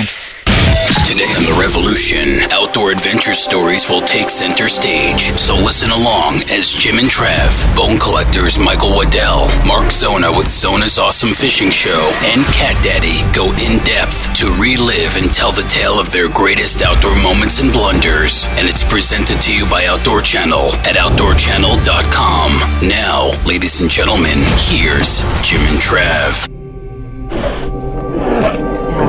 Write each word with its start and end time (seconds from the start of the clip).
Today 0.00 1.28
on 1.36 1.42
The 1.42 1.58
Revolution, 1.60 2.40
outdoor 2.52 2.92
adventure 2.92 3.34
stories 3.34 3.88
will 3.88 4.00
take 4.02 4.30
center 4.30 4.68
stage. 4.68 5.32
So 5.36 5.54
listen 5.54 5.90
along 5.90 6.42
as 6.48 6.72
Jim 6.72 6.98
and 6.98 7.08
Trav, 7.08 7.50
bone 7.76 7.98
collectors 7.98 8.58
Michael 8.58 8.90
Waddell, 8.94 9.48
Mark 9.66 9.90
Zona 9.90 10.30
with 10.30 10.48
Zona's 10.48 10.98
Awesome 10.98 11.34
Fishing 11.34 11.70
Show, 11.70 12.00
and 12.32 12.46
Cat 12.54 12.78
Daddy 12.80 13.20
go 13.34 13.50
in 13.58 13.82
depth 13.84 14.32
to 14.38 14.48
relive 14.56 15.18
and 15.18 15.28
tell 15.34 15.52
the 15.52 15.66
tale 15.68 15.98
of 15.98 16.12
their 16.12 16.28
greatest 16.30 16.80
outdoor 16.80 17.16
moments 17.20 17.60
and 17.60 17.72
blunders. 17.72 18.46
And 18.56 18.68
it's 18.68 18.84
presented 18.84 19.42
to 19.42 19.52
you 19.52 19.66
by 19.68 19.84
Outdoor 19.86 20.22
Channel 20.22 20.72
at 20.86 20.96
OutdoorChannel.com. 20.96 22.88
Now, 22.88 23.34
ladies 23.44 23.80
and 23.80 23.90
gentlemen, 23.90 24.38
here's 24.70 25.20
Jim 25.42 25.60
and 25.68 25.76
Trav. 25.82 26.48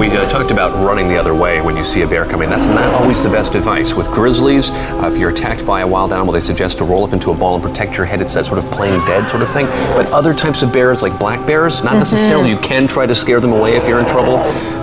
We 0.02 0.10
uh, 0.10 0.28
talked 0.28 0.50
about 0.50 0.73
running 0.84 1.08
the 1.10 1.16
other 1.16 1.36
way 1.36 1.62
when 1.62 1.78
you 1.78 1.84
see 1.84 2.02
a 2.02 2.08
bear 2.08 2.26
coming. 2.26 2.50
That's 2.50 2.66
not 2.66 2.91
always 2.96 3.22
the 3.22 3.30
best 3.30 3.54
advice. 3.54 3.94
With 3.94 4.10
grizzlies, 4.10 4.71
uh, 4.71 5.08
if 5.13 5.16
you're 5.16 5.30
attacked 5.30 5.63
by 5.63 5.82
a 5.82 5.88
wild 5.88 6.12
animal, 6.12 6.34
they 6.34 6.40
suggest 6.40 6.80
to 6.80 6.85
roll 6.85 7.04
up 7.04 7.13
into 7.13 7.30
a 7.30 7.35
ball 7.35 7.54
and 7.54 7.63
protect 7.63 7.98
your 7.98 8.08
head. 8.08 8.20
It's 8.20 8.34
that 8.34 8.48
sort 8.48 8.58
of 8.58 8.66
playing 8.71 8.98
dead 9.05 9.30
sort 9.30 9.43
of 9.43 9.54
thing. 9.54 9.68
But 9.68 10.08
other 10.08 10.34
types 10.34 10.63
of 10.63 10.74
bears, 10.74 11.04
like 11.04 11.20
black 11.20 11.46
bears, 11.46 11.84
not 11.84 11.98
necessarily. 11.98 12.49
You 12.49 12.58
can 12.58 12.88
try 12.88 13.05
to 13.05 13.13
scare 13.13 13.40
them 13.40 13.54
away 13.54 13.76
if 13.77 13.88
you're 13.88 13.99
in 13.99 14.08
trouble. 14.08 14.38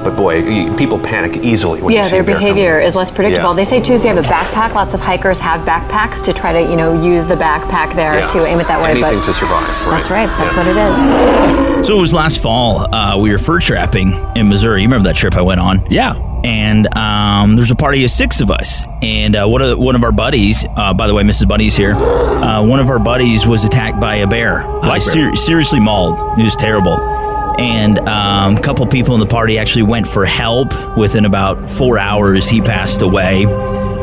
But 0.05 0.15
boy, 0.17 0.41
people 0.77 1.01
panic 1.01 1.39
easily 1.43 1.83
when 1.83 1.95
you 1.95 1.99
yeah, 1.99 2.05
see 2.05 2.13
their 2.13 2.21
a 2.21 2.25
bear 2.25 2.35
coming. 2.37 2.55
behavior 2.55 2.79
is 2.79 2.95
less 2.95 3.11
predictable. 3.11 3.51
Yeah. 3.51 3.57
They 3.57 3.65
say 3.65 3.81
too, 3.81 3.95
if 3.95 4.03
you 4.03 4.11
have 4.15 4.25
a 4.25 4.29
backpack, 4.29 4.75
lots 4.77 4.95
of 4.95 5.01
hikers 5.01 5.41
have 5.41 5.67
backpacks 5.67 6.23
to 6.27 6.33
try 6.33 6.53
to, 6.53 6.61
you 6.71 6.77
know, 6.77 7.03
use 7.03 7.27
the 7.27 7.35
backpack 7.35 7.97
there 7.97 8.21
Yeah. 8.21 8.29
to 8.29 8.47
aim 8.47 8.61
it 8.61 8.69
that 8.69 8.81
way. 8.81 8.93
Anything 8.93 9.19
but 9.19 9.25
to 9.25 9.35
survive. 9.35 9.69
Right. 9.85 9.91
That's 9.97 10.11
right. 10.11 10.29
That's 10.39 10.55
Yeah. 10.55 10.59
what 10.61 10.67
it 10.69 11.81
is. 11.81 11.89
So 11.89 11.97
it 11.97 12.01
was 12.01 12.13
last 12.15 12.41
fall. 12.41 12.87
Uh, 12.95 13.17
we 13.19 13.31
were 13.31 13.39
fur 13.39 13.59
trapping 13.59 14.13
in 14.37 14.49
Missouri. 14.49 14.83
You 14.83 14.89
remember 14.89 15.08
that 15.09 15.17
trip 15.17 15.37
I 15.37 15.43
went 15.43 15.61
on? 15.61 15.85
Yeah. 15.91 16.15
And 16.45 16.87
um, 16.97 17.57
there's 17.57 17.71
a 17.73 17.77
party 17.77 18.05
of 18.05 18.11
six 18.13 18.41
of 18.41 18.51
us. 18.51 18.85
And 19.03 19.35
uh, 19.35 19.47
one 19.47 19.61
of 19.63 19.79
one 19.79 19.97
of 19.97 20.05
our 20.05 20.13
buddies, 20.13 20.65
uh, 20.77 20.95
by 20.95 21.07
the 21.09 21.15
way, 21.15 21.23
Mrs. 21.25 21.49
Bunny's 21.49 21.75
here. 21.77 21.95
Uh, 21.95 22.65
one 22.65 22.79
of 22.81 22.89
our 22.91 22.99
buddies 23.01 23.47
was 23.47 23.65
attacked 23.65 24.01
by 24.01 24.17
a 24.17 24.27
bear. 24.27 24.63
Like 24.83 25.03
Uh, 25.03 25.15
bear. 25.15 25.35
seriously 25.35 25.81
mauled. 25.81 26.19
It 26.39 26.45
was 26.45 26.55
terrible. 26.55 26.97
And 27.59 27.99
um, 28.09 28.57
a 28.57 28.61
couple 28.63 28.87
people 28.87 29.15
in 29.15 29.21
the 29.21 29.27
party 29.27 29.59
actually 29.59 29.83
went 29.83 30.07
for 30.07 30.25
help. 30.25 30.69
Within 30.97 31.25
about 31.25 31.69
four 31.69 31.99
hours, 31.99 32.49
he 32.49 32.61
passed 32.61 33.03
away. 33.03 33.47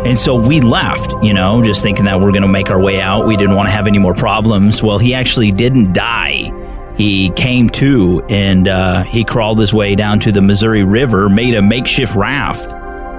And 0.05 0.17
so 0.17 0.35
we 0.35 0.59
left, 0.59 1.13
you 1.23 1.33
know, 1.33 1.63
just 1.63 1.81
thinking 1.81 2.03
that 2.05 2.19
we're 2.19 2.31
going 2.31 2.41
to 2.43 2.49
make 2.49 2.69
our 2.69 2.81
way 2.81 2.99
out. 2.99 3.25
We 3.25 3.37
didn't 3.37 3.55
want 3.55 3.67
to 3.69 3.71
have 3.71 3.87
any 3.87 3.97
more 3.97 4.13
problems. 4.13 4.83
Well, 4.83 4.97
he 4.99 5.13
actually 5.13 5.51
didn't 5.53 5.93
die. 5.93 6.51
He 6.97 7.29
came 7.31 7.69
to 7.71 8.23
and 8.29 8.67
uh, 8.67 9.03
he 9.03 9.23
crawled 9.23 9.59
his 9.59 9.73
way 9.73 9.95
down 9.95 10.19
to 10.21 10.31
the 10.31 10.41
Missouri 10.41 10.83
River, 10.83 11.27
made 11.27 11.55
a 11.55 11.61
makeshift 11.61 12.15
raft, 12.15 12.71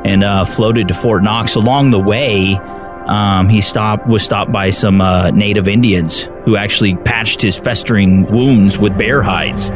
and 0.06 0.24
uh, 0.24 0.44
floated 0.44 0.88
to 0.88 0.94
Fort 0.94 1.22
Knox. 1.22 1.56
Along 1.56 1.91
the 1.91 2.00
way, 2.00 2.54
um, 3.06 3.48
he 3.48 3.60
stopped 3.60 4.06
was 4.06 4.22
stopped 4.22 4.50
by 4.50 4.70
some 4.70 5.00
uh, 5.00 5.30
native 5.30 5.69
Indians 5.69 6.28
who 6.44 6.56
actually 6.56 6.94
patched 6.97 7.42
his 7.42 7.59
festering 7.59 8.26
wounds 8.26 8.78
with 8.78 8.97
bear 8.97 9.22
hides. 9.22 9.70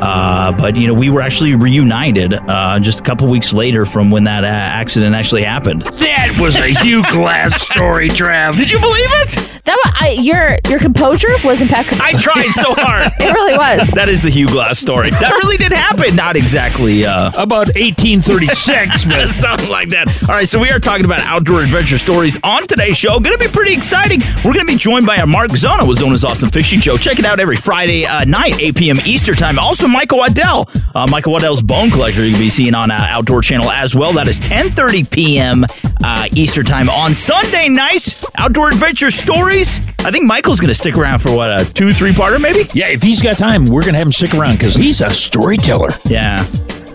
Uh, 0.00 0.52
but 0.56 0.76
you 0.76 0.86
know, 0.86 0.94
we 0.94 1.10
were 1.10 1.20
actually 1.20 1.54
reunited 1.54 2.32
uh, 2.34 2.78
just 2.80 3.00
a 3.00 3.02
couple 3.02 3.28
weeks 3.28 3.52
later 3.52 3.84
from 3.84 4.10
when 4.10 4.24
that 4.24 4.44
uh, 4.44 4.46
accident 4.46 5.14
actually 5.14 5.42
happened. 5.42 5.82
That 5.82 6.38
was 6.40 6.56
a 6.56 6.68
Hugh 6.82 7.02
Glass 7.12 7.62
story, 7.62 8.08
Trav. 8.08 8.56
Did 8.56 8.70
you 8.70 8.80
believe 8.80 9.08
it? 9.22 9.60
That 9.64 9.76
was, 9.84 9.94
I, 10.00 10.08
your 10.20 10.58
your 10.68 10.78
composure 10.80 11.28
was 11.44 11.60
impeccable. 11.60 12.02
I 12.02 12.12
tried 12.12 12.48
so 12.48 12.74
hard. 12.74 13.12
it 13.20 13.32
really 13.34 13.56
was. 13.56 13.88
That 13.90 14.08
is 14.08 14.22
the 14.22 14.30
Hugh 14.30 14.48
Glass 14.48 14.78
story. 14.78 15.10
That 15.10 15.32
really 15.44 15.56
did 15.58 15.72
happen. 15.72 16.16
Not 16.16 16.34
exactly. 16.36 17.04
Uh, 17.04 17.28
About 17.36 17.68
1836, 17.76 19.04
but 19.06 19.28
Something 19.28 19.68
like 19.70 19.88
that. 19.90 20.08
All 20.28 20.34
right, 20.34 20.48
so 20.48 20.58
we 20.58 20.70
are 20.70 20.78
talking 20.80 21.04
about 21.04 21.20
outdoor 21.20 21.60
adventure 21.62 21.98
stories 21.98 22.38
on 22.42 22.66
today's 22.66 22.96
show. 22.96 23.20
Going 23.20 23.36
to 23.36 23.44
be 23.44 23.50
pretty 23.52 23.72
exciting. 23.72 24.20
We're 24.44 24.52
going 24.54 24.66
to 24.66 24.72
be 24.72 24.76
joined 24.76 25.06
by 25.06 25.16
our 25.18 25.26
Mark 25.26 25.50
Zona 25.56 25.84
with 25.84 25.98
Zona's 25.98 26.24
Awesome 26.24 26.50
Fishing 26.50 26.80
Show. 26.80 26.96
Check 26.96 27.18
it 27.18 27.24
out 27.26 27.38
every 27.40 27.56
Friday 27.56 28.06
uh, 28.06 28.24
night, 28.24 28.60
8 28.60 28.76
p.m. 28.76 28.98
Eastern 29.06 29.36
Time. 29.36 29.58
Also, 29.58 29.86
Michael 29.90 30.18
Waddell, 30.18 30.68
uh, 30.94 31.06
Michael 31.10 31.32
Waddell's 31.32 31.62
Bone 31.62 31.90
Collector. 31.90 32.24
You 32.24 32.32
can 32.32 32.40
be 32.40 32.50
seen 32.50 32.74
on 32.74 32.90
uh, 32.90 33.06
Outdoor 33.10 33.42
Channel 33.42 33.70
as 33.70 33.94
well. 33.94 34.12
That 34.12 34.28
is 34.28 34.38
10:30 34.40 35.10
p.m. 35.10 35.64
Uh, 36.02 36.28
Eastern 36.34 36.64
Time 36.64 36.88
on 36.88 37.12
Sunday 37.14 37.68
nights. 37.68 38.24
Outdoor 38.36 38.68
adventure 38.68 39.10
stories. 39.10 39.78
I 40.00 40.10
think 40.10 40.24
Michael's 40.24 40.60
going 40.60 40.68
to 40.68 40.74
stick 40.74 40.96
around 40.96 41.18
for 41.20 41.34
what 41.34 41.50
a 41.50 41.70
two, 41.72 41.92
three 41.92 42.12
parter, 42.12 42.40
maybe. 42.40 42.68
yeah, 42.72 42.88
if 42.88 43.02
he's 43.02 43.20
got 43.20 43.36
time, 43.36 43.66
we're 43.66 43.82
going 43.82 43.92
to 43.92 43.98
have 43.98 44.06
him 44.06 44.12
stick 44.12 44.34
around 44.34 44.56
because 44.56 44.74
he's 44.74 45.00
a 45.02 45.10
storyteller. 45.10 45.90
Yeah. 46.06 46.44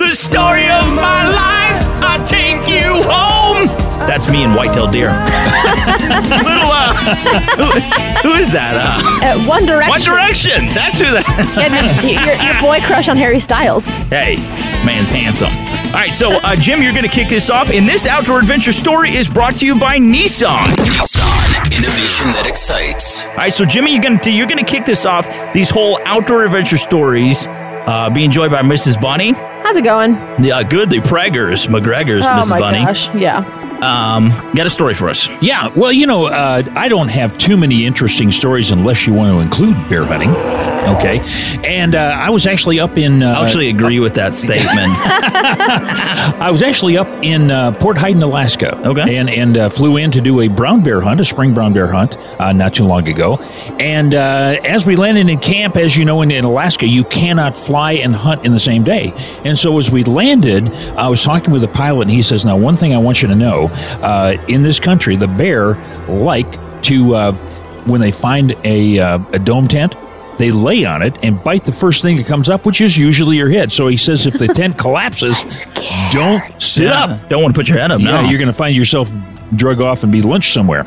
The 0.06 0.16
story 0.16 0.66
of 0.70 0.86
my 0.94 1.26
life, 1.26 1.82
I 2.00 2.24
take 2.30 2.70
you 2.70 3.04
home. 3.04 3.68
That's 4.08 4.30
me 4.30 4.44
and 4.44 4.56
white-tailed 4.56 4.92
deer. 4.92 5.10
Little, 6.46 6.72
uh, 6.72 6.94
who, 7.58 8.30
who 8.30 8.36
is 8.38 8.52
that? 8.54 8.76
Uh, 8.78 9.02
Uh, 9.26 9.48
One 9.50 9.66
Direction. 9.66 9.90
One 9.92 10.02
Direction. 10.02 10.70
That's 10.70 11.00
who 11.00 11.06
that 11.12 11.26
is. 11.40 11.58
And 11.58 11.74
your, 12.06 12.36
your 12.38 12.62
boy 12.62 12.86
crush 12.86 13.10
on 13.10 13.18
Harry 13.18 13.40
Styles. 13.40 13.96
Hey, 14.14 14.38
man's 14.86 15.10
handsome. 15.10 15.50
All 15.88 16.00
right, 16.02 16.14
so 16.14 16.34
uh, 16.34 16.56
Jim, 16.56 16.82
you're 16.82 16.94
going 16.94 17.04
to 17.04 17.10
kick 17.12 17.28
this 17.30 17.50
off, 17.50 17.70
and 17.72 17.88
this 17.90 18.06
outdoor 18.08 18.40
adventure 18.40 18.72
story 18.74 19.16
is 19.16 19.28
brought 19.28 19.56
to 19.58 19.66
you 19.66 19.78
by 19.78 19.98
Nissan. 19.98 20.66
Nissan, 20.86 21.66
innovation 21.76 22.28
that 22.38 22.46
excites. 22.48 23.26
All 23.30 23.38
right, 23.38 23.54
so 23.54 23.66
Jimmy, 23.66 23.92
you're 23.94 24.04
going 24.04 24.20
to 24.20 24.32
you're 24.32 24.48
going 24.48 24.64
to 24.64 24.72
kick 24.72 24.86
this 24.86 25.06
off. 25.06 25.28
These 25.54 25.70
whole 25.72 26.00
outdoor 26.06 26.46
adventure 26.46 26.78
stories, 26.78 27.48
uh, 27.50 28.10
being 28.14 28.26
enjoyed 28.26 28.52
by 28.52 28.62
Mrs. 28.62 29.02
Bunny. 29.02 29.34
How's 29.66 29.78
it 29.78 29.84
going? 29.84 30.12
Yeah, 30.44 30.62
good. 30.62 30.92
The 30.92 31.00
Preggers, 31.00 31.68
McGregor's, 31.68 32.24
oh 32.24 32.30
Mrs. 32.30 32.50
my 32.52 32.60
Bunny. 32.60 32.86
gosh. 32.86 33.12
Yeah. 33.16 33.40
Um, 33.82 34.30
got 34.54 34.68
a 34.68 34.70
story 34.70 34.94
for 34.94 35.10
us. 35.10 35.28
Yeah, 35.42 35.70
well, 35.76 35.92
you 35.92 36.06
know, 36.06 36.28
uh, 36.28 36.62
I 36.76 36.88
don't 36.88 37.08
have 37.08 37.36
too 37.38 37.58
many 37.58 37.86
interesting 37.86 38.32
stories 38.32 38.72
unless 38.72 39.06
you 39.06 39.14
want 39.14 39.32
to 39.34 39.40
include 39.40 39.90
bear 39.90 40.06
hunting. 40.06 40.30
Okay, 40.96 41.20
and 41.64 41.96
uh, 41.96 42.16
I 42.18 42.30
was 42.30 42.46
actually 42.46 42.80
up 42.80 42.96
in. 42.96 43.24
Uh, 43.24 43.34
I 43.34 43.44
actually 43.44 43.70
agree 43.70 44.00
with 44.00 44.14
that 44.14 44.36
statement. 44.36 44.68
I 46.40 46.50
was 46.52 46.62
actually 46.62 46.96
up 46.98 47.08
in 47.24 47.50
uh, 47.50 47.72
Port 47.72 47.98
Heiden, 47.98 48.22
Alaska. 48.22 48.80
Okay. 48.88 49.18
And 49.18 49.30
and 49.30 49.58
uh, 49.58 49.70
flew 49.70 49.98
in 49.98 50.12
to 50.12 50.22
do 50.22 50.42
a 50.42 50.48
brown 50.48 50.84
bear 50.84 51.02
hunt, 51.02 51.20
a 51.20 51.26
spring 51.26 51.56
brown 51.56 51.74
bear 51.74 51.88
hunt, 51.88 52.18
uh, 52.40 52.54
not 52.54 52.76
too 52.76 52.86
long 52.86 53.08
ago. 53.08 53.38
And 53.80 54.14
uh, 54.14 54.58
as 54.64 54.86
we 54.86 54.96
landed 54.96 55.28
in 55.28 55.40
camp, 55.40 55.76
as 55.76 55.98
you 55.98 56.06
know, 56.06 56.22
in, 56.22 56.30
in 56.30 56.46
Alaska, 56.46 56.88
you 56.88 57.04
cannot 57.04 57.58
fly 57.58 57.94
and 57.94 58.16
hunt 58.16 58.46
in 58.46 58.52
the 58.52 58.60
same 58.60 58.84
day. 58.84 59.12
And 59.44 59.55
so 59.58 59.78
as 59.80 59.90
we 59.92 60.04
landed, 60.04 60.70
I 60.96 61.08
was 61.10 61.24
talking 61.24 61.52
with 61.52 61.62
the 61.62 61.68
pilot, 61.68 62.04
and 62.04 62.12
he 62.12 62.22
says, 62.22 62.46
"Now, 62.46 62.58
one 62.58 62.76
thing 62.76 62.94
I 62.94 62.98
want 62.98 63.22
you 63.22 63.28
to 63.28 63.36
know: 63.36 63.70
uh, 64.02 64.38
in 64.48 64.62
this 64.62 64.80
country, 64.80 65.16
the 65.16 65.28
bear 65.28 65.76
like 66.08 66.82
to 66.84 67.16
uh, 67.16 67.34
when 67.86 68.02
they 68.02 68.12
find 68.12 68.56
a 68.64 69.00
uh, 69.00 69.20
a 69.34 69.40
dome 69.40 69.68
tent." 69.68 69.96
They 70.38 70.52
lay 70.52 70.84
on 70.84 71.02
it 71.02 71.18
and 71.24 71.42
bite 71.42 71.64
the 71.64 71.72
first 71.72 72.02
thing 72.02 72.18
that 72.18 72.26
comes 72.28 72.50
up, 72.50 72.66
which 72.66 72.82
is 72.82 72.98
usually 72.98 73.38
your 73.38 73.50
head. 73.50 73.72
So 73.72 73.88
he 73.88 73.96
says 73.96 74.26
if 74.26 74.34
the 74.34 74.50
tent 74.50 74.78
collapses, 74.86 75.42
don't 76.12 76.62
sit 76.62 76.88
Yeah, 76.88 77.06
up. 77.06 77.30
Don't 77.30 77.42
want 77.42 77.56
to 77.56 77.58
put 77.58 77.70
your 77.70 77.78
head 77.80 77.90
up. 77.90 78.02
Yeah, 78.02 78.22
no, 78.22 78.28
you're 78.30 78.38
going 78.38 78.48
to 78.52 78.54
find 78.54 78.76
yourself 78.76 79.14
drug 79.56 79.80
off 79.80 80.04
and 80.04 80.12
be 80.12 80.22
lynched 80.22 80.52
somewhere. 80.54 80.86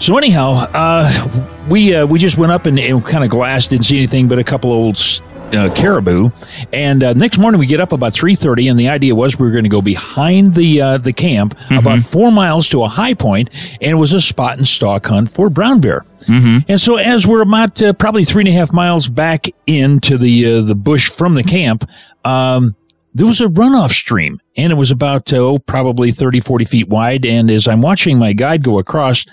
So 0.00 0.18
anyhow, 0.18 0.66
uh, 0.74 1.46
we 1.68 1.94
uh, 1.94 2.04
we 2.04 2.18
just 2.18 2.36
went 2.36 2.50
up 2.50 2.66
and, 2.66 2.80
and 2.80 3.06
kind 3.06 3.22
of 3.22 3.30
glassed, 3.30 3.70
didn't 3.70 3.84
see 3.84 3.96
anything 3.96 4.26
but 4.26 4.40
a 4.40 4.44
couple 4.44 4.72
old 4.72 4.96
uh, 5.54 5.72
caribou. 5.74 6.30
And 6.72 7.02
uh, 7.02 7.12
next 7.14 7.38
morning 7.38 7.58
we 7.58 7.66
get 7.66 7.80
up 7.80 7.92
about 7.92 8.12
three 8.12 8.34
thirty, 8.34 8.68
and 8.68 8.78
the 8.78 8.88
idea 8.88 9.14
was 9.14 9.38
we 9.38 9.46
were 9.46 9.52
going 9.52 9.64
to 9.64 9.70
go 9.70 9.82
behind 9.82 10.54
the 10.54 10.80
uh, 10.80 10.98
the 10.98 11.12
camp 11.12 11.58
about 11.70 12.00
four 12.00 12.30
miles 12.30 12.68
to 12.70 12.82
a 12.82 12.88
high 12.88 13.14
point, 13.14 13.50
and 13.80 13.90
it 13.90 13.96
was 13.96 14.12
a 14.12 14.20
spot 14.20 14.58
and 14.58 14.66
stalk 14.66 15.06
hunt 15.06 15.28
for 15.28 15.50
brown 15.50 15.80
bear. 15.80 16.04
And 16.68 16.80
so, 16.80 16.96
as 16.96 17.26
we're 17.26 17.42
about 17.42 17.80
uh, 17.82 17.92
probably 17.94 18.24
three 18.24 18.42
and 18.42 18.48
a 18.48 18.52
half 18.52 18.72
miles 18.72 19.08
back 19.08 19.46
into 19.66 20.18
the 20.18 20.46
uh, 20.46 20.60
the 20.62 20.74
bush 20.74 21.08
from 21.08 21.34
the 21.34 21.42
camp, 21.42 21.88
um, 22.24 22.76
there 23.14 23.26
was 23.26 23.40
a 23.40 23.46
runoff 23.46 23.90
stream, 23.90 24.40
and 24.56 24.72
it 24.72 24.76
was 24.76 24.90
about 24.90 25.32
oh, 25.32 25.58
probably 25.58 26.12
30, 26.12 26.40
40 26.40 26.64
feet 26.64 26.88
wide. 26.88 27.24
And 27.24 27.50
as 27.50 27.66
I'm 27.66 27.80
watching 27.82 28.18
my 28.18 28.32
guide 28.32 28.62
go 28.62 28.78
across, 28.78 29.24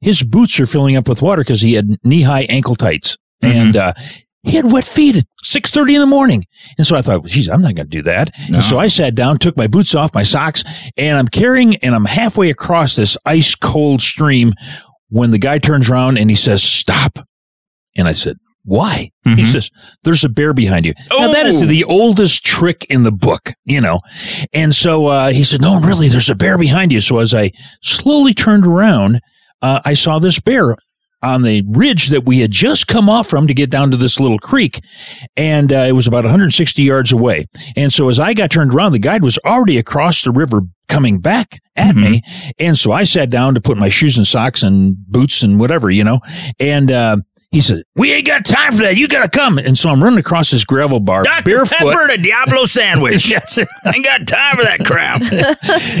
his 0.00 0.22
boots 0.22 0.60
are 0.60 0.66
filling 0.66 0.96
up 0.96 1.08
with 1.08 1.22
water 1.22 1.42
because 1.42 1.62
he 1.62 1.72
had 1.74 1.98
knee 2.04 2.22
high 2.22 2.42
ankle 2.42 2.74
tights, 2.74 3.16
and 3.40 3.76
uh, 3.76 3.92
he 4.44 4.56
had 4.56 4.70
wet 4.70 4.84
feet 4.84 5.16
at 5.16 5.24
6.30 5.44 5.94
in 5.94 6.00
the 6.00 6.06
morning. 6.06 6.44
And 6.78 6.86
so 6.86 6.96
I 6.96 7.02
thought, 7.02 7.24
geez, 7.26 7.48
I'm 7.48 7.62
not 7.62 7.74
going 7.74 7.88
to 7.88 7.96
do 7.96 8.02
that. 8.02 8.30
And 8.48 8.62
so 8.62 8.78
I 8.78 8.88
sat 8.88 9.14
down, 9.14 9.38
took 9.38 9.56
my 9.56 9.66
boots 9.66 9.94
off, 9.94 10.14
my 10.14 10.22
socks, 10.22 10.64
and 10.96 11.16
I'm 11.18 11.28
carrying, 11.28 11.76
and 11.76 11.94
I'm 11.94 12.04
halfway 12.04 12.50
across 12.50 12.94
this 12.96 13.16
ice 13.24 13.54
cold 13.54 14.02
stream 14.02 14.52
when 15.08 15.30
the 15.30 15.38
guy 15.38 15.58
turns 15.58 15.88
around 15.90 16.18
and 16.18 16.28
he 16.30 16.36
says, 16.36 16.62
stop. 16.62 17.18
And 17.96 18.08
I 18.08 18.12
said, 18.12 18.36
why? 18.64 19.10
He 19.36 19.44
says, 19.44 19.70
there's 20.04 20.24
a 20.24 20.28
bear 20.30 20.54
behind 20.54 20.86
you. 20.86 20.94
Now 21.10 21.32
that 21.32 21.46
is 21.46 21.62
Oh. 21.62 21.66
the 21.66 21.84
oldest 21.84 22.44
trick 22.44 22.86
in 22.88 23.02
the 23.02 23.12
book, 23.12 23.52
you 23.64 23.80
know. 23.80 24.00
And 24.54 24.74
so, 24.74 25.06
uh, 25.06 25.32
he 25.32 25.44
said, 25.44 25.60
no, 25.60 25.78
really, 25.80 26.08
there's 26.08 26.30
a 26.30 26.34
bear 26.34 26.56
behind 26.58 26.90
you. 26.90 27.00
So 27.02 27.18
as 27.18 27.34
I 27.34 27.50
slowly 27.82 28.32
turned 28.34 28.64
around, 28.66 29.20
uh, 29.60 29.80
I 29.84 29.92
saw 29.94 30.18
this 30.18 30.40
bear 30.40 30.76
on 31.24 31.42
the 31.42 31.62
ridge 31.66 32.08
that 32.08 32.24
we 32.24 32.40
had 32.40 32.50
just 32.50 32.86
come 32.86 33.08
off 33.08 33.28
from 33.28 33.46
to 33.46 33.54
get 33.54 33.70
down 33.70 33.90
to 33.90 33.96
this 33.96 34.20
little 34.20 34.38
creek. 34.38 34.80
And 35.36 35.72
uh, 35.72 35.86
it 35.88 35.92
was 35.92 36.06
about 36.06 36.24
160 36.24 36.82
yards 36.82 37.12
away. 37.12 37.46
And 37.76 37.92
so 37.92 38.08
as 38.08 38.20
I 38.20 38.34
got 38.34 38.50
turned 38.50 38.74
around, 38.74 38.92
the 38.92 38.98
guide 38.98 39.22
was 39.22 39.38
already 39.44 39.78
across 39.78 40.22
the 40.22 40.30
river 40.30 40.62
coming 40.88 41.18
back 41.20 41.60
at 41.76 41.96
me. 41.96 42.22
And 42.58 42.76
so 42.78 42.92
I 42.92 43.04
sat 43.04 43.30
down 43.30 43.54
to 43.54 43.60
put 43.60 43.76
my 43.78 43.88
shoes 43.88 44.16
and 44.16 44.26
socks 44.26 44.62
and 44.62 44.96
boots 45.08 45.42
and 45.42 45.58
whatever, 45.58 45.90
you 45.90 46.04
know. 46.04 46.20
And 46.60 46.90
uh, 46.90 47.16
he 47.54 47.60
said, 47.60 47.84
We 47.94 48.12
ain't 48.12 48.26
got 48.26 48.44
time 48.44 48.72
for 48.72 48.82
that. 48.82 48.96
You 48.96 49.06
got 49.08 49.22
to 49.22 49.28
come. 49.28 49.58
And 49.58 49.78
so 49.78 49.88
I'm 49.88 50.02
running 50.02 50.18
across 50.18 50.50
this 50.50 50.64
gravel 50.64 51.00
bar 51.00 51.24
barefoot. 51.44 51.76
Pepper 51.76 52.02
and 52.02 52.10
a 52.10 52.18
Diablo 52.18 52.64
sandwich. 52.66 53.30
That's 53.30 53.58
it. 53.58 53.68
Ain't 53.86 54.04
got 54.04 54.26
time 54.26 54.56
for 54.56 54.62
that 54.64 54.84
crap. 54.84 55.22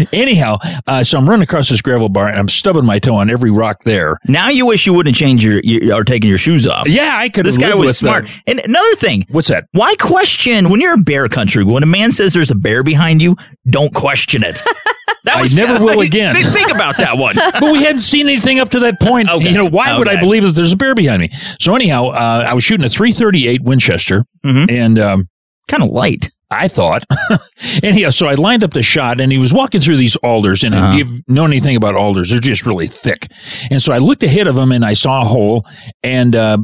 Anyhow, 0.12 0.58
uh, 0.86 1.04
so 1.04 1.16
I'm 1.18 1.28
running 1.28 1.44
across 1.44 1.68
this 1.68 1.80
gravel 1.80 2.08
bar 2.08 2.28
and 2.28 2.38
I'm 2.38 2.48
stubbing 2.48 2.84
my 2.84 2.98
toe 2.98 3.14
on 3.14 3.30
every 3.30 3.50
rock 3.50 3.84
there. 3.84 4.18
now 4.26 4.48
you 4.48 4.66
wish 4.66 4.86
you 4.86 4.92
wouldn't 4.92 5.16
change 5.16 5.44
your, 5.44 5.60
your 5.60 6.00
or 6.00 6.04
taking 6.04 6.28
your 6.28 6.38
shoes 6.38 6.66
off. 6.66 6.88
Yeah, 6.88 7.14
I 7.14 7.28
could. 7.28 7.46
This 7.46 7.56
guy 7.56 7.74
was 7.74 7.90
uh, 7.90 7.92
smart. 7.92 8.28
and 8.46 8.58
another 8.58 8.94
thing, 8.96 9.26
what's 9.30 9.48
that? 9.48 9.68
why 9.72 9.94
question 9.96 10.70
when 10.70 10.80
you're 10.80 10.94
in 10.94 11.02
bear 11.02 11.28
country? 11.28 11.64
When 11.64 11.82
a 11.82 11.86
man 11.86 12.12
says 12.12 12.32
there's 12.34 12.50
a 12.50 12.54
bear 12.56 12.82
behind 12.82 13.22
you, 13.22 13.36
don't 13.68 13.94
question 13.94 14.42
it. 14.42 14.62
That 15.24 15.36
I 15.36 15.46
never 15.54 15.82
will 15.84 16.00
again. 16.00 16.34
Think, 16.34 16.48
think 16.48 16.70
about 16.70 16.98
that 16.98 17.16
one. 17.16 17.34
but 17.36 17.62
we 17.62 17.82
hadn't 17.82 18.00
seen 18.00 18.28
anything 18.28 18.60
up 18.60 18.68
to 18.70 18.80
that 18.80 19.00
point. 19.00 19.28
Okay. 19.30 19.48
You 19.50 19.56
know, 19.56 19.68
why 19.68 19.96
would 19.98 20.06
I 20.08 20.20
believe 20.20 20.42
that 20.42 20.52
there's 20.52 20.72
a 20.72 20.76
bear 20.76 20.94
behind 20.94 21.20
me? 21.22 21.30
So 21.60 21.74
anyhow, 21.74 22.08
uh, 22.08 22.44
I 22.46 22.52
was 22.54 22.62
shooting 22.62 22.84
a 22.84 22.90
338 22.90 23.62
Winchester, 23.62 24.24
Mhm. 24.44 24.70
and 24.70 24.98
um, 24.98 25.28
kind 25.68 25.82
of 25.82 25.90
light. 25.90 26.30
I 26.50 26.68
thought. 26.68 27.02
anyhow, 27.82 28.10
so 28.10 28.26
I 28.28 28.34
lined 28.34 28.62
up 28.62 28.72
the 28.72 28.82
shot, 28.82 29.20
and 29.20 29.32
he 29.32 29.38
was 29.38 29.52
walking 29.52 29.80
through 29.80 29.96
these 29.96 30.14
alders. 30.16 30.62
And 30.62 30.74
Uh-huh. 30.74 30.92
if 30.92 30.98
you've 30.98 31.20
known 31.26 31.50
anything 31.50 31.74
about 31.74 31.96
alders, 31.96 32.30
they're 32.30 32.38
just 32.38 32.64
really 32.66 32.86
thick. 32.86 33.26
And 33.70 33.80
so 33.82 33.92
I 33.92 33.98
looked 33.98 34.22
ahead 34.22 34.46
of 34.46 34.56
him, 34.56 34.70
and 34.72 34.84
I 34.84 34.92
saw 34.94 35.22
a 35.22 35.24
hole, 35.24 35.64
and 36.02 36.36
uh, 36.36 36.58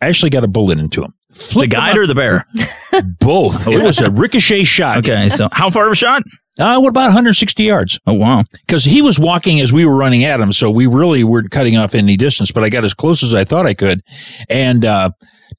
I 0.00 0.06
actually 0.08 0.30
got 0.30 0.42
a 0.44 0.48
bullet 0.48 0.78
into 0.78 1.04
him. 1.04 1.12
The 1.28 1.34
Flipped 1.36 1.72
guide 1.72 1.96
or 1.98 2.06
the 2.06 2.14
bear? 2.14 2.46
both. 3.20 3.66
It 3.68 3.82
was 3.82 4.00
a 4.00 4.10
ricochet 4.10 4.64
shot. 4.64 4.98
Okay, 4.98 5.28
so 5.28 5.48
how 5.52 5.70
far 5.70 5.86
of 5.86 5.92
a 5.92 5.94
shot? 5.94 6.22
Uh, 6.62 6.80
what 6.80 6.90
about 6.90 7.06
160 7.06 7.62
yards? 7.64 7.98
Oh 8.06 8.12
wow. 8.12 8.44
because 8.66 8.84
he 8.84 9.02
was 9.02 9.18
walking 9.18 9.60
as 9.60 9.72
we 9.72 9.84
were 9.84 9.96
running 9.96 10.24
at 10.24 10.40
him, 10.40 10.52
so 10.52 10.70
we 10.70 10.86
really 10.86 11.24
weren't 11.24 11.50
cutting 11.50 11.76
off 11.76 11.94
any 11.94 12.16
distance. 12.16 12.52
But 12.52 12.62
I 12.62 12.68
got 12.68 12.84
as 12.84 12.94
close 12.94 13.22
as 13.22 13.34
I 13.34 13.44
thought 13.44 13.66
I 13.66 13.74
could, 13.74 14.00
and 14.48 14.84
uh, 14.84 15.10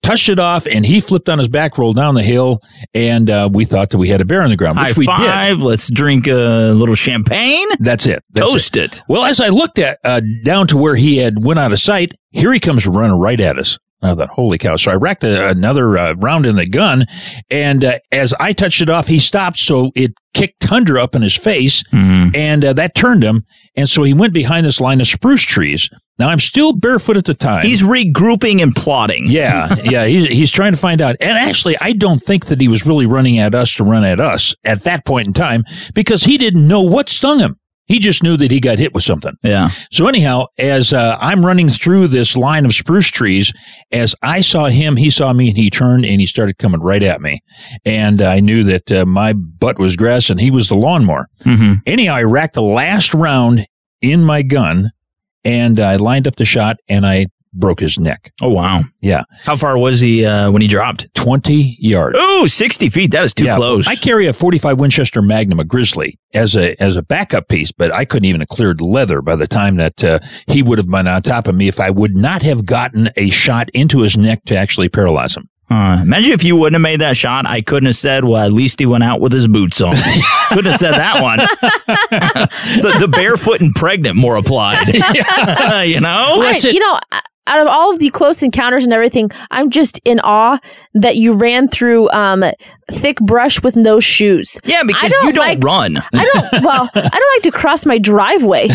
touched 0.02 0.30
it 0.30 0.40
off. 0.40 0.66
And 0.66 0.86
he 0.86 1.02
flipped 1.02 1.28
on 1.30 1.40
his 1.40 1.50
back, 1.50 1.78
rolled 1.78 1.98
down 1.98 2.16
the 2.16 2.24
hill, 2.24 2.62
and 2.94 3.30
uh, 3.30 3.50
we 3.52 3.66
thought 3.66 3.90
that 3.90 3.98
we 3.98 4.08
had 4.08 4.22
a 4.22 4.26
bear 4.26 4.42
on 4.42 4.50
the 4.50 4.56
ground, 4.56 4.78
which 4.78 4.94
High 4.94 5.00
we 5.00 5.06
did. 5.06 5.12
five. 5.12 5.62
Let's 5.62 5.90
drink 5.92 6.28
a 6.28 6.72
little 6.74 6.96
champagne. 6.96 7.68
That's 7.80 8.06
it. 8.06 8.24
That's 8.32 8.50
Toast 8.52 8.78
it. 8.78 8.98
it. 8.98 9.04
Well, 9.10 9.26
as 9.26 9.42
I 9.42 9.50
looked 9.50 9.80
at 9.80 10.00
uh, 10.04 10.22
down 10.44 10.68
to 10.68 10.78
where 10.78 10.96
he 10.96 11.18
had 11.18 11.44
went 11.44 11.60
out 11.60 11.74
of 11.74 11.80
sight, 11.80 12.14
here 12.32 12.54
he 12.54 12.60
comes 12.60 12.88
running 12.88 13.18
right 13.18 13.40
at 13.40 13.60
us. 13.60 13.78
I 14.04 14.16
thought, 14.16 14.30
holy 14.30 14.58
cow. 14.58 14.76
So 14.76 14.92
I 14.92 14.96
racked 14.96 15.24
a, 15.24 15.50
another 15.50 15.98
uh, 15.98 16.14
round 16.16 16.46
in 16.46 16.56
the 16.56 16.68
gun. 16.68 17.06
And 17.50 17.84
uh, 17.84 18.00
as 18.12 18.34
I 18.40 18.54
touched 18.54 18.82
it 18.82 18.90
off, 18.90 19.08
he 19.08 19.20
stopped. 19.20 19.58
So 19.60 19.92
it 19.96 20.14
kicked 20.34 20.60
Tundra 20.60 21.02
up 21.04 21.16
in 21.16 21.22
his 21.22 21.36
face 21.38 21.84
and 21.92 22.66
uh, 22.66 22.74
that 22.74 22.96
turned 22.96 23.24
him. 23.24 23.44
And 23.76 23.90
so 23.90 24.04
he 24.04 24.14
went 24.14 24.34
behind 24.34 24.66
this 24.66 24.80
line 24.82 25.00
of 25.02 25.08
spruce 25.08 25.44
trees. 25.44 25.90
Now 26.20 26.30
I'm 26.30 26.40
still 26.40 26.74
barefoot 26.74 27.18
at 27.18 27.26
the 27.26 27.34
time. 27.34 27.66
He's 27.66 27.82
regrouping 27.82 28.62
and 28.62 28.76
plotting. 28.76 29.26
yeah, 29.28 29.76
yeah. 29.84 30.06
He's, 30.06 30.28
he's 30.30 30.52
trying 30.52 30.74
to 30.74 30.78
find 30.78 31.02
out. 31.02 31.16
And 31.20 31.38
actually, 31.38 31.76
I 31.80 31.94
don't 31.94 32.22
think 32.22 32.46
that 32.48 32.62
he 32.62 32.68
was 32.68 32.86
really 32.86 33.06
running 33.08 33.40
at 33.40 33.56
us 33.56 33.74
to 33.76 33.84
run 33.84 34.04
at 34.04 34.20
us 34.20 34.54
at 34.64 34.84
that 34.84 35.06
point 35.06 35.28
in 35.28 35.34
time 35.34 35.64
because 35.96 36.24
he 36.24 36.38
didn't 36.38 36.68
know 36.68 36.82
what 36.82 37.10
stung 37.10 37.40
him. 37.40 37.58
He 37.86 38.00
just 38.00 38.24
knew 38.24 38.38
that 38.38 38.50
he 38.50 38.60
got 38.60 38.80
hit 38.80 38.94
with 38.94 39.04
something. 39.04 39.34
Yeah. 39.44 39.70
So 39.92 40.08
anyhow, 40.08 40.46
as 40.58 40.94
uh, 40.94 41.18
I'm 41.20 41.46
running 41.46 41.70
through 41.70 42.08
this 42.08 42.38
line 42.38 42.66
of 42.66 42.74
spruce 42.74 43.08
trees, 43.08 43.52
as 43.92 44.16
I 44.22 44.40
saw 44.42 44.68
him, 44.68 44.96
he 44.96 45.10
saw 45.10 45.34
me, 45.34 45.50
and 45.50 45.58
he 45.58 45.70
turned 45.70 46.06
and 46.06 46.22
he 46.22 46.26
started 46.26 46.58
coming 46.58 46.80
right 46.80 47.04
at 47.04 47.22
me. 47.22 47.42
And 47.84 48.22
I 48.22 48.40
knew 48.40 48.64
that 48.64 48.92
uh, 48.92 49.06
my 49.06 49.34
butt 49.34 49.80
was 49.80 49.98
grass 49.98 50.30
and 50.30 50.40
he 50.40 50.50
was 50.50 50.70
the 50.70 50.76
lawnmower. 50.76 51.28
Mm-hmm. 51.44 51.74
Anyhow, 51.86 52.16
I 52.16 52.24
racked 52.24 52.54
the 52.54 52.62
last 52.62 53.14
round 53.14 53.68
in 54.02 54.24
my 54.24 54.44
gun, 54.44 54.92
and 55.44 55.80
I 55.80 55.98
lined 55.98 56.28
up 56.28 56.38
the 56.38 56.46
shot, 56.46 56.78
and 56.88 57.06
I 57.06 57.28
broke 57.54 57.80
his 57.80 57.98
neck. 58.00 58.32
Oh 58.42 58.50
wow. 58.50 58.82
Yeah, 59.02 59.24
How 59.44 59.56
far 59.56 59.78
was 59.78 60.00
he 60.00 60.26
uh, 60.26 60.52
when 60.52 60.62
he 60.62 60.68
dropped? 60.68 61.14
twenty 61.14 61.76
yards. 61.80 62.18
Oh, 62.20 62.46
60 62.46 62.90
feet. 62.90 63.12
That 63.12 63.24
is 63.24 63.34
too 63.34 63.46
Yeah, 63.46 63.56
close. 63.56 63.88
I 63.88 63.96
carry 63.96 64.28
a 64.28 64.34
45 64.34 64.78
Winchester 64.80 65.22
Magnum, 65.22 65.60
a 65.60 65.64
Grizzly, 65.64 66.20
as 66.34 66.56
a 66.56 66.76
as 66.82 66.96
a 66.96 67.02
backup 67.04 67.48
piece, 67.48 67.72
but 67.72 67.92
I 67.92 68.06
couldn't 68.06 68.26
even 68.26 68.42
have 68.42 68.50
cleared 68.50 68.82
leather 68.82 69.22
by 69.22 69.36
the 69.36 69.48
time 69.48 69.76
that 69.78 70.04
uh, 70.04 70.20
he 70.48 70.62
would 70.64 70.78
have 70.78 70.90
been 70.90 71.08
on 71.08 71.22
top 71.22 71.48
of 71.48 71.56
me 71.56 71.68
if 71.68 71.80
I 71.80 71.90
would 71.90 72.16
not 72.16 72.42
have 72.44 72.66
gotten 72.66 73.10
a 73.16 73.30
shot 73.30 73.70
into 73.74 74.02
his 74.02 74.18
neck 74.18 74.44
to 74.46 74.56
actually 74.58 74.90
paralyze 74.90 75.36
him. 75.38 75.50
Uh, 75.72 76.00
imagine 76.02 76.32
if 76.34 76.44
you 76.44 76.56
wouldn't 76.56 76.76
have 76.76 76.82
made 76.82 77.00
that 77.02 77.18
shot. 77.18 77.48
I 77.48 77.62
couldn't 77.62 77.88
have 77.88 77.96
said, 77.96 78.26
well, 78.26 78.46
at 78.46 78.52
least 78.52 78.80
he 78.80 78.86
went 78.86 79.04
out 79.04 79.22
with 79.22 79.32
his 79.32 79.48
boots 79.48 79.82
on. 79.82 79.96
couldn't 80.50 80.72
have 80.72 80.80
said 80.80 80.92
that 80.92 81.22
one. 81.24 81.38
the, 82.82 82.98
the 83.00 83.08
barefoot 83.08 83.62
and 83.62 83.74
pregnant 83.74 84.16
more 84.16 84.36
applied. 84.36 84.88
you 84.94 86.00
know? 86.00 86.42
I- 86.42 86.60
you 86.64 86.80
know, 86.80 87.00
out 87.48 87.60
of 87.60 87.68
all 87.68 87.92
of 87.94 88.00
the 88.00 88.10
close 88.10 88.42
encounters 88.42 88.84
and 88.84 88.94
everything, 88.94 89.30
I'm 89.52 89.70
just 89.70 90.00
in 90.06 90.20
awe 90.22 90.60
that 90.94 91.18
you 91.18 91.34
ran 91.34 91.68
through 91.68 92.10
um, 92.12 92.44
thick 92.92 93.18
brush 93.20 93.62
with 93.64 93.76
no 93.76 94.00
shoes. 94.00 94.60
Yeah, 94.64 94.84
because 94.84 95.12
I 95.14 95.26
you 95.28 95.34
don't 95.34 95.46
like- 95.48 95.64
run. 95.64 95.98
I 96.14 96.30
don't. 96.52 96.64
Well, 96.64 96.90
I 96.94 97.02
don't 97.02 97.36
like 97.36 97.44
to 97.44 97.52
cross 97.52 97.86
my 97.86 97.98
driveway. 97.98 98.68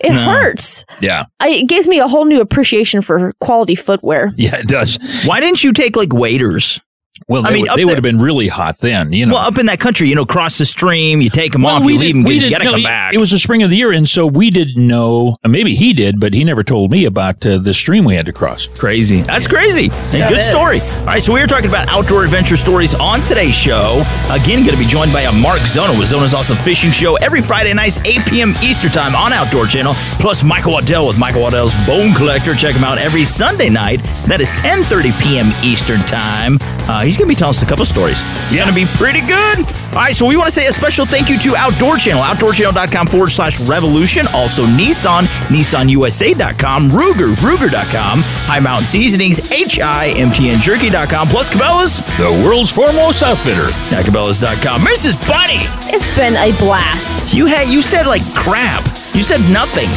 It 0.00 0.10
No. 0.12 0.24
hurts. 0.30 0.84
Yeah, 1.00 1.26
I, 1.40 1.50
it 1.50 1.68
gives 1.68 1.86
me 1.88 1.98
a 2.00 2.08
whole 2.08 2.24
new 2.24 2.40
appreciation 2.40 3.02
for 3.02 3.32
quality 3.40 3.74
footwear. 3.74 4.32
yeah, 4.36 4.56
it 4.56 4.66
does. 4.68 4.98
Why 5.24 5.40
didn't 5.40 5.62
you 5.62 5.72
take 5.72 5.94
like 5.96 6.12
waders? 6.12 6.80
Well, 7.28 7.44
I 7.46 7.48
they, 7.50 7.54
mean, 7.54 7.62
would, 7.62 7.70
they 7.70 7.76
there- 7.76 7.86
would 7.86 7.94
have 7.96 8.02
been 8.02 8.18
really 8.20 8.48
hot 8.48 8.78
then, 8.78 9.12
you 9.12 9.26
know. 9.26 9.34
Well, 9.34 9.44
up 9.46 9.58
in 9.58 9.66
that 9.66 9.80
country, 9.80 10.08
you 10.08 10.14
know, 10.14 10.24
cross 10.26 10.58
the 10.58 10.66
stream, 10.66 11.20
you 11.20 11.30
take 11.30 11.52
them 11.52 11.62
Well, 11.62 11.76
off, 11.76 11.84
we 11.84 11.94
you 11.94 11.98
did- 11.98 12.04
leave 12.06 12.14
them 12.14 12.24
we 12.24 12.30
because 12.34 12.44
you 12.44 12.50
got 12.50 12.58
to 12.58 12.64
no, 12.64 12.70
come 12.72 12.82
back. 12.82 13.14
It 13.14 13.18
was 13.18 13.30
the 13.30 13.38
spring 13.38 13.62
of 13.62 13.70
the 13.70 13.76
year, 13.76 13.92
and 13.92 14.08
so 14.08 14.26
we 14.26 14.50
didn't 14.50 14.86
know. 14.86 15.36
uh, 15.44 15.48
Maybe 15.48 15.74
he 15.74 15.92
did, 15.92 16.20
but 16.20 16.34
he 16.34 16.44
never 16.44 16.62
told 16.62 16.90
me 16.90 17.04
about 17.04 17.44
uh, 17.46 17.58
the 17.58 17.72
stream 17.74 18.04
we 18.04 18.14
had 18.14 18.26
to 18.26 18.32
cross. 18.32 18.66
Crazy. 18.66 19.22
That's 19.22 19.46
crazy. 19.48 19.84
And 19.90 20.14
Yeah, 20.14 20.28
good 20.28 20.38
it 20.38 20.40
is. 20.40 20.46
story. 20.46 20.80
All 20.80 21.06
right, 21.06 21.22
so 21.22 21.32
we 21.32 21.40
are 21.40 21.46
talking 21.46 21.68
about 21.68 21.88
outdoor 21.88 22.24
adventure 22.24 22.56
stories 22.56 22.94
on 22.94 23.20
today's 23.22 23.54
show. 23.54 24.02
Again, 24.30 24.60
going 24.64 24.76
to 24.76 24.78
be 24.78 24.86
joined 24.86 25.12
by 25.12 25.22
a 25.22 25.32
Mark 25.32 25.60
Zona 25.60 25.98
with 25.98 26.08
Zona's 26.08 26.34
Awesome 26.34 26.56
Fishing 26.58 26.90
Show 26.90 27.16
every 27.16 27.40
Friday 27.42 27.72
nights, 27.74 27.98
8 28.04 28.26
p.m. 28.26 28.54
Eastern 28.62 28.90
Time 28.92 29.14
on 29.14 29.32
Outdoor 29.32 29.66
Channel. 29.66 29.94
Plus 30.20 30.42
Michael 30.44 30.72
Waddell 30.72 31.06
with 31.06 31.18
Michael 31.18 31.42
Waddell's 31.42 31.74
Bone 31.86 32.12
Collector. 32.14 32.54
Check 32.54 32.74
him 32.74 32.84
out 32.84 32.98
every 32.98 33.24
Sunday 33.24 33.68
night. 33.68 34.02
That 34.26 34.40
is 34.40 34.50
10:30 34.52 35.18
p.m. 35.22 35.52
Eastern 35.64 36.00
Time. 36.00 36.58
Uh, 36.88 37.04
he's 37.06 37.16
going 37.16 37.28
to 37.28 37.34
be 37.34 37.38
telling 37.38 37.54
us 37.56 37.62
a 37.62 37.66
couple 37.66 37.84
stories. 37.84 38.20
Going 38.52 38.68
to 38.68 38.74
be 38.74 38.86
pretty 38.96 39.20
good. 39.20 39.58
All 39.96 40.02
right, 40.02 40.14
so 40.14 40.26
we 40.26 40.36
want 40.36 40.48
to 40.48 40.54
say 40.54 40.66
a 40.66 40.72
special 40.72 41.06
thank 41.06 41.30
you 41.30 41.38
to 41.38 41.56
Outdoor 41.56 41.96
Channel, 41.96 42.22
outdoorchannel.com 42.22 43.06
forward 43.06 43.30
slash 43.30 43.58
revolution. 43.60 44.26
Also 44.34 44.66
Nissan, 44.66 45.22
nissanusa.com, 45.48 46.90
Ruger, 46.90 47.34
Ruger.com, 47.36 48.20
High 48.22 48.60
Mountain 48.60 48.84
Seasonings, 48.86 49.40
HIMTNJerky.com, 49.40 51.28
plus 51.28 51.48
Cabela's, 51.48 51.98
The 52.18 52.42
world's 52.44 52.70
foremost 52.72 53.22
outfitter. 53.22 53.68
at 53.94 54.04
Cabela's.com. 54.04 54.82
Mrs. 54.82 55.16
Bunny, 55.26 55.64
It's 55.92 56.06
been 56.16 56.36
a 56.36 56.52
blast. 56.58 57.32
you 57.34 57.46
had 57.46 57.68
you 57.68 57.80
said 57.82 58.06
like 58.06 58.22
crap. 58.34 58.84
You 59.16 59.22
said 59.22 59.40
nothing. 59.50 59.88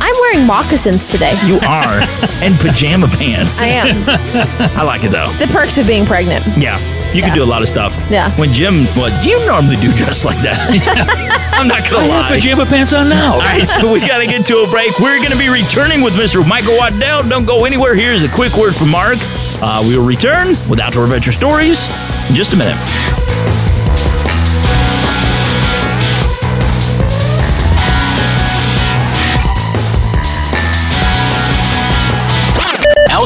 I'm 0.00 0.14
wearing 0.20 0.46
moccasins 0.46 1.04
today. 1.04 1.34
You 1.44 1.56
are. 1.66 2.00
and 2.42 2.54
pajama 2.60 3.08
pants. 3.08 3.60
I 3.60 3.66
am. 3.66 4.04
I 4.78 4.84
like 4.84 5.02
it 5.02 5.10
though. 5.10 5.32
the 5.32 5.48
perks 5.48 5.78
of 5.78 5.86
being 5.88 6.06
pregnant. 6.06 6.46
Yeah. 6.56 6.78
You 7.12 7.22
can 7.22 7.34
do 7.34 7.42
a 7.42 7.44
lot 7.44 7.62
of 7.62 7.68
stuff. 7.68 7.96
Yeah. 8.08 8.30
When 8.38 8.52
Jim, 8.52 8.84
well, 8.94 9.10
you 9.26 9.44
normally 9.46 9.76
do 9.76 9.92
dress 9.96 10.24
like 10.24 10.36
that. 10.42 10.60
I'm 11.52 11.66
not 11.66 11.82
gonna 11.90 12.04
I 12.04 12.06
have 12.06 12.30
lie. 12.30 12.36
pajama 12.36 12.66
pants 12.66 12.92
on 12.92 13.08
now. 13.08 13.32
All 13.34 13.38
right, 13.40 13.66
so 13.66 13.92
we 13.92 13.98
got 14.00 14.18
to 14.18 14.26
get 14.26 14.46
to 14.46 14.58
a 14.58 14.70
break. 14.70 14.96
We're 15.00 15.16
going 15.18 15.32
to 15.32 15.38
be 15.38 15.48
returning 15.48 16.02
with 16.02 16.12
Mr. 16.14 16.46
Michael 16.46 16.76
Waddell. 16.76 17.28
Don't 17.28 17.46
go 17.46 17.64
anywhere. 17.64 17.96
Here's 17.96 18.22
a 18.22 18.28
quick 18.28 18.52
word 18.54 18.76
from 18.76 18.90
Mark. 18.90 19.18
Uh, 19.60 19.82
we 19.88 19.98
will 19.98 20.06
return 20.06 20.48
with 20.68 20.78
Outdoor 20.78 21.04
Adventure 21.04 21.32
Stories 21.32 21.88
in 22.28 22.34
just 22.36 22.52
a 22.52 22.56
minute. 22.56 22.76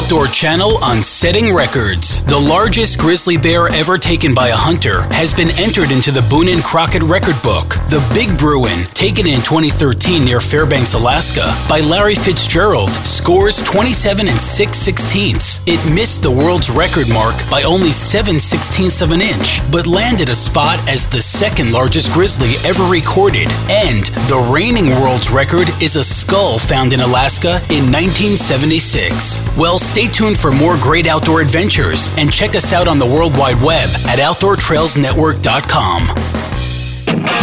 Outdoor 0.03 0.27
Channel 0.27 0.83
on 0.83 1.01
Setting 1.01 1.55
Records. 1.55 2.25
The 2.25 2.37
largest 2.37 2.99
grizzly 2.99 3.37
bear 3.37 3.67
ever 3.69 3.97
taken 3.97 4.33
by 4.33 4.49
a 4.49 4.55
hunter 4.55 5.03
has 5.15 5.33
been 5.33 5.47
entered 5.55 5.91
into 5.91 6.11
the 6.11 6.27
Boone 6.29 6.49
and 6.49 6.61
Crockett 6.61 7.03
Record 7.03 7.39
Book. 7.41 7.79
The 7.87 8.03
Big 8.13 8.37
Bruin, 8.37 8.83
taken 8.91 9.25
in 9.25 9.39
2013 9.39 10.25
near 10.25 10.41
Fairbanks, 10.41 10.93
Alaska, 10.93 11.55
by 11.69 11.79
Larry 11.79 12.15
Fitzgerald, 12.15 12.91
scores 13.07 13.63
27 13.63 14.27
and 14.27 14.35
6 14.35 14.77
sixteenths. 14.77 15.63
It 15.65 15.79
missed 15.95 16.21
the 16.21 16.35
world's 16.35 16.69
record 16.69 17.07
mark 17.07 17.39
by 17.49 17.63
only 17.63 17.93
7 17.95 18.41
sixteenths 18.41 18.99
of 18.99 19.11
an 19.15 19.21
inch, 19.21 19.63
but 19.71 19.87
landed 19.87 20.27
a 20.27 20.35
spot 20.35 20.83
as 20.89 21.07
the 21.07 21.21
second 21.23 21.71
largest 21.71 22.11
grizzly 22.11 22.59
ever 22.67 22.83
recorded. 22.91 23.47
And 23.71 24.03
the 24.27 24.43
reigning 24.51 24.99
world's 24.99 25.31
record 25.31 25.71
is 25.79 25.95
a 25.95 26.03
skull 26.03 26.59
found 26.59 26.91
in 26.91 26.99
Alaska 26.99 27.63
in 27.71 27.87
1976. 27.87 29.39
Well, 29.55 29.79
stay 29.93 30.07
tuned 30.07 30.39
for 30.39 30.51
more 30.51 30.75
great 30.81 31.05
outdoor 31.05 31.41
adventures 31.41 32.09
and 32.17 32.33
check 32.33 32.55
us 32.55 32.73
out 32.73 32.87
on 32.87 32.97
the 32.97 33.05
World 33.05 33.37
Wide 33.37 33.61
Web 33.61 33.87
at 34.09 34.17
OutdoorTrailsNetwork.com. 34.17 36.07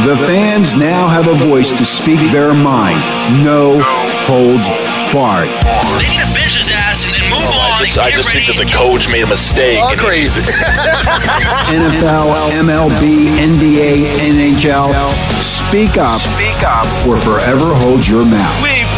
The 0.03 0.17
fans 0.27 0.75
now 0.75 1.07
have 1.07 1.29
a 1.29 1.35
voice 1.47 1.71
to 1.71 1.85
speak 1.85 2.19
their 2.33 2.53
mind. 2.53 2.99
No 3.45 3.79
holds 4.27 4.67
barred. 5.15 5.47
They 5.47 6.11
need 6.11 6.19
to 6.19 6.27
bench 6.35 6.59
his 6.59 6.75
ass 6.75 7.07
and 7.07 7.15
then 7.15 7.23
move 7.31 7.39
oh, 7.39 7.71
on. 7.71 7.83
I 7.83 7.87
just, 7.87 7.99
I 8.03 8.11
just 8.11 8.33
think 8.35 8.51
that 8.51 8.59
the 8.59 8.67
coach 8.67 9.07
made 9.07 9.23
a 9.23 9.31
mistake. 9.31 9.79
All 9.79 9.95
crazy. 9.95 10.43
NFL, 11.71 12.51
MLB, 12.67 13.31
NBA, 13.47 14.27
NHL. 14.27 14.91
Speak 15.39 16.03
up. 16.03 16.19
Speak 16.19 16.67
up. 16.67 16.91
Or 17.07 17.15
forever 17.15 17.79
hold 17.79 18.03
your 18.03 18.27
mouth. 18.27 18.59
We 18.59 18.90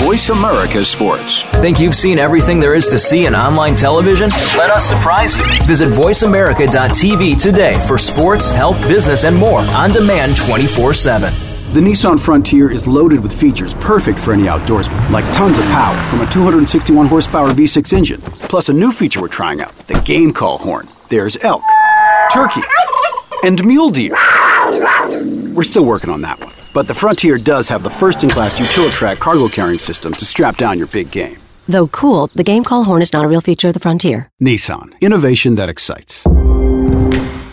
Voice 0.00 0.30
America 0.30 0.82
Sports. 0.82 1.42
Think 1.60 1.78
you've 1.78 1.94
seen 1.94 2.18
everything 2.18 2.58
there 2.58 2.74
is 2.74 2.88
to 2.88 2.98
see 2.98 3.26
in 3.26 3.34
online 3.34 3.74
television? 3.74 4.30
Let 4.56 4.70
us 4.70 4.88
surprise 4.88 5.36
you. 5.36 5.44
Visit 5.66 5.90
VoiceAmerica.tv 5.90 7.40
today 7.40 7.78
for 7.86 7.98
sports, 7.98 8.50
health, 8.50 8.80
business, 8.88 9.24
and 9.24 9.36
more 9.36 9.60
on 9.60 9.90
demand 9.90 10.38
24 10.38 10.94
7. 10.94 11.30
The 11.74 11.80
Nissan 11.80 12.18
Frontier 12.18 12.70
is 12.70 12.86
loaded 12.86 13.20
with 13.20 13.38
features 13.38 13.74
perfect 13.74 14.18
for 14.18 14.32
any 14.32 14.44
outdoorsman, 14.44 15.10
like 15.10 15.30
tons 15.34 15.58
of 15.58 15.64
power 15.66 16.02
from 16.06 16.22
a 16.22 16.30
261 16.30 17.06
horsepower 17.06 17.50
V6 17.50 17.92
engine. 17.92 18.22
Plus, 18.22 18.70
a 18.70 18.72
new 18.72 18.92
feature 18.92 19.20
we're 19.20 19.28
trying 19.28 19.60
out 19.60 19.72
the 19.86 20.00
game 20.06 20.32
call 20.32 20.56
horn. 20.56 20.88
There's 21.10 21.36
elk, 21.44 21.62
turkey, 22.32 22.62
and 23.44 23.62
mule 23.66 23.90
deer. 23.90 24.16
We're 25.52 25.62
still 25.62 25.84
working 25.84 26.08
on 26.08 26.22
that 26.22 26.40
one. 26.40 26.54
But 26.72 26.86
the 26.86 26.94
Frontier 26.94 27.36
does 27.36 27.68
have 27.68 27.82
the 27.82 27.90
first 27.90 28.22
in 28.22 28.30
class 28.30 28.58
Utilitrack 28.58 29.18
cargo 29.18 29.48
carrying 29.48 29.78
system 29.78 30.12
to 30.14 30.24
strap 30.24 30.56
down 30.56 30.78
your 30.78 30.86
big 30.86 31.10
game. 31.10 31.38
Though 31.66 31.88
cool, 31.88 32.28
the 32.34 32.44
game 32.44 32.64
call 32.64 32.84
horn 32.84 33.02
is 33.02 33.12
not 33.12 33.24
a 33.24 33.28
real 33.28 33.40
feature 33.40 33.68
of 33.68 33.74
the 33.74 33.80
Frontier. 33.80 34.28
Nissan, 34.42 34.98
innovation 35.00 35.56
that 35.56 35.68
excites. 35.68 36.24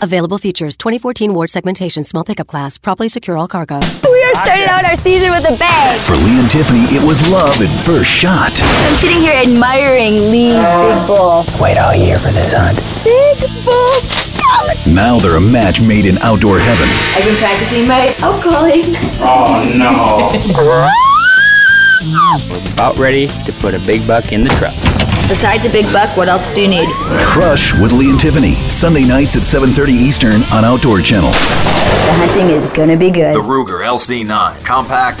Available 0.00 0.38
features 0.38 0.76
2014 0.76 1.34
Ward 1.34 1.50
segmentation, 1.50 2.04
small 2.04 2.22
pickup 2.24 2.46
class, 2.46 2.78
properly 2.78 3.08
secure 3.08 3.36
all 3.36 3.48
cargo. 3.48 3.80
We 4.04 4.22
are 4.22 4.34
starting 4.36 4.68
out 4.68 4.84
our 4.84 4.94
season 4.94 5.30
with 5.30 5.48
a 5.50 5.56
bang. 5.56 6.00
For 6.00 6.16
Lee 6.16 6.38
and 6.40 6.50
Tiffany, 6.50 6.82
it 6.94 7.02
was 7.04 7.26
love 7.28 7.60
at 7.60 7.84
first 7.84 8.08
shot. 8.10 8.62
I'm 8.62 8.96
sitting 8.96 9.20
here 9.20 9.34
admiring 9.34 10.30
Lee's 10.30 10.54
big 10.54 11.06
bull. 11.08 11.44
Wait 11.60 11.78
all 11.78 11.94
year 11.94 12.18
for 12.20 12.30
this 12.30 12.52
hunt. 12.52 12.78
Big 13.02 13.64
bull. 13.64 14.27
Now 14.86 15.18
they're 15.18 15.36
a 15.36 15.40
match 15.40 15.80
made 15.80 16.06
in 16.06 16.18
outdoor 16.18 16.58
heaven. 16.58 16.88
I've 17.14 17.24
been 17.24 17.36
practicing 17.36 17.86
my 17.86 18.14
out 18.22 18.42
calling. 18.42 18.84
Oh 19.20 19.70
no. 19.76 20.30
We're 20.56 20.90
about 22.72 22.96
ready 22.98 23.26
to 23.26 23.52
put 23.60 23.74
a 23.74 23.80
big 23.80 24.06
buck 24.06 24.32
in 24.32 24.44
the 24.44 24.50
truck. 24.50 24.74
Besides 25.28 25.64
a 25.66 25.68
big 25.68 25.84
buck, 25.92 26.16
what 26.16 26.28
else 26.28 26.48
do 26.50 26.62
you 26.62 26.68
need? 26.68 26.88
Crush 27.26 27.74
with 27.78 27.92
Lee 27.92 28.08
and 28.08 28.18
Tiffany. 28.18 28.54
Sunday 28.70 29.04
nights 29.04 29.36
at 29.36 29.42
7:30 29.42 29.92
Eastern 29.92 30.42
on 30.54 30.64
Outdoor 30.64 31.00
Channel. 31.00 31.30
The 31.30 32.14
hunting 32.14 32.48
is 32.50 32.64
gonna 32.72 32.96
be 32.96 33.10
good. 33.10 33.34
The 33.34 33.42
Ruger 33.42 33.84
LC9, 33.84 34.64
compact, 34.64 35.20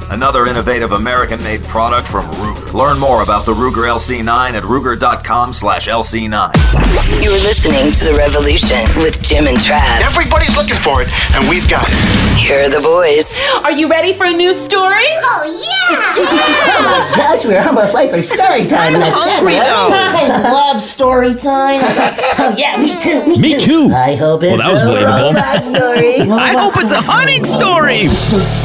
another 0.11 0.45
innovative 0.45 0.91
American-made 0.91 1.63
product 1.63 2.07
from 2.07 2.25
Ruger. 2.25 2.73
Learn 2.73 2.99
more 2.99 3.23
about 3.23 3.45
the 3.45 3.53
Ruger 3.53 3.87
LC9 3.87 4.51
at 4.53 4.63
ruger.com 4.63 5.53
slash 5.53 5.87
LC9. 5.87 6.51
You're 7.23 7.31
listening 7.43 7.91
to 7.93 8.05
The 8.11 8.15
Revolution 8.17 8.83
with 9.01 9.21
Jim 9.23 9.47
and 9.47 9.57
Trav. 9.57 10.01
Everybody's 10.01 10.55
looking 10.57 10.75
for 10.75 11.01
it, 11.01 11.07
and 11.35 11.47
we've 11.49 11.67
got 11.69 11.85
it. 11.87 11.95
Here 12.37 12.65
are 12.65 12.69
the 12.69 12.81
boys. 12.81 13.31
Are 13.63 13.71
you 13.71 13.87
ready 13.89 14.11
for 14.13 14.25
a 14.25 14.31
new 14.33 14.53
story? 14.53 15.05
Oh, 15.07 15.43
yeah! 15.47 15.95
oh, 15.95 17.11
my 17.11 17.17
gosh, 17.17 17.45
we're 17.45 17.61
almost 17.61 17.93
late 17.93 18.11
for 18.11 18.21
story 18.21 18.65
time. 18.65 18.95
I'm 18.95 19.13
hungry, 19.13 19.53
though. 19.53 19.89
I 19.91 20.51
love 20.51 20.81
story 20.81 21.33
time. 21.35 21.79
oh, 22.39 22.55
yeah, 22.57 22.77
me 22.77 22.99
too. 22.99 23.25
Me, 23.27 23.55
Me 23.55 23.59
too. 23.59 23.91
I 23.95 24.15
hope 24.15 24.43
it's 24.43 24.57
Well, 24.57 24.59
that 24.59 24.71
was 24.73 24.83
a 24.83 24.85
believable. 24.87 25.31
robot 25.31 25.63
story. 25.63 26.19
I 26.31 26.51
hope 26.57 26.73
it's 26.81 26.91
a 26.91 27.01
hunting 27.01 27.45
story. 27.45 28.07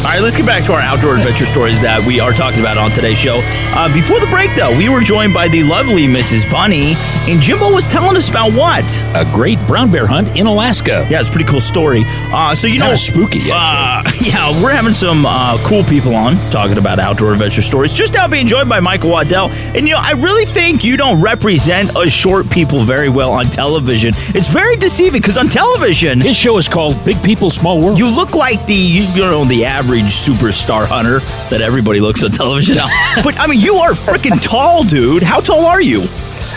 All 0.02 0.10
right, 0.10 0.20
let's 0.22 0.34
get 0.36 0.46
back 0.46 0.64
to 0.64 0.72
our 0.72 0.80
outdoor 0.80 1.16
adventure 1.16 1.35
stories 1.44 1.82
that 1.82 2.00
we 2.06 2.20
are 2.20 2.32
talking 2.32 2.60
about 2.60 2.78
on 2.78 2.90
today's 2.92 3.18
show. 3.18 3.40
Uh, 3.76 3.92
before 3.92 4.20
the 4.20 4.26
break, 4.28 4.54
though, 4.54 4.74
we 4.78 4.88
were 4.88 5.00
joined 5.02 5.34
by 5.34 5.48
the 5.48 5.62
lovely 5.64 6.06
Mrs. 6.06 6.50
Bunny, 6.50 6.94
and 7.30 7.42
Jimbo 7.42 7.70
was 7.72 7.86
telling 7.86 8.16
us 8.16 8.30
about 8.30 8.52
what? 8.54 8.84
A 9.14 9.28
great 9.30 9.58
brown 9.66 9.90
bear 9.90 10.06
hunt 10.06 10.38
in 10.38 10.46
Alaska. 10.46 11.06
Yeah, 11.10 11.20
it's 11.20 11.28
a 11.28 11.32
pretty 11.32 11.44
cool 11.50 11.60
story. 11.60 12.04
Uh, 12.06 12.54
so, 12.54 12.66
you 12.68 12.74
Kinda 12.74 12.90
know, 12.90 12.96
spooky, 12.96 13.40
Uh, 13.52 14.02
yeah, 14.22 14.62
we're 14.62 14.70
having 14.72 14.92
some 14.94 15.26
uh, 15.26 15.58
cool 15.66 15.84
people 15.84 16.14
on 16.14 16.36
talking 16.50 16.78
about 16.78 16.98
outdoor 16.98 17.32
adventure 17.34 17.62
stories. 17.62 17.92
Just 17.92 18.14
now 18.14 18.26
being 18.28 18.46
joined 18.46 18.68
by 18.70 18.80
Michael 18.80 19.10
Waddell. 19.10 19.50
And, 19.50 19.86
you 19.88 19.94
know, 19.94 20.00
I 20.00 20.12
really 20.12 20.44
think 20.46 20.84
you 20.84 20.96
don't 20.96 21.20
represent 21.20 21.94
us 21.96 22.10
short 22.12 22.48
people 22.50 22.80
very 22.80 23.08
well 23.08 23.32
on 23.32 23.46
television. 23.46 24.14
It's 24.28 24.48
very 24.48 24.76
deceiving 24.76 25.20
because 25.20 25.36
on 25.36 25.48
television, 25.48 26.20
His 26.20 26.36
show 26.36 26.56
is 26.56 26.68
called 26.68 27.04
Big 27.04 27.20
People, 27.22 27.50
Small 27.50 27.80
World. 27.80 27.98
you 27.98 28.08
look 28.14 28.34
like 28.34 28.64
the 28.66 28.74
you, 28.74 29.02
you 29.14 29.22
know 29.22 29.44
the 29.44 29.64
average 29.64 30.04
superstar 30.04 30.86
hunter 30.86 31.20
that 31.50 31.60
everybody 31.62 32.00
looks 32.00 32.22
on 32.22 32.30
television. 32.30 32.76
but 33.24 33.38
I 33.38 33.46
mean, 33.46 33.60
you 33.60 33.74
are 33.76 33.92
freaking 33.92 34.40
tall, 34.42 34.82
dude. 34.84 35.22
How 35.22 35.40
tall 35.40 35.64
are 35.66 35.80
you? 35.82 36.06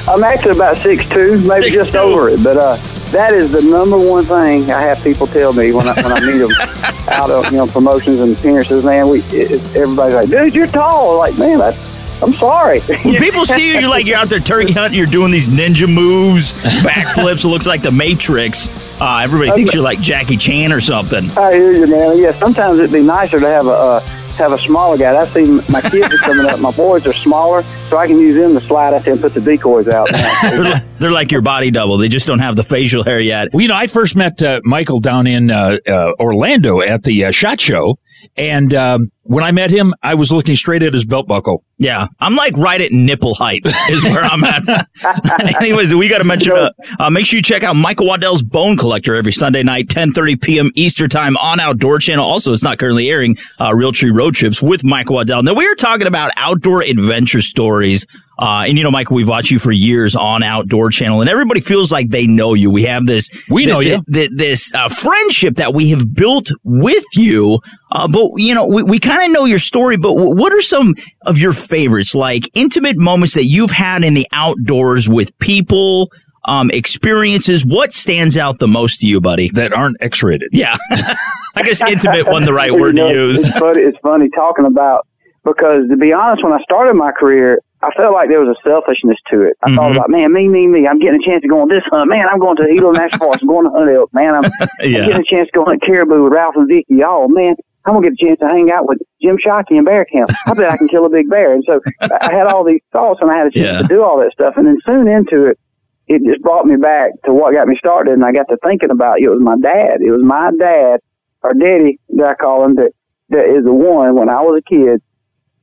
I'm 0.08 0.24
actually 0.24 0.52
about 0.52 0.78
six 0.78 1.08
two, 1.10 1.38
maybe 1.48 1.70
6'2". 1.70 1.74
just 1.74 1.96
over 1.96 2.30
it. 2.30 2.44
But 2.44 2.58
uh, 2.58 2.76
that 3.12 3.34
is 3.34 3.52
the 3.52 3.62
number 3.62 3.98
one 3.98 4.24
thing 4.24 4.72
I 4.72 4.82
have 4.82 5.04
people 5.04 5.28
tell 5.28 5.52
me 5.54 5.72
when 5.72 5.88
I 5.88 5.94
when 5.94 6.12
I 6.12 6.20
meet 6.22 6.38
them 6.38 6.52
out 7.10 7.30
of 7.30 7.46
you 7.46 7.58
know 7.58 7.68
promotions 7.68 8.20
and 8.20 8.38
appearances. 8.38 8.84
Man, 8.84 9.08
we 9.08 9.20
it, 9.20 9.52
it- 9.52 9.76
everybody's 9.76 10.16
like, 10.16 10.30
dude, 10.30 10.54
you're 10.56 10.68
tall. 10.68 11.18
Like, 11.18 11.38
man, 11.38 11.58
that's, 11.60 12.22
I'm 12.22 12.32
sorry. 12.32 12.80
When 12.82 13.16
people 13.16 13.46
see 13.46 13.74
you, 13.74 13.80
you're 13.80 13.90
like 13.90 14.06
you're 14.06 14.18
out 14.18 14.30
there 14.30 14.40
turkey 14.40 14.74
hunting. 14.74 14.98
You're 14.98 15.08
doing 15.08 15.32
these 15.32 15.50
ninja 15.50 15.92
moves, 15.92 16.54
backflips. 16.84 17.46
It 17.46 17.48
looks 17.50 17.68
like 17.68 17.82
the 17.82 17.92
Matrix. 17.92 18.68
Uh, 19.02 19.22
everybody 19.24 19.52
thinks 19.52 19.74
you're 19.74 19.84
like 19.84 20.02
Jackie 20.02 20.38
Chan 20.38 20.72
or 20.74 20.80
something. 20.82 21.30
I 21.38 21.54
hear 21.54 21.72
you, 21.72 21.88
man. 21.88 22.18
Yeah, 22.18 22.32
sometimes 22.32 22.80
it'd 22.80 22.92
be 22.92 23.02
nicer 23.02 23.40
to 23.40 23.48
have 23.48 23.66
a 23.68 23.70
uh, 23.72 24.00
have 24.40 24.52
a 24.52 24.58
smaller 24.58 24.98
guy. 24.98 25.16
I 25.16 25.26
see 25.26 25.46
my 25.70 25.82
kids 25.82 26.14
are 26.14 26.18
coming 26.18 26.46
up. 26.48 26.60
My 26.60 26.72
boys 26.72 27.06
are 27.06 27.14
smaller, 27.14 27.64
so 27.90 27.98
I 27.98 28.08
can 28.08 28.18
use 28.18 28.36
them 28.36 28.54
to 28.60 28.66
slide 28.66 28.94
out 28.94 29.04
there 29.04 29.14
and 29.14 29.22
put 29.22 29.34
the 29.34 29.42
decoys 29.42 29.88
out. 29.88 30.10
they're, 30.42 30.64
li- 30.64 30.82
they're 30.98 31.12
like 31.12 31.32
your 31.32 31.42
body 31.42 31.72
double. 31.72 31.98
They 31.98 32.08
just 32.08 32.26
don't 32.26 32.40
have 32.40 32.56
the 32.56 32.64
facial 32.64 33.04
hair 33.04 33.20
yet. 33.20 33.50
Well, 33.54 33.62
you 33.62 33.68
know, 33.68 33.76
I 33.76 33.88
first 33.88 34.16
met 34.16 34.42
uh, 34.42 34.62
Michael 34.64 35.00
down 35.00 35.28
in 35.28 35.52
uh, 35.52 35.78
uh, 35.88 36.14
Orlando 36.20 36.82
at 36.82 37.04
the 37.04 37.26
uh, 37.26 37.32
Shot 37.32 37.62
Show, 37.62 38.00
and 38.36 38.74
um, 38.74 39.12
when 39.30 39.44
I 39.44 39.52
met 39.52 39.70
him, 39.70 39.94
I 40.02 40.16
was 40.16 40.32
looking 40.32 40.56
straight 40.56 40.82
at 40.82 40.94
his 40.94 41.06
belt 41.06 41.28
buckle. 41.28 41.64
Yeah, 41.78 42.08
I'm 42.20 42.36
like 42.36 42.58
right 42.58 42.82
at 42.82 42.92
nipple 42.92 43.36
height 43.36 43.62
is 43.90 44.04
where 44.04 44.24
I'm 44.24 44.44
at. 44.44 44.64
Anyways, 45.62 45.94
we 45.94 46.10
got 46.10 46.18
to 46.18 46.24
mention. 46.24 46.52
Uh, 46.52 46.72
uh, 47.00 47.10
make 47.10 47.26
sure 47.26 47.38
you 47.38 47.44
check 47.44 47.64
out 47.64 47.76
Michael 47.76 48.08
Waddell's 48.08 48.42
Bone 48.44 48.76
Collector 48.76 49.16
every 49.16 49.32
Sunday 49.32 49.64
night, 49.64 49.88
10:30 49.88 50.42
p.m. 50.42 50.72
Eastern 50.76 51.10
time 51.10 51.38
on 51.38 51.60
Outdoor 51.60 52.00
Channel. 52.00 52.26
Also, 52.26 52.52
it's 52.52 52.64
not 52.64 52.80
currently 52.80 53.10
airing 53.10 53.38
uh, 53.60 53.70
Realtree 53.70 54.14
Road 54.14 54.36
Trips 54.36 54.62
with 54.62 54.84
Michael 54.84 55.16
Waddell. 55.16 55.44
Now 55.44 55.54
we 55.54 55.66
are 55.68 55.76
talking 55.76 56.08
about 56.08 56.32
outdoor 56.36 56.82
adventure 56.84 57.42
stories. 57.42 58.06
Uh, 58.42 58.64
and 58.68 58.78
you 58.78 58.84
know, 58.86 58.92
Michael, 58.92 59.18
we've 59.18 59.28
watched 59.28 59.52
you 59.52 59.60
for 59.60 59.72
years 59.72 60.16
on 60.16 60.44
Outdoor 60.44 60.90
Channel, 60.90 61.20
and 61.22 61.30
everybody 61.30 61.60
feels 61.60 61.92
like 61.92 62.10
they 62.10 62.26
know 62.26 62.54
you. 62.54 62.72
We 62.72 62.84
have 62.84 63.06
this, 63.06 63.30
We 63.50 63.66
know 63.66 63.80
thi- 63.82 63.90
you. 63.90 64.04
thi- 64.10 64.30
this 64.34 64.74
uh, 64.74 64.88
friendship 64.88 65.56
that 65.56 65.74
we 65.74 65.90
have 65.90 66.14
built 66.14 66.50
with 66.64 67.04
you. 67.16 67.60
Uh, 67.92 68.08
but 68.08 68.30
you 68.38 68.56
know, 68.56 68.66
we, 68.68 68.84
we 68.84 69.00
kind 69.00 69.19
of 69.26 69.32
know 69.32 69.46
your 69.46 69.60
story. 69.60 69.98
But 69.98 70.16
w- 70.16 70.36
what 70.36 70.54
are 70.54 70.62
some 70.62 70.96
of 71.26 71.38
your 71.38 71.54
favorites, 71.54 72.14
like 72.16 72.50
intimate 72.54 72.98
moments 72.98 73.34
that 73.36 73.46
you've 73.46 73.72
had 73.72 74.04
in 74.04 74.14
the 74.14 74.28
outdoors 74.32 75.08
with 75.10 75.38
people? 75.40 76.10
um, 76.48 76.72
experiences. 76.72 77.66
What 77.66 77.92
stands 77.92 78.38
out 78.38 78.60
the 78.60 78.68
most 78.68 79.02
to 79.02 79.08
you, 79.08 79.20
buddy? 79.22 79.50
That 79.50 79.74
aren't 79.74 79.98
X-rated. 80.02 80.50
Yeah, 80.54 80.76
I 81.56 81.62
guess 81.64 81.82
intimate 81.82 82.28
wasn't 82.28 82.46
the 82.48 82.54
right 82.54 82.72
You 82.72 82.80
word 82.80 82.96
know, 82.96 83.10
to 83.10 83.14
use. 83.14 83.46
It's 83.46 83.58
funny, 83.60 83.82
it's 83.82 83.98
funny 84.02 84.30
talking 84.34 84.66
about 84.66 85.06
because 85.44 85.88
to 85.90 85.98
be 85.98 86.14
honest, 86.14 86.44
when 86.44 86.54
I 86.54 86.60
started 86.64 86.94
my 86.96 87.12
career, 87.12 87.60
I 87.82 87.92
felt 87.92 88.14
like 88.14 88.30
there 88.30 88.40
was 88.42 88.56
a 88.58 88.68
selfishness 88.68 89.18
to 89.32 89.42
it. 89.44 89.58
I 89.64 89.76
thought 89.76 89.92
Mhm. 89.92 89.96
about, 89.98 90.10
man, 90.10 90.34
me, 90.34 90.48
me, 90.48 90.66
me. 90.66 90.88
I'm 90.88 90.98
getting 90.98 91.20
a 91.22 91.26
chance 91.30 91.42
to 91.44 91.48
go 91.50 91.62
on 91.62 91.68
this 91.68 91.84
hunt. 91.92 92.10
Man, 92.10 92.28
I'm 92.28 92.40
going 92.40 92.56
to 92.58 92.64
the 92.64 92.70
Gila 92.74 92.94
National 92.94 93.20
Forest. 93.20 93.42
I'm 93.44 93.48
going 93.50 93.66
to 93.66 93.72
hunt 93.72 93.92
elk. 93.92 94.14
Man, 94.14 94.34
I'm, 94.36 94.44
Yeah. 94.82 95.00
I'm 95.04 95.10
getting 95.10 95.22
a 95.22 95.36
chance 95.36 95.48
to 95.50 95.60
go 95.60 95.66
hunt 95.66 95.82
caribou 95.86 96.24
with 96.24 96.34
Ralph 96.34 96.56
and 96.56 96.68
Vicki. 96.68 97.04
Oh, 97.06 97.28
man, 97.28 97.56
I'm 97.86 98.02
to 98.02 98.10
get 98.10 98.14
a 98.22 98.26
chance 98.28 98.40
to 98.40 98.48
hang 98.48 98.72
out 98.72 98.88
with 98.88 99.00
Jim 99.22 99.38
Shockey 99.38 99.78
and 99.78 99.86
bear 99.86 100.06
camp. 100.06 100.30
I 100.46 100.54
bet 100.54 100.72
I 100.72 100.78
can 100.78 100.88
kill 100.88 101.06
a 101.06 101.10
big 101.10 101.30
bear. 101.30 101.54
And 101.54 101.64
so 101.66 101.80
I 102.02 102.32
had 102.32 102.48
all 102.48 102.64
these 102.64 102.82
thoughts 102.92 103.20
and 103.22 103.32
I 103.32 103.38
had 103.38 103.48
a 103.48 103.52
chance 103.52 103.66
Yeah. 103.74 103.82
to 103.82 103.88
do 103.88 104.04
all 104.04 104.20
that 104.20 104.32
stuff. 104.34 104.56
And 104.58 104.68
then 104.68 104.78
soon 104.86 105.08
into 105.08 105.46
it, 105.46 105.60
it 106.08 106.24
just 106.24 106.42
brought 106.42 106.66
me 106.66 106.76
back 106.76 107.12
to 107.26 107.34
what 107.34 107.54
got 107.54 107.68
me 107.68 107.76
started. 107.78 108.14
And 108.14 108.26
I 108.26 108.32
got 108.32 108.48
to 108.50 108.58
thinking 108.64 108.92
about 108.92 109.22
it 109.22 109.30
was 109.30 109.40
my 109.42 109.56
dad. 109.62 110.02
It 110.02 110.12
was 110.12 110.24
my 110.24 110.52
dad, 110.60 111.00
or 111.42 111.54
daddy, 111.54 112.00
that 112.16 112.26
I 112.28 112.34
call 112.36 112.66
him, 112.66 112.76
that, 112.76 112.92
that 113.30 113.46
is 113.46 113.64
the 113.64 113.74
one 113.74 114.16
when 114.16 114.30
I 114.30 114.42
was 114.42 114.60
a 114.62 114.70
kid. 114.70 115.02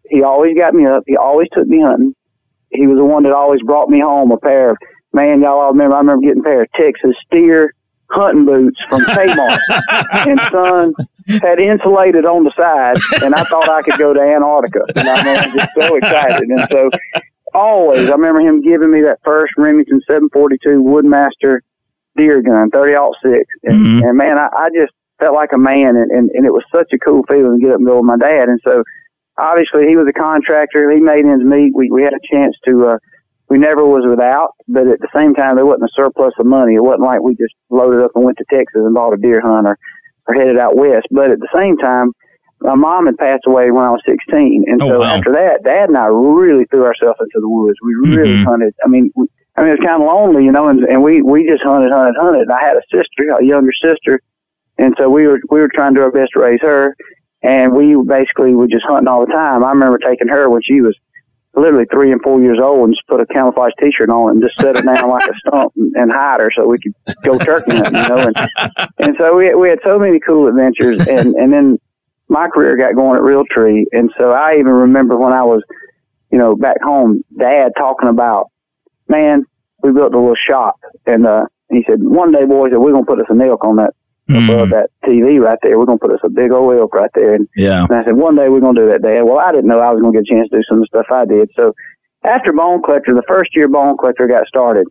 He 0.09 0.23
always 0.23 0.57
got 0.57 0.73
me 0.75 0.87
up. 0.87 1.03
He 1.07 1.17
always 1.17 1.49
took 1.53 1.67
me 1.67 1.83
hunting. 1.83 2.15
He 2.71 2.87
was 2.87 2.97
the 2.97 3.05
one 3.05 3.25
that 3.25 3.33
always 3.33 3.61
brought 3.63 3.89
me 3.91 4.01
home 4.01 4.31
a 4.31 4.39
pair 4.39 4.71
of, 4.71 4.77
man, 5.13 5.43
y'all 5.43 5.59
all 5.61 5.73
remember, 5.73 5.97
I 5.97 5.99
remember 5.99 6.23
getting 6.27 6.41
a 6.41 6.45
pair 6.45 6.63
of 6.63 6.73
Texas 6.73 7.15
steer 7.27 7.73
hunting 8.11 8.45
boots 8.47 8.79
from 8.89 9.03
Kmart. 9.03 9.59
and 10.13 10.41
son 10.53 10.95
had 11.27 11.59
insulated 11.59 12.25
on 12.25 12.45
the 12.45 12.53
side, 12.57 12.97
and 13.23 13.35
I 13.35 13.43
thought 13.45 13.69
I 13.69 13.83
could 13.83 13.99
go 13.99 14.13
to 14.15 14.21
Antarctica. 14.21 14.85
And 14.95 15.09
I 15.09 15.47
was 15.47 15.55
just 15.55 15.75
so 15.75 15.97
excited. 15.97 16.49
And 16.49 16.69
so 16.71 16.91
always, 17.55 18.09
I 18.09 18.13
remember 18.13 18.41
him 18.41 18.63
giving 18.63 18.91
me 18.91 19.03
that 19.03 19.19
first 19.25 19.55
Remington 19.57 20.01
742 20.07 20.83
Woodmaster 20.83 21.61
deer 22.17 22.43
gun, 22.43 22.71
30 22.71 22.95
6. 23.23 23.45
And, 23.65 24.05
and 24.05 24.17
man, 24.17 24.39
I, 24.39 24.49
I 24.57 24.69
just 24.75 24.93
felt 25.19 25.35
like 25.35 25.53
a 25.53 25.59
man, 25.59 25.97
and, 25.97 26.11
and, 26.11 26.31
and 26.31 26.47
it 26.47 26.53
was 26.53 26.65
such 26.73 26.93
a 26.93 26.99
cool 26.99 27.23
feeling 27.29 27.59
to 27.59 27.65
get 27.65 27.73
up 27.73 27.79
and 27.79 27.87
go 27.87 27.97
with 27.97 28.05
my 28.05 28.17
dad. 28.17 28.49
And 28.49 28.61
so 28.65 28.85
obviously, 29.37 29.89
he 29.89 29.97
was 29.97 30.07
a 30.09 30.13
contractor. 30.13 30.91
He 30.91 31.01
made 31.01 31.25
ends 31.25 31.45
meet. 31.45 31.75
We, 31.75 31.91
we 31.91 32.03
had 32.03 32.15
a 32.15 32.21
chance 32.31 32.57
to, 32.67 32.87
uh, 32.87 32.99
we 33.49 33.59
never 33.59 33.85
was 33.85 34.05
without, 34.09 34.51
but 34.67 34.89
at 34.89 35.01
the 35.01 35.09
same 35.15 35.35
time, 35.35 35.57
there 35.57 35.67
wasn't 35.67 35.91
a 35.91 35.95
surplus 35.95 36.35
of 36.39 36.47
money. 36.47 36.75
It 36.75 36.83
wasn't 36.83 37.05
like 37.05 37.23
we 37.23 37.37
just 37.37 37.55
loaded 37.71 38.03
up 38.03 38.11
and 38.15 38.25
went 38.25 38.39
to 38.39 38.45
Texas 38.51 38.83
and 38.83 38.95
bought 38.95 39.15
a 39.15 39.17
deer 39.17 39.41
hunt 39.41 39.69
or 40.27 40.35
headed 40.35 40.59
out 40.59 40.77
west. 40.77 41.07
But 41.11 41.31
at 41.31 41.39
the 41.41 41.49
same 41.55 41.77
time, 41.77 42.13
my 42.61 42.75
mom 42.75 43.07
had 43.07 43.17
passed 43.19 43.45
away 43.47 43.71
when 43.71 43.85
I 43.85 43.91
was 43.91 44.01
16. 44.07 44.65
And 44.67 44.83
Oh, 44.83 44.89
so 44.89 45.01
wow. 45.01 45.17
after 45.17 45.33
that, 45.33 45.63
dad 45.63 45.89
and 45.89 45.99
I 45.99 46.07
really 46.07 46.65
threw 46.67 46.85
ourselves 46.85 47.19
into 47.21 47.41
the 47.41 47.49
woods. 47.49 47.77
We 47.83 47.95
really 47.95 48.37
Mhm. 48.37 48.45
hunted. 48.45 48.75
I 48.85 48.89
mean, 48.89 49.11
we, 49.15 49.27
I 49.57 49.63
mean, 49.63 49.71
it 49.71 49.79
was 49.81 49.87
kind 49.87 50.03
of 50.03 50.07
lonely, 50.09 50.45
you 50.45 50.53
know, 50.53 50.69
and, 50.69 50.81
and 50.85 51.03
we, 51.03 51.23
we 51.23 51.49
just 51.49 51.63
hunted, 51.63 51.91
hunted, 51.93 52.17
hunted. 52.21 52.43
And 52.43 52.53
I 52.53 52.61
had 52.63 52.77
a 52.77 52.83
sister, 52.91 53.31
a 53.39 53.45
younger 53.45 53.73
sister. 53.83 54.21
And 54.79 54.95
so 54.99 55.09
we 55.09 55.27
were, 55.27 55.41
we 55.51 55.61
were 55.61 55.71
trying 55.75 55.95
to 55.95 56.01
do 56.01 56.05
our 56.05 56.11
best 56.13 56.33
to 56.35 56.41
raise 56.41 56.61
her. 56.63 56.95
And 57.43 57.73
we 57.75 57.97
basically 58.07 58.55
were 58.55 58.67
just 58.67 58.85
hunting 58.87 59.09
all 59.09 59.25
the 59.25 59.33
time. 59.33 59.63
I 59.65 59.71
remember 59.71 59.99
taking 59.99 60.29
her 60.29 60.49
when 60.51 60.63
she 60.63 60.81
was 60.81 60.97
literally 61.57 61.87
three 61.91 62.13
and 62.13 62.21
four 62.23 62.41
years 62.41 62.59
old 62.63 62.89
and 62.89 62.95
just 62.95 63.07
put 63.09 63.21
a 63.21 63.27
camouflage 63.27 63.73
t-shirt 63.81 64.11
on 64.11 64.33
and 64.33 64.43
just 64.43 64.59
set 64.61 64.77
it 64.77 64.85
down 64.85 65.09
like 65.09 65.29
a 65.29 65.35
stump 65.39 65.73
and, 65.77 65.95
and 65.97 66.13
hide 66.13 66.41
her 66.41 66.51
so 66.55 66.67
we 66.67 66.79
could 66.79 66.95
go 67.25 67.39
turkey 67.39 67.77
hunting, 67.77 68.03
you 68.03 68.09
know. 68.09 68.29
And, 68.29 68.51
and 68.99 69.17
so 69.19 69.35
we, 69.35 69.55
we 69.55 69.69
had 69.69 69.79
so 69.83 69.99
many 69.99 70.21
cool 70.21 70.49
adventures 70.49 71.09
and, 71.09 71.35
and 71.35 71.53
then 71.53 71.79
my 72.29 72.49
career 72.49 72.77
got 72.77 72.95
going 72.95 73.17
at 73.17 73.23
Realtree. 73.23 73.85
And 73.93 74.11
so 74.19 74.33
I 74.33 74.55
even 74.55 74.67
remember 74.67 75.17
when 75.17 75.33
I 75.33 75.45
was, 75.45 75.63
you 76.31 76.39
know, 76.39 76.55
back 76.57 76.81
home, 76.83 77.23
dad 77.39 77.73
talking 77.79 78.09
about, 78.09 78.51
man, 79.09 79.45
we 79.83 79.93
built 79.93 80.13
a 80.13 80.19
little 80.19 80.37
shop 80.49 80.79
and, 81.07 81.27
uh, 81.27 81.47
he 81.71 81.85
said, 81.89 81.99
one 82.01 82.31
day, 82.31 82.45
boys, 82.45 82.71
we're 82.73 82.93
going 82.93 83.05
to 83.05 83.07
put 83.07 83.19
us 83.19 83.27
an 83.29 83.41
elk 83.41 83.65
on 83.65 83.77
that, 83.77 83.93
above 84.51 84.71
that 84.71 84.91
TV 85.05 85.39
right 85.41 85.59
there. 85.63 85.79
We're 85.79 85.87
going 85.87 85.99
to 85.99 86.03
put 86.07 86.15
us 86.15 86.21
a 86.25 86.29
big 86.29 86.51
old 86.51 86.75
elk 86.77 86.95
right 86.95 87.11
there. 87.15 87.35
And, 87.35 87.49
Yeah. 87.55 87.85
and 87.89 87.93
I 87.93 88.05
said, 88.05 88.17
one 88.17 88.35
day 88.37 88.49
we're 88.49 88.61
going 88.61 88.75
to 88.75 88.81
do 88.83 88.89
that, 88.91 89.03
Dad. 89.03 89.23
Well, 89.23 89.39
I 89.39 89.53
didn't 89.53 89.69
know 89.69 89.79
I 89.79 89.91
was 89.93 90.01
going 90.01 90.13
to 90.13 90.19
get 90.21 90.29
a 90.31 90.35
chance 90.35 90.49
to 90.51 90.57
do 90.57 90.63
some 90.69 90.79
of 90.79 90.83
the 90.83 90.87
stuff 90.89 91.07
I 91.13 91.25
did. 91.25 91.51
So 91.55 91.73
after 92.25 92.53
Bone 92.53 92.83
Collector, 92.83 93.15
the 93.15 93.23
first 93.29 93.55
year 93.55 93.69
Bone 93.69 93.97
Collector 93.97 94.27
got 94.27 94.47
started, 94.49 94.87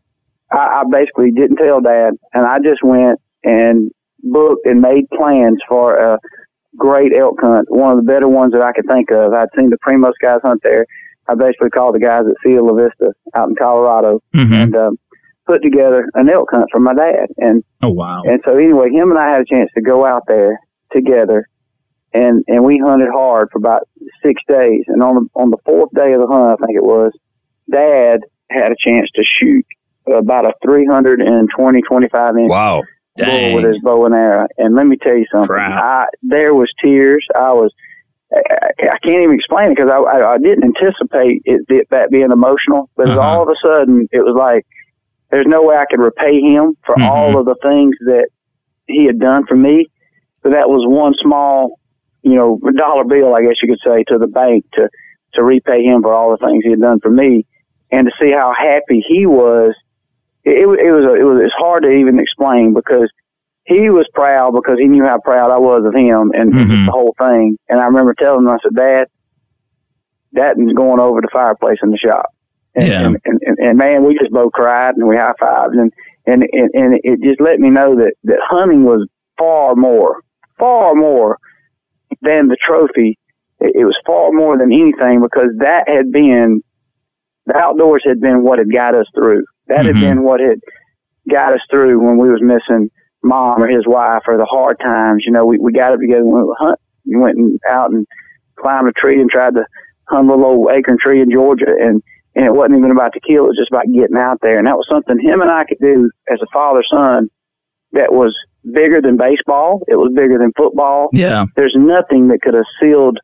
I, 0.52 0.82
I 0.82 0.84
basically 0.90 1.32
didn't 1.32 1.58
tell 1.58 1.82
Dad, 1.82 2.14
and 2.34 2.46
I 2.46 2.60
just 2.60 2.84
went 2.84 3.20
and 3.44 3.92
booked 4.24 4.66
and 4.66 4.80
made 4.82 5.10
plans 5.10 5.60
for 5.68 5.96
a 5.98 6.18
great 6.78 7.12
elk 7.14 7.38
hunt, 7.42 7.68
one 7.70 7.92
of 7.98 7.98
the 8.06 8.10
better 8.12 8.28
ones 8.28 8.54
that 8.54 8.62
I 8.62 8.72
could 8.74 8.86
think 8.88 9.12
of. 9.12 9.34
I'd 9.34 9.50
seen 9.56 9.70
the 9.70 9.78
Primos 9.86 10.14
guys 10.22 10.40
hunt 10.44 10.62
there. 10.64 10.86
I 11.28 11.34
basically 11.36 11.72
called 11.72 11.96
the 11.96 12.00
guys 12.00 12.24
at 12.30 12.36
Field 12.44 12.68
La 12.68 12.74
Vista 12.74 13.12
out 13.34 13.50
in 13.50 13.56
Colorado 13.56 14.22
and 14.54 14.76
um, 14.76 15.00
put 15.46 15.62
together 15.62 16.06
an 16.16 16.30
elk 16.30 16.50
hunt 16.52 16.68
for 16.72 16.80
my 16.80 16.94
dad. 16.94 17.28
And 17.38 17.64
Oh 17.82 17.90
wow. 17.90 18.24
and 18.24 18.42
so 18.46 18.58
anyway, 18.58 18.90
him 18.92 19.12
and 19.12 19.20
I 19.20 19.30
had 19.30 19.42
a 19.42 19.46
chance 19.46 19.70
to 19.76 19.82
go 19.82 20.06
out 20.06 20.24
there 20.28 20.60
together, 20.92 21.48
and 22.14 22.44
and 22.48 22.64
we 22.64 22.78
hunted 22.84 23.10
hard 23.14 23.50
for 23.52 23.58
about 23.60 23.88
six 24.24 24.42
days. 24.48 24.84
And 24.88 25.02
on 25.04 25.16
the 25.16 25.28
on 25.36 25.50
the 25.52 25.58
fourth 25.66 25.92
day 25.94 26.14
of 26.14 26.22
the 26.22 26.28
hunt, 26.28 26.60
I 26.62 26.66
think 26.66 26.78
it 26.78 26.84
was, 26.84 27.12
Dad 27.72 28.22
had 28.50 28.72
a 28.72 28.76
chance 28.84 29.10
to 29.16 29.24
shoot 29.24 29.66
about 30.08 30.46
a 30.46 30.54
320, 30.64 31.82
25 31.82 32.38
inch 32.38 32.50
Wow. 32.52 32.84
bull 33.18 33.54
with 33.56 33.64
his 33.66 33.80
bow 33.82 34.06
and 34.06 34.14
arrow. 34.14 34.48
And 34.58 34.76
let 34.76 34.86
me 34.86 34.98
tell 34.98 35.16
you 35.18 35.26
something, 35.32 35.56
I, 35.58 36.06
there 36.22 36.54
was 36.54 36.72
tears. 36.82 37.26
I 37.36 37.52
was. 37.54 37.72
I, 38.34 38.72
I 38.82 38.98
can't 39.04 39.22
even 39.22 39.36
explain 39.36 39.72
it 39.72 39.76
because 39.76 39.90
I, 39.90 39.98
I, 39.98 40.34
I 40.34 40.38
didn't 40.40 40.64
anticipate 40.64 41.44
it, 41.46 41.62
it 41.70 41.88
that 41.92 42.10
being 42.10 42.32
emotional, 42.32 42.90
but 42.98 43.08
Uh-huh. 43.10 43.22
all 43.22 43.44
of 43.44 43.50
a 43.50 43.56
sudden 43.64 44.08
it 44.12 44.20
was 44.20 44.36
like 44.38 44.66
there's 45.36 45.48
no 45.48 45.64
way 45.64 45.76
I 45.76 45.86
could 45.90 46.00
repay 46.00 46.40
him 46.40 46.76
for 46.86 46.96
Mm-hmm. 46.96 47.04
all 47.04 47.38
of 47.38 47.46
the 47.46 47.56
things 47.62 47.96
that 48.06 48.28
he 48.88 49.06
had 49.06 49.20
done 49.20 49.46
for 49.48 49.56
me. 49.56 49.86
So 50.44 50.50
that 50.52 50.70
was 50.70 50.86
one 50.88 51.14
small, 51.22 51.78
you 52.22 52.36
know, 52.36 52.58
dollar 52.78 53.04
bill, 53.04 53.36
I 53.36 53.42
guess 53.42 53.56
you 53.62 53.68
could 53.68 53.80
say, 53.84 54.04
to 54.08 54.18
the 54.18 54.28
bank 54.28 54.66
to 54.74 54.90
to 55.34 55.44
repay 55.44 55.84
him 55.84 56.02
for 56.02 56.14
all 56.14 56.32
the 56.32 56.38
things 56.46 56.64
he 56.64 56.70
had 56.70 56.80
done 56.80 57.00
for 57.02 57.10
me, 57.12 57.46
and 57.92 58.08
to 58.08 58.12
see 58.22 58.32
how 58.32 58.54
happy 58.58 59.04
he 59.06 59.26
was. 59.26 59.76
It, 60.46 60.60
it, 60.62 60.66
was- 60.68 60.80
it 60.80 60.92
was 60.92 61.04
a, 61.06 61.14
it 61.20 61.24
was 61.24 61.42
it's 61.44 61.54
hard 61.58 61.84
to 61.84 61.90
even 61.90 62.20
explain 62.20 62.74
because 62.74 63.10
he 63.66 63.90
was 63.90 64.08
proud 64.14 64.54
because 64.54 64.78
he 64.78 64.86
knew 64.86 65.04
how 65.04 65.20
proud 65.20 65.52
I 65.52 65.58
was 65.58 65.84
of 65.86 65.94
him 65.96 66.32
and 66.34 66.54
just 66.54 66.70
the 66.86 66.92
whole 66.92 67.16
thing. 67.18 67.58
And 67.68 67.82
I 67.82 67.86
remember 67.86 68.14
telling 68.14 68.42
him, 68.46 68.50
I 68.50 68.58
said, 68.62 68.76
Dad, 68.76 69.08
that 70.34 70.58
is 70.60 70.74
going 70.74 71.00
over 71.00 71.20
the 71.20 71.30
fireplace 71.34 71.80
in 71.82 71.90
the 71.90 71.98
shop. 71.98 72.28
And, 72.76 72.88
Yeah. 72.88 73.06
and, 73.06 73.18
and, 73.26 73.40
and, 73.46 73.58
and 73.60 73.78
man, 73.78 74.04
we 74.06 74.18
just 74.18 74.32
both 74.32 74.52
cried 74.52 74.96
and 74.96 75.08
we 75.08 75.16
high 75.16 75.34
fived 75.40 75.80
and, 75.80 75.92
and, 76.26 76.44
and, 76.52 76.70
and 76.74 77.00
it 77.04 77.22
just 77.24 77.40
let 77.40 77.60
me 77.60 77.70
know 77.70 77.96
that, 77.96 78.14
that 78.24 78.40
hunting 78.42 78.84
was 78.84 79.08
far 79.38 79.76
more, 79.76 80.22
far 80.60 80.94
more 80.96 81.38
than 82.22 82.48
the 82.48 82.58
trophy. 82.66 83.18
It, 83.60 83.74
it 83.76 83.86
was 83.86 83.98
far 84.06 84.32
more 84.32 84.58
than 84.58 84.72
anything 84.74 85.22
because 85.22 85.50
that 85.60 85.88
had 85.88 86.12
been, 86.12 86.62
the 87.46 87.56
outdoors 87.56 88.04
had 88.06 88.20
been 88.20 88.44
what 88.44 88.60
had 88.60 88.72
got 88.72 88.96
us 88.96 89.08
through. 89.16 89.46
That 89.68 89.86
had 89.86 89.96
Mhm. 89.96 90.02
been 90.02 90.24
what 90.24 90.40
had 90.40 90.60
got 91.30 91.54
us 91.54 91.62
through 91.70 92.00
when 92.00 92.18
we 92.18 92.30
was 92.30 92.42
missing 92.42 92.90
mom 93.24 93.62
or 93.64 93.68
his 93.68 93.88
wife 93.88 94.24
or 94.28 94.38
the 94.38 94.46
hard 94.46 94.80
times. 94.80 95.24
You 95.26 95.32
know, 95.32 95.46
we, 95.46 95.58
we 95.60 95.72
got 95.72 95.94
up 95.94 96.00
together 96.00 96.22
and 96.22 96.32
went 96.34 96.48
hunt. 96.58 96.80
We 97.06 97.16
went 97.18 97.38
and 97.38 97.60
out 97.70 97.92
and 97.92 98.06
climbed 98.58 98.88
a 98.90 98.92
tree 98.94 99.22
and 99.22 99.30
tried 99.30 99.56
to 99.56 99.66
hunt 100.10 100.28
a 100.28 100.32
little 100.32 100.46
old 100.46 100.72
acorn 100.72 100.98
tree 101.00 101.22
in 101.22 101.32
Georgia 101.32 101.68
and, 101.80 102.02
and 102.36 102.46
it 102.46 102.54
wasn't 102.54 102.78
even 102.78 102.92
about 102.92 103.14
to 103.14 103.20
kill. 103.20 103.46
It 103.46 103.56
was 103.56 103.58
just 103.58 103.72
about 103.72 103.86
getting 103.86 104.18
out 104.18 104.40
there. 104.42 104.58
And 104.58 104.68
that 104.68 104.76
was 104.76 104.88
something 104.90 105.18
him 105.20 105.42
and 105.42 105.50
I 105.50 105.64
could 105.64 105.80
do 105.80 106.10
as 106.30 106.40
a 106.42 106.52
father 106.52 106.84
son 106.90 107.30
that 107.94 108.12
was 108.12 108.36
bigger 108.64 109.02
than 109.02 109.18
baseball. 109.18 109.82
It 109.88 109.96
was 109.96 110.12
bigger 110.14 110.38
than 110.38 110.52
football. 110.58 111.10
Yeah. 111.14 111.46
There's 111.56 111.76
nothing 111.78 112.28
that 112.30 112.42
could 112.42 112.54
have 112.54 112.66
sealed 112.82 113.20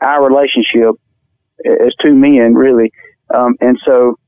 our 0.00 0.24
relationship 0.24 0.94
as 1.64 1.94
two 2.00 2.14
men, 2.14 2.54
really. 2.54 2.92
Um, 3.34 3.54
and 3.60 3.78
so 3.84 4.18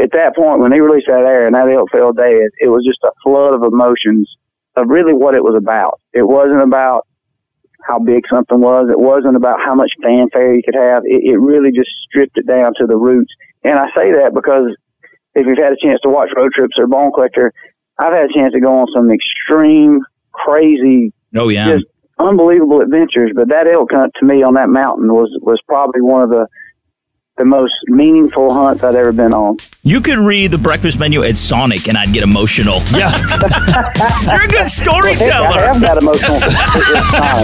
at 0.00 0.12
that 0.12 0.36
point, 0.36 0.60
when 0.60 0.72
he 0.72 0.80
released 0.80 1.08
that 1.08 1.26
air 1.26 1.46
and 1.46 1.54
that 1.54 1.68
elk 1.68 1.90
fell 1.90 2.12
dead, 2.12 2.48
it 2.60 2.68
was 2.68 2.84
just 2.86 3.02
a 3.04 3.12
flood 3.22 3.54
of 3.54 3.62
emotions 3.64 4.36
of 4.76 4.88
really 4.88 5.12
what 5.12 5.34
it 5.34 5.42
was 5.42 5.56
about. 5.56 6.00
It 6.12 6.22
wasn't 6.22 6.62
about 6.62 7.06
how 7.82 7.98
big 7.98 8.24
something 8.28 8.60
was. 8.60 8.88
It 8.90 8.98
wasn't 8.98 9.36
about 9.36 9.60
how 9.64 9.74
much 9.74 9.92
fanfare 10.02 10.54
you 10.54 10.62
could 10.64 10.74
have. 10.74 11.02
It, 11.04 11.22
it 11.24 11.38
really 11.38 11.70
just 11.72 11.90
stripped 12.04 12.36
it 12.36 12.46
down 12.46 12.74
to 12.78 12.86
the 12.86 12.96
roots. 12.96 13.32
And 13.64 13.78
I 13.78 13.86
say 13.96 14.12
that 14.12 14.32
because 14.34 14.76
if 15.34 15.46
you've 15.46 15.58
had 15.58 15.72
a 15.72 15.76
chance 15.82 16.00
to 16.02 16.08
watch 16.08 16.30
Road 16.36 16.52
Trips 16.52 16.74
or 16.78 16.86
Bone 16.86 17.12
Collector, 17.12 17.52
I've 17.98 18.12
had 18.12 18.30
a 18.30 18.34
chance 18.34 18.52
to 18.52 18.60
go 18.60 18.80
on 18.80 18.86
some 18.94 19.10
extreme, 19.10 20.00
crazy, 20.32 21.12
Oh 21.36 21.48
yeah. 21.48 21.74
just 21.76 21.86
unbelievable 22.18 22.80
adventures. 22.80 23.32
But 23.34 23.48
that 23.48 23.66
elk 23.66 23.90
hunt 23.92 24.12
to 24.20 24.26
me 24.26 24.42
on 24.42 24.54
that 24.54 24.68
mountain 24.68 25.12
was 25.12 25.30
was 25.42 25.60
probably 25.66 26.00
one 26.02 26.22
of 26.22 26.30
the 26.30 26.46
the 27.38 27.44
most 27.44 27.74
meaningful 27.86 28.52
hunt 28.52 28.82
I've 28.84 28.94
ever 28.96 29.12
been 29.12 29.32
on. 29.32 29.56
You 29.84 30.00
could 30.00 30.18
read 30.18 30.50
the 30.50 30.58
breakfast 30.58 30.98
menu 30.98 31.22
at 31.22 31.36
Sonic 31.36 31.88
and 31.88 31.96
I'd 31.96 32.12
get 32.12 32.22
emotional. 32.24 32.80
Yeah. 32.90 33.16
You're 34.26 34.44
a 34.44 34.48
good 34.48 34.58
Heck, 34.58 34.62
I 34.62 34.66
storyteller. 34.66 35.60
have 35.60 35.80
got 35.80 35.96
emotional. 35.98 36.38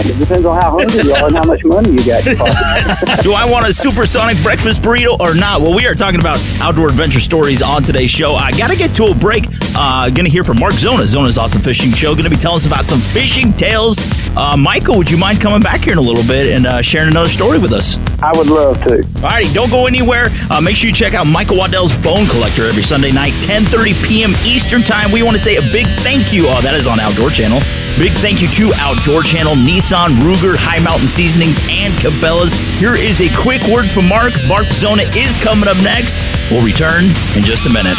It 0.05 0.19
depends 0.19 0.45
on 0.45 0.61
how 0.61 0.71
hungry 0.77 1.03
you 1.03 1.13
are 1.13 1.27
and 1.27 1.35
how 1.35 1.43
much 1.43 1.63
money 1.63 1.91
you 1.91 1.97
got. 2.05 2.25
in 2.27 2.35
your 2.37 2.45
pocket. 2.45 3.23
Do 3.23 3.33
I 3.33 3.45
want 3.45 3.65
a 3.67 3.73
supersonic 3.73 4.37
breakfast 4.43 4.81
burrito 4.81 5.19
or 5.19 5.33
not? 5.33 5.61
Well, 5.61 5.73
we 5.75 5.87
are 5.87 5.95
talking 5.95 6.19
about 6.19 6.39
outdoor 6.61 6.87
adventure 6.89 7.19
stories 7.19 7.61
on 7.61 7.83
today's 7.83 8.11
show. 8.11 8.35
I 8.35 8.51
got 8.51 8.69
to 8.69 8.75
get 8.75 8.93
to 8.95 9.05
a 9.05 9.15
break. 9.15 9.45
Uh, 9.75 10.09
going 10.09 10.25
to 10.25 10.29
hear 10.31 10.43
from 10.43 10.59
Mark 10.59 10.73
Zona, 10.73 11.03
Zona's 11.07 11.37
Awesome 11.37 11.61
Fishing 11.61 11.91
Show. 11.91 12.11
Going 12.13 12.25
to 12.25 12.29
be 12.29 12.35
telling 12.35 12.57
us 12.57 12.65
about 12.67 12.85
some 12.85 12.99
fishing 12.99 13.53
tales. 13.53 13.97
Uh, 14.37 14.55
Michael, 14.57 14.97
would 14.97 15.09
you 15.09 15.17
mind 15.17 15.41
coming 15.41 15.61
back 15.61 15.81
here 15.81 15.93
in 15.93 15.97
a 15.99 16.01
little 16.01 16.23
bit 16.23 16.53
and 16.53 16.65
uh, 16.67 16.81
sharing 16.81 17.09
another 17.09 17.29
story 17.29 17.57
with 17.57 17.71
us? 17.73 17.97
I 18.21 18.31
would 18.35 18.47
love 18.47 18.81
to. 18.83 19.03
All 19.17 19.21
righty, 19.23 19.51
don't 19.53 19.69
go 19.69 19.84
anywhere. 19.87 20.29
Uh, 20.49 20.61
make 20.61 20.75
sure 20.75 20.87
you 20.87 20.93
check 20.93 21.13
out 21.13 21.25
Michael 21.25 21.57
Waddell's 21.57 21.93
Bone 22.03 22.27
Collector 22.27 22.65
every 22.65 22.83
Sunday 22.83 23.11
night, 23.11 23.33
10:30 23.43 24.03
p.m. 24.03 24.33
Eastern 24.43 24.83
Time. 24.83 25.11
We 25.11 25.23
want 25.23 25.37
to 25.37 25.43
say 25.43 25.55
a 25.57 25.61
big 25.61 25.87
thank 26.01 26.33
you. 26.33 26.47
Oh, 26.47 26.61
that 26.61 26.75
is 26.75 26.87
on 26.87 26.99
Outdoor 26.99 27.29
Channel. 27.29 27.59
Big 27.97 28.13
thank 28.13 28.41
you 28.41 28.49
to 28.49 28.73
Outdoor 28.75 29.23
Channel, 29.23 29.55
Nissan, 29.55 30.09
Ruger, 30.19 30.55
High 30.57 30.79
Mountain 30.79 31.07
Seasonings, 31.07 31.57
and 31.69 31.93
Cabela's. 31.95 32.53
Here 32.79 32.95
is 32.95 33.21
a 33.21 33.29
quick 33.35 33.63
word 33.67 33.89
from 33.89 34.07
Mark. 34.07 34.33
Mark 34.47 34.67
Zona 34.67 35.03
is 35.15 35.37
coming 35.37 35.69
up 35.69 35.77
next. 35.77 36.19
We'll 36.51 36.65
return 36.65 37.05
in 37.35 37.43
just 37.43 37.65
a 37.65 37.69
minute. 37.69 37.97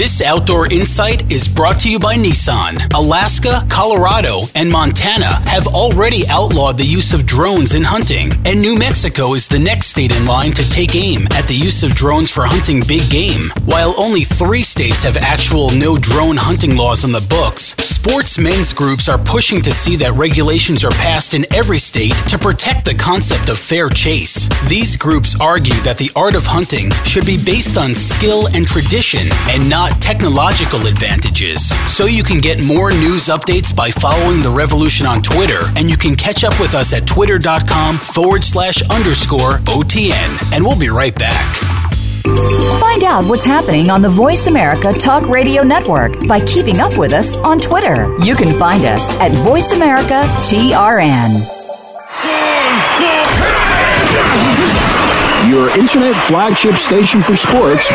This 0.00 0.22
outdoor 0.22 0.64
insight 0.72 1.30
is 1.30 1.46
brought 1.46 1.78
to 1.80 1.90
you 1.90 1.98
by 1.98 2.14
Nissan. 2.14 2.90
Alaska, 2.94 3.66
Colorado, 3.68 4.44
and 4.54 4.72
Montana 4.72 5.26
have 5.44 5.66
already 5.66 6.22
outlawed 6.30 6.78
the 6.78 6.84
use 6.84 7.12
of 7.12 7.26
drones 7.26 7.74
in 7.74 7.82
hunting, 7.84 8.32
and 8.46 8.62
New 8.62 8.78
Mexico 8.78 9.34
is 9.34 9.46
the 9.46 9.58
next 9.58 9.88
state 9.88 10.10
in 10.16 10.24
line 10.24 10.52
to 10.52 10.66
take 10.70 10.96
aim 10.96 11.28
at 11.32 11.46
the 11.46 11.54
use 11.54 11.82
of 11.82 11.94
drones 11.94 12.30
for 12.30 12.46
hunting 12.46 12.80
big 12.88 13.10
game. 13.10 13.52
While 13.66 13.92
only 13.98 14.22
three 14.22 14.62
states 14.62 15.02
have 15.02 15.18
actual 15.18 15.70
no 15.70 15.98
drone 15.98 16.38
hunting 16.38 16.78
laws 16.78 17.04
on 17.04 17.12
the 17.12 17.26
books, 17.28 17.76
sports 17.84 18.38
men's 18.38 18.72
groups 18.72 19.06
are 19.06 19.18
pushing 19.18 19.60
to 19.60 19.72
see 19.74 19.96
that 19.96 20.12
regulations 20.12 20.82
are 20.82 20.92
passed 20.92 21.34
in 21.34 21.44
every 21.52 21.78
state 21.78 22.14
to 22.30 22.38
protect 22.38 22.86
the 22.86 22.94
concept 22.94 23.50
of 23.50 23.58
fair 23.58 23.90
chase. 23.90 24.48
These 24.66 24.96
groups 24.96 25.38
argue 25.38 25.78
that 25.82 25.98
the 25.98 26.10
art 26.16 26.34
of 26.34 26.46
hunting 26.46 26.90
should 27.04 27.26
be 27.26 27.36
based 27.44 27.76
on 27.76 27.94
skill 27.94 28.46
and 28.54 28.66
tradition 28.66 29.28
and 29.50 29.68
not 29.68 29.89
technological 30.00 30.86
advantages. 30.86 31.68
So 31.90 32.06
you 32.06 32.22
can 32.22 32.38
get 32.40 32.62
more 32.64 32.90
news 32.90 33.26
updates 33.26 33.74
by 33.74 33.90
following 33.90 34.42
The 34.42 34.50
Revolution 34.50 35.06
on 35.06 35.22
Twitter, 35.22 35.60
and 35.76 35.88
you 35.90 35.96
can 35.96 36.14
catch 36.14 36.44
up 36.44 36.58
with 36.60 36.74
us 36.74 36.92
at 36.92 37.06
twitter.com 37.06 37.98
forward 37.98 38.44
slash 38.44 38.82
underscore 38.90 39.58
OTN. 39.66 40.54
And 40.54 40.64
we'll 40.64 40.78
be 40.78 40.88
right 40.90 41.14
back. 41.14 41.56
Find 42.80 43.02
out 43.04 43.24
what's 43.24 43.44
happening 43.44 43.90
on 43.90 44.02
the 44.02 44.10
Voice 44.10 44.46
America 44.46 44.92
Talk 44.92 45.26
Radio 45.28 45.62
Network 45.62 46.26
by 46.28 46.40
keeping 46.44 46.78
up 46.78 46.96
with 46.96 47.12
us 47.12 47.36
on 47.36 47.58
Twitter. 47.58 48.16
You 48.22 48.34
can 48.36 48.58
find 48.58 48.84
us 48.84 49.08
at 49.20 49.32
Voice 49.44 49.72
America 49.72 50.20
TRN. 50.44 51.58
Your 55.50 55.70
internet 55.76 56.14
flagship 56.26 56.76
station 56.76 57.20
for 57.20 57.34
sports. 57.34 57.88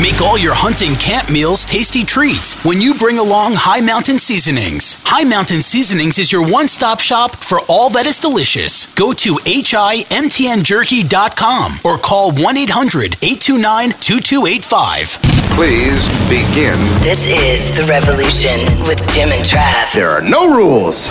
Make 0.00 0.22
all 0.22 0.38
your 0.38 0.54
hunting 0.54 0.94
camp 0.94 1.28
meals 1.28 1.66
tasty 1.66 2.04
treats 2.04 2.54
when 2.64 2.80
you 2.80 2.94
bring 2.94 3.18
along 3.18 3.56
High 3.56 3.82
Mountain 3.82 4.18
Seasonings. 4.18 4.94
High 5.04 5.24
Mountain 5.24 5.60
Seasonings 5.60 6.18
is 6.18 6.32
your 6.32 6.42
one 6.42 6.68
stop 6.68 7.00
shop 7.00 7.36
for 7.36 7.60
all 7.68 7.90
that 7.90 8.06
is 8.06 8.18
delicious. 8.18 8.86
Go 8.94 9.12
to 9.12 9.34
HIMTNJerky.com 9.34 11.80
or 11.84 11.98
call 11.98 12.32
1 12.32 12.56
800 12.56 13.16
829 13.20 13.90
2285. 14.00 15.18
Please 15.52 16.08
begin. 16.32 16.80
This 17.04 17.28
is 17.28 17.68
The 17.76 17.84
Revolution 17.84 18.56
with 18.88 19.06
Jim 19.12 19.28
and 19.28 19.44
Trav. 19.44 19.92
There 19.92 20.08
are 20.08 20.22
no 20.22 20.48
rules. 20.56 21.10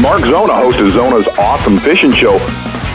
Mark 0.00 0.22
Zona 0.22 0.56
hosts 0.56 0.80
Zona's 0.94 1.28
awesome 1.36 1.76
fishing 1.76 2.14
show. 2.14 2.40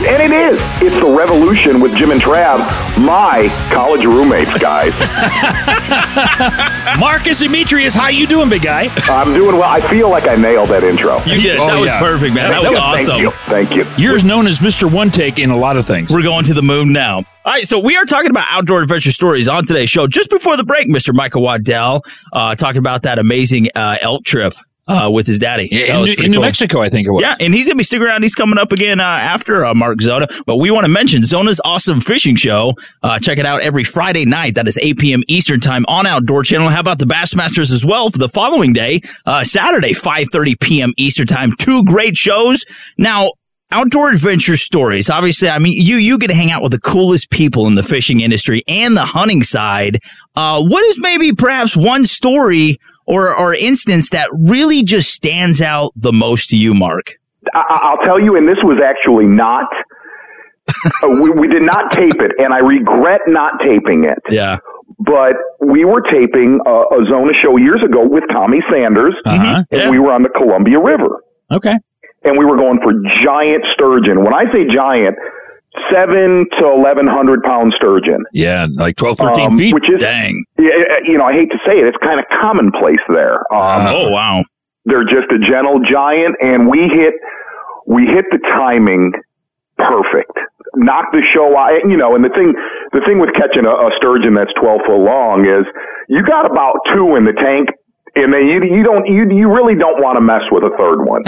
And 0.01 0.21
it 0.21 0.32
is. 0.32 0.58
It's 0.82 0.99
the 0.99 1.15
revolution 1.15 1.79
with 1.79 1.95
Jim 1.95 2.12
and 2.12 2.19
Trav, 2.19 2.58
my 2.97 3.47
college 3.71 4.06
roommates, 4.06 4.58
guys. 4.58 4.91
Marcus 6.99 7.39
Demetrius, 7.39 7.93
how 7.93 8.10
you 8.10 8.27
doing, 8.27 8.49
big 8.49 8.63
guy? 8.63 8.89
I'm 9.03 9.34
doing 9.34 9.56
well. 9.56 9.69
I 9.69 9.79
feel 9.89 10.10
like 10.10 10.27
I 10.27 10.36
nailed 10.36 10.69
that 10.69 10.84
intro. 10.84 11.17
You 11.25 11.41
did. 11.41 11.60
that 11.60 11.79
was 11.79 11.89
perfect, 11.89 12.34
man. 12.34 12.49
That 12.49 12.63
was 12.63 12.77
awesome. 12.77 13.06
Thank 13.06 13.21
you. 13.21 13.32
Thank 13.32 13.75
you. 13.75 13.86
Yours 14.03 14.23
known 14.23 14.47
as 14.47 14.60
Mr. 14.60 14.91
One 14.91 15.10
Take 15.10 15.39
in 15.39 15.51
a 15.51 15.58
lot 15.58 15.77
of 15.77 15.86
things. 15.86 16.12
We're 16.12 16.23
going 16.23 16.43
to 16.45 16.53
the 16.53 16.63
moon 16.63 16.91
now. 16.91 17.17
All 17.45 17.51
right, 17.51 17.67
so 17.67 17.79
we 17.79 17.95
are 17.95 18.06
talking 18.06 18.29
about 18.29 18.47
outdoor 18.49 18.82
adventure 18.82 19.12
stories 19.12 19.47
on 19.47 19.65
today's 19.65 19.89
show. 19.89 20.08
Just 20.08 20.29
before 20.29 20.58
the 20.58 20.63
break, 20.63 20.88
Mr. 20.88 21.13
Michael 21.13 21.43
Waddell 21.43 22.03
uh, 22.34 22.56
talking 22.56 22.79
about 22.79 23.03
that 23.03 23.19
amazing 23.19 23.67
uh, 23.75 23.97
elk 24.01 24.23
trip. 24.25 24.53
Uh, 24.85 25.09
with 25.09 25.25
his 25.25 25.39
daddy 25.39 25.69
That 25.71 25.89
in, 25.89 26.03
New- 26.03 26.25
in 26.25 26.31
New 26.31 26.37
cool. 26.39 26.41
Mexico, 26.45 26.81
I 26.81 26.89
think 26.89 27.07
it 27.07 27.11
was. 27.11 27.21
Yeah, 27.21 27.37
and 27.39 27.53
he's 27.53 27.67
gonna 27.67 27.77
be 27.77 27.85
sticking 27.85 28.05
around. 28.05 28.21
He's 28.23 28.35
coming 28.35 28.57
up 28.57 28.73
again 28.73 28.99
uh, 28.99 29.03
after 29.03 29.63
uh, 29.65 29.73
Mark 29.73 30.01
Zona. 30.01 30.27
But 30.45 30.57
we 30.57 30.71
want 30.71 30.83
to 30.83 30.89
mention 30.89 31.23
Zona's 31.23 31.61
awesome 31.63 32.01
fishing 32.01 32.35
show. 32.35 32.73
Uh, 33.01 33.17
check 33.17 33.37
it 33.37 33.45
out 33.45 33.61
every 33.61 33.85
Friday 33.85 34.25
night. 34.25 34.55
That 34.55 34.67
is 34.67 34.77
8 34.77 34.99
p.m. 34.99 35.23
Eastern 35.29 35.61
time 35.61 35.85
on 35.87 36.05
Outdoor 36.05 36.43
Channel. 36.43 36.67
How 36.67 36.81
about 36.81 36.99
the 36.99 37.05
Bassmasters 37.05 37.71
as 37.71 37.85
well 37.85 38.09
for 38.09 38.17
the 38.17 38.27
following 38.27 38.73
day, 38.73 38.99
uh, 39.25 39.45
Saturday, 39.45 39.93
5:30 39.93 40.59
p.m. 40.59 40.93
Eastern 40.97 41.27
time. 41.27 41.53
Two 41.57 41.85
great 41.85 42.17
shows. 42.17 42.65
Now. 42.97 43.29
Outdoor 43.71 44.11
adventure 44.11 44.55
stories. 44.55 45.09
Obviously, 45.09 45.49
I 45.49 45.57
mean, 45.57 45.73
you 45.73 45.95
you 45.95 46.19
get 46.19 46.27
to 46.27 46.35
hang 46.35 46.51
out 46.51 46.61
with 46.61 46.73
the 46.73 46.79
coolest 46.79 47.31
people 47.31 47.65
in 47.65 47.73
the 47.73 47.81
fishing 47.81 48.19
industry 48.19 48.61
and 48.67 48.95
the 48.95 49.03
hunting 49.03 49.41
side. 49.41 49.97
Uh, 50.35 50.61
what 50.61 50.83
is 50.83 50.99
maybe 50.99 51.33
perhaps 51.33 51.75
one 51.75 52.05
story 52.05 52.77
or 53.05 53.33
or 53.35 53.53
instance 53.53 54.09
that 54.11 54.27
really 54.47 54.83
just 54.83 55.11
stands 55.13 55.61
out 55.61 55.91
the 55.95 56.13
most 56.13 56.49
to 56.49 56.57
you, 56.57 56.73
Mark? 56.73 57.13
I- 57.53 57.79
I'll 57.83 58.05
tell 58.05 58.19
you, 58.19 58.35
and 58.37 58.47
this 58.47 58.57
was 58.63 58.79
actually 58.83 59.25
not. 59.25 59.65
uh, 61.03 61.07
we, 61.21 61.29
we 61.31 61.47
did 61.47 61.61
not 61.63 61.91
tape 61.91 62.21
it, 62.21 62.31
and 62.39 62.53
I 62.53 62.59
regret 62.59 63.21
not 63.27 63.59
taping 63.61 64.05
it. 64.05 64.19
Yeah. 64.29 64.57
But 64.99 65.35
we 65.59 65.83
were 65.85 66.01
taping 66.01 66.59
a, 66.65 66.71
a 66.71 67.05
Zona 67.09 67.33
show 67.33 67.57
years 67.57 67.81
ago 67.83 68.07
with 68.07 68.23
Tommy 68.31 68.61
Sanders, 68.71 69.13
Uh-huh. 69.25 69.63
and 69.71 69.81
Yeah. 69.81 69.89
we 69.89 69.99
were 69.99 70.11
on 70.13 70.23
the 70.23 70.29
Columbia 70.29 70.79
River. 70.79 71.21
Okay. 71.51 71.75
And 72.23 72.37
we 72.37 72.45
were 72.45 72.55
going 72.55 72.79
for 72.81 72.93
giant 73.23 73.65
sturgeon. 73.73 74.23
When 74.23 74.33
I 74.33 74.45
say 74.53 74.65
giant, 74.69 75.17
seven 75.91 76.45
to 76.59 76.65
eleven 76.71 77.07
hundred 77.07 77.41
pound 77.43 77.73
sturgeon. 77.75 78.19
Yeah, 78.33 78.67
like 78.75 78.95
12, 78.95 79.17
13 79.17 79.45
Um, 79.51 79.57
feet. 79.57 79.73
which 79.73 79.89
is- 79.89 79.99
Dang. 79.99 80.43
Yeah, 80.57 80.97
you 81.05 81.17
know, 81.17 81.25
I 81.25 81.33
hate 81.33 81.51
to 81.51 81.59
say 81.65 81.79
it, 81.79 81.86
it's 81.88 81.97
kind 81.97 82.19
of 82.19 82.25
commonplace 82.41 82.99
there. 83.09 83.39
Um, 83.53 83.88
oh 83.88 84.09
wow! 84.09 84.43
They're 84.86 85.03
just 85.05 85.31
a 85.31 85.39
gentle 85.39 85.79
giant, 85.79 86.36
and 86.41 86.67
we 86.69 86.88
hit 86.89 87.13
we 87.88 88.05
hit 88.05 88.25
the 88.31 88.38
timing 88.39 89.12
perfect. 89.77 90.31
Knocked 90.75 91.13
the 91.13 91.21
show 91.21 91.55
out. 91.57 91.71
You 91.88 91.97
know, 91.97 92.15
and 92.15 92.23
the 92.23 92.29
thing 92.29 92.53
the 92.93 93.01
thing 93.05 93.19
with 93.19 93.33
catching 93.33 93.65
a, 93.65 93.69
a 93.71 93.91
sturgeon 93.97 94.33
that's 94.33 94.51
twelve 94.59 94.81
foot 94.88 94.97
long 95.03 95.45
is 95.45 95.65
you 96.09 96.23
got 96.23 96.49
about 96.49 96.75
two 96.89 97.15
in 97.15 97.25
the 97.25 97.33
tank 97.33 97.69
and 98.15 98.32
then 98.34 98.47
you 98.47 98.63
you 98.63 98.84
don't 98.84 99.06
you 99.08 99.30
you 99.30 99.52
really 99.52 99.76
don't 99.76 100.02
want 100.02 100.17
to 100.17 100.21
mess 100.21 100.43
with 100.52 100.63
a 100.63 100.69
third 100.78 101.04
one. 101.04 101.23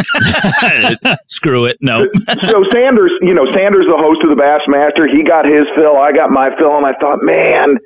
Screw 1.27 1.65
it. 1.65 1.77
No. 1.81 2.07
so 2.49 2.63
Sanders, 2.71 3.11
you 3.21 3.33
know, 3.33 3.45
Sanders, 3.53 3.85
the 3.87 3.97
host 3.97 4.21
of 4.23 4.29
the 4.29 4.35
Bassmaster, 4.35 5.09
he 5.11 5.23
got 5.23 5.45
his 5.45 5.65
fill, 5.75 5.97
I 5.97 6.11
got 6.11 6.29
my 6.29 6.55
fill, 6.57 6.77
and 6.77 6.85
I 6.85 6.93
thought, 6.99 7.23
man, 7.23 7.77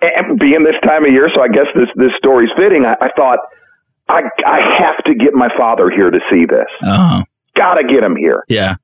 and 0.00 0.38
being 0.38 0.64
this 0.64 0.76
time 0.82 1.04
of 1.04 1.12
year, 1.12 1.28
so 1.34 1.42
I 1.42 1.48
guess 1.48 1.66
this 1.74 1.88
this 1.96 2.12
story's 2.16 2.50
fitting. 2.56 2.86
I, 2.86 2.96
I 3.00 3.10
thought, 3.16 3.38
I 4.08 4.22
I 4.46 4.60
have 4.78 5.04
to 5.04 5.14
get 5.14 5.34
my 5.34 5.48
father 5.56 5.90
here 5.90 6.10
to 6.10 6.20
see 6.30 6.46
this. 6.46 6.68
Uh-huh. 6.82 7.24
Gotta 7.54 7.84
get 7.84 8.02
him 8.02 8.16
here. 8.16 8.44
Yeah. 8.48 8.76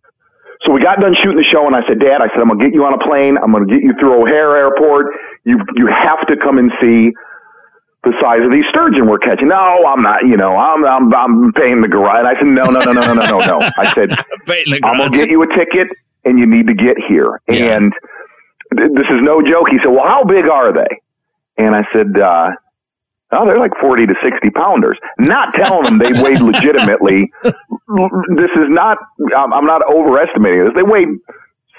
So 0.63 0.73
we 0.73 0.83
got 0.83 1.01
done 1.01 1.15
shooting 1.15 1.39
the 1.39 1.45
show, 1.45 1.67
and 1.67 1.75
I 1.75 1.87
said, 1.87 2.01
Dad, 2.01 2.21
I 2.21 2.29
said, 2.29 2.41
I'm 2.41 2.49
gonna 2.49 2.63
get 2.63 2.75
you 2.75 2.85
on 2.85 2.93
a 2.93 2.99
plane. 2.99 3.39
I'm 3.39 3.53
gonna 3.53 3.67
get 3.67 3.81
you 3.83 3.95
through 3.99 4.23
O'Hare 4.23 4.57
Airport. 4.57 5.15
You 5.45 5.59
you 5.77 5.87
have 5.87 6.27
to 6.27 6.37
come 6.37 6.59
and 6.59 6.71
see 6.83 7.13
the 8.05 8.13
size 8.21 8.41
of 8.45 8.53
these 8.53 8.65
sturgeon 8.71 9.09
we're 9.09 9.19
catching. 9.19 9.49
No, 9.49 9.85
I'm 9.87 10.03
not. 10.03 10.23
You 10.27 10.37
know, 10.37 10.57
I'm 10.57 10.85
I'm 10.85 11.13
I'm 11.15 11.53
paying 11.53 11.81
the 11.81 11.89
garage. 11.89 12.21
And 12.21 12.29
I 12.29 12.35
said, 12.35 12.47
No, 12.47 12.65
no, 12.65 12.81
no, 12.81 12.93
no, 12.93 13.01
no, 13.01 13.13
no, 13.15 13.39
no, 13.39 13.59
no. 13.59 13.69
I 13.77 13.93
said, 13.95 14.11
I'm 14.85 14.99
gonna 14.99 15.11
get 15.11 15.31
you 15.31 15.43
a 15.43 15.47
ticket, 15.49 15.89
and 16.25 16.39
you 16.39 16.47
need 16.47 16.67
to 16.69 16.75
get 16.75 16.97
here. 17.09 17.41
And 17.49 17.93
th- 18.77 18.91
this 18.95 19.07
is 19.11 19.19
no 19.21 19.43
joke. 19.43 19.69
He 19.71 19.79
said, 19.79 19.89
Well, 19.91 20.07
how 20.07 20.25
big 20.25 20.49
are 20.49 20.73
they? 20.73 21.01
And 21.57 21.75
I 21.75 21.85
said, 21.93 22.19
uh, 22.19 22.51
Oh, 23.31 23.45
they're 23.45 23.59
like 23.59 23.73
40 23.79 24.07
to 24.07 24.15
60 24.25 24.49
pounders. 24.51 24.97
Not 25.19 25.53
telling 25.55 25.85
them 25.85 25.99
they 25.99 26.13
weighed 26.23 26.41
legitimately. 26.41 27.31
This 27.43 28.51
is 28.57 28.69
not, 28.69 28.97
I'm, 29.37 29.53
I'm 29.53 29.67
not 29.67 29.83
overestimating 29.93 30.65
this. 30.65 30.73
They 30.75 30.83
weighed 30.83 31.09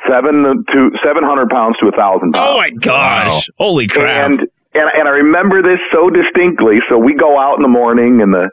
seven 0.08 0.44
to 0.72 0.92
700 1.04 1.50
pounds 1.50 1.76
to 1.80 1.88
a 1.88 1.92
thousand 1.92 2.34
pounds. 2.34 2.48
Oh 2.50 2.58
my 2.58 2.70
gosh! 2.70 3.50
Holy 3.58 3.88
crap! 3.88 4.32
And, 4.32 4.48
and 4.74 4.90
and 4.96 5.08
I 5.08 5.12
remember 5.12 5.62
this 5.62 5.80
so 5.92 6.10
distinctly. 6.10 6.80
So 6.90 6.98
we 6.98 7.16
go 7.16 7.40
out 7.40 7.56
in 7.58 7.64
the 7.64 7.70
morning 7.70 8.22
and 8.22 8.34
the 8.34 8.50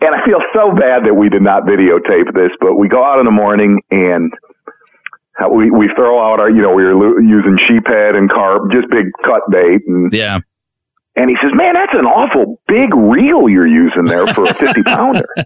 and 0.00 0.14
I 0.14 0.24
feel 0.24 0.40
so 0.54 0.72
bad 0.72 1.04
that 1.04 1.14
we 1.14 1.28
did 1.28 1.42
not 1.42 1.62
videotape 1.64 2.34
this, 2.34 2.50
but 2.60 2.74
we 2.74 2.88
go 2.88 3.04
out 3.04 3.18
in 3.18 3.24
the 3.24 3.32
morning 3.32 3.80
and 3.90 4.32
we 5.50 5.70
we 5.70 5.88
throw 5.96 6.20
out 6.20 6.40
our 6.40 6.50
you 6.50 6.62
know 6.62 6.72
we 6.72 6.84
were 6.84 6.94
lo- 6.94 7.18
using 7.18 7.58
sheephead 7.58 8.16
and 8.16 8.30
carp, 8.30 8.70
just 8.70 8.88
big 8.90 9.06
cut 9.24 9.42
bait 9.50 9.82
and 9.86 10.12
yeah. 10.12 10.38
And 11.14 11.28
he 11.28 11.36
says, 11.42 11.50
"Man, 11.52 11.74
that's 11.74 11.92
an 11.92 12.06
awful 12.06 12.58
big 12.66 12.94
reel 12.94 13.46
you're 13.46 13.66
using 13.66 14.06
there 14.06 14.26
for 14.28 14.44
a 14.44 14.54
50 14.54 14.82
pounder." 14.82 15.26
I 15.36 15.44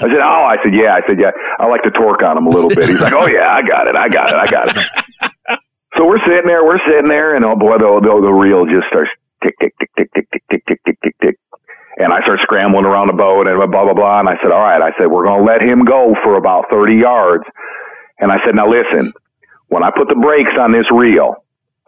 said, 0.00 0.22
"Oh, 0.22 0.44
I 0.44 0.58
said, 0.62 0.72
yeah, 0.74 0.94
I 0.94 1.04
said, 1.08 1.18
yeah, 1.18 1.32
I 1.58 1.66
like 1.66 1.82
to 1.82 1.90
torque 1.90 2.22
on 2.22 2.38
him 2.38 2.46
a 2.46 2.50
little 2.50 2.70
bit." 2.70 2.88
He's 2.88 3.00
like, 3.00 3.12
"Oh 3.12 3.26
yeah, 3.26 3.52
I 3.52 3.62
got 3.62 3.88
it, 3.88 3.96
I 3.96 4.08
got 4.08 4.28
it, 4.28 4.36
I 4.36 4.46
got 4.46 4.76
it." 4.76 5.58
So 5.98 6.06
we're 6.06 6.24
sitting 6.26 6.46
there, 6.46 6.64
we're 6.64 6.80
sitting 6.88 7.08
there, 7.08 7.34
and 7.34 7.44
oh 7.44 7.54
boy, 7.54 7.76
the 7.76 8.00
the, 8.00 8.20
the 8.22 8.32
reel 8.32 8.64
just 8.64 8.88
starts 8.88 9.10
tick 9.42 9.54
tick 9.60 9.74
tick 9.78 9.90
tick 9.96 10.10
tick 10.14 10.28
tick 10.32 10.42
tick 10.50 10.64
tick 10.66 10.80
tick 10.84 10.98
tick 11.02 11.16
tick. 11.22 11.38
And 11.98 12.12
I 12.12 12.20
start 12.22 12.40
scrambling 12.42 12.84
around 12.84 13.08
the 13.08 13.12
boat 13.12 13.46
and 13.46 13.58
blah 13.70 13.84
blah 13.84 13.94
blah. 13.94 14.20
And 14.20 14.28
I 14.28 14.36
said, 14.42 14.50
"All 14.50 14.60
right," 14.60 14.80
I 14.80 14.92
said, 14.98 15.06
"We're 15.08 15.24
going 15.24 15.44
to 15.44 15.46
let 15.46 15.62
him 15.62 15.84
go 15.84 16.14
for 16.22 16.36
about 16.36 16.66
30 16.70 16.96
yards." 16.96 17.44
And 18.18 18.32
I 18.32 18.38
said, 18.44 18.54
"Now 18.54 18.68
listen, 18.68 19.12
when 19.68 19.82
I 19.82 19.90
put 19.90 20.08
the 20.08 20.16
brakes 20.16 20.52
on 20.58 20.72
this 20.72 20.90
reel." 20.90 21.36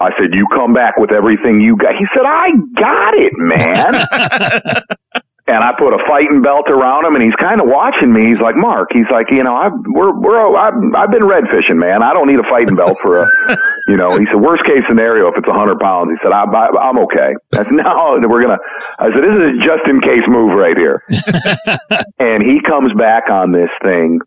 I 0.00 0.10
said, 0.18 0.34
"You 0.34 0.46
come 0.52 0.74
back 0.74 0.96
with 0.98 1.12
everything 1.12 1.60
you 1.60 1.76
got." 1.76 1.94
He 1.94 2.06
said, 2.14 2.26
"I 2.26 2.50
got 2.74 3.14
it, 3.14 3.32
man." 3.36 4.82
and 5.46 5.62
I 5.62 5.72
put 5.76 5.92
a 5.92 5.98
fighting 6.08 6.40
belt 6.40 6.70
around 6.70 7.04
him, 7.04 7.14
and 7.14 7.22
he's 7.22 7.34
kind 7.36 7.60
of 7.60 7.68
watching 7.68 8.12
me. 8.12 8.28
He's 8.28 8.40
like, 8.40 8.56
"Mark," 8.56 8.88
he's 8.92 9.08
like, 9.10 9.30
"You 9.30 9.42
know, 9.42 9.54
I've 9.54 9.72
we're 9.86 10.12
we're 10.18 10.40
oh, 10.40 10.56
I've, 10.56 10.72
I've 10.96 11.10
been 11.10 11.24
red 11.24 11.44
fishing, 11.52 11.78
man. 11.78 12.02
I 12.02 12.14
don't 12.14 12.26
need 12.26 12.40
a 12.40 12.48
fighting 12.48 12.76
belt 12.76 12.98
for 12.98 13.22
a, 13.22 13.26
you 13.88 13.96
know." 13.96 14.16
He 14.16 14.24
said, 14.26 14.40
"Worst 14.40 14.64
case 14.64 14.82
scenario, 14.88 15.28
if 15.28 15.36
it's 15.36 15.48
a 15.48 15.52
hundred 15.52 15.80
pounds," 15.80 16.10
he 16.12 16.16
said, 16.22 16.32
I, 16.32 16.44
I, 16.44 16.88
"I'm 16.88 16.98
okay." 17.04 17.34
I 17.52 17.56
said, 17.64 17.72
"No, 17.72 18.18
we're 18.26 18.40
gonna." 18.40 18.58
I 18.98 19.12
said, 19.12 19.22
"This 19.22 19.36
is 19.36 19.42
a 19.42 19.52
just 19.60 19.84
in 19.86 20.00
case 20.00 20.22
move 20.26 20.56
right 20.56 20.76
here." 20.76 21.02
and 22.18 22.42
he 22.42 22.60
comes 22.62 22.92
back 22.94 23.28
on 23.28 23.52
this 23.52 23.70
thing, 23.82 24.20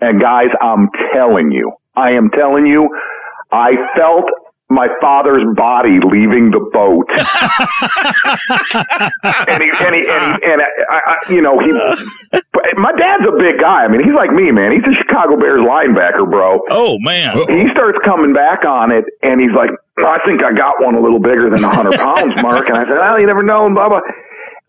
and 0.00 0.20
guys, 0.20 0.48
I'm 0.60 0.88
telling 1.12 1.52
you, 1.52 1.72
I 1.94 2.12
am 2.12 2.30
telling 2.30 2.66
you, 2.66 2.88
I 3.50 3.72
felt 3.94 4.24
my 4.72 4.88
father's 5.00 5.44
body 5.54 6.00
leaving 6.00 6.50
the 6.50 6.60
boat. 6.72 7.06
and 9.48 9.62
he, 9.62 9.70
and 9.84 9.94
he, 9.94 10.08
and, 10.08 10.32
he, 10.32 10.38
and 10.50 10.62
I, 10.88 11.00
I, 11.06 11.16
you 11.30 11.42
know, 11.42 11.58
he, 11.60 11.70
my 12.76 12.92
dad's 12.96 13.26
a 13.28 13.32
big 13.38 13.60
guy. 13.60 13.84
I 13.84 13.88
mean, 13.88 14.02
he's 14.02 14.14
like 14.14 14.32
me, 14.32 14.50
man. 14.50 14.72
He's 14.72 14.84
a 14.84 14.94
Chicago 14.96 15.36
Bears 15.36 15.60
linebacker, 15.60 16.28
bro. 16.28 16.60
Oh 16.70 16.98
man. 17.00 17.36
He 17.48 17.68
starts 17.72 17.98
coming 18.04 18.32
back 18.32 18.64
on 18.64 18.90
it, 18.90 19.04
and 19.22 19.40
he's 19.40 19.52
like, 19.52 19.70
I 19.98 20.18
think 20.24 20.42
I 20.42 20.52
got 20.52 20.80
one 20.80 20.94
a 20.94 21.00
little 21.00 21.20
bigger 21.20 21.50
than 21.50 21.62
100 21.62 22.00
pounds, 22.00 22.42
Mark. 22.42 22.68
And 22.68 22.78
I 22.78 22.84
said, 22.84 22.96
well, 22.96 23.20
you 23.20 23.26
never 23.26 23.42
know, 23.42 23.66
and 23.66 23.74
blah, 23.74 23.88
blah. 23.88 24.00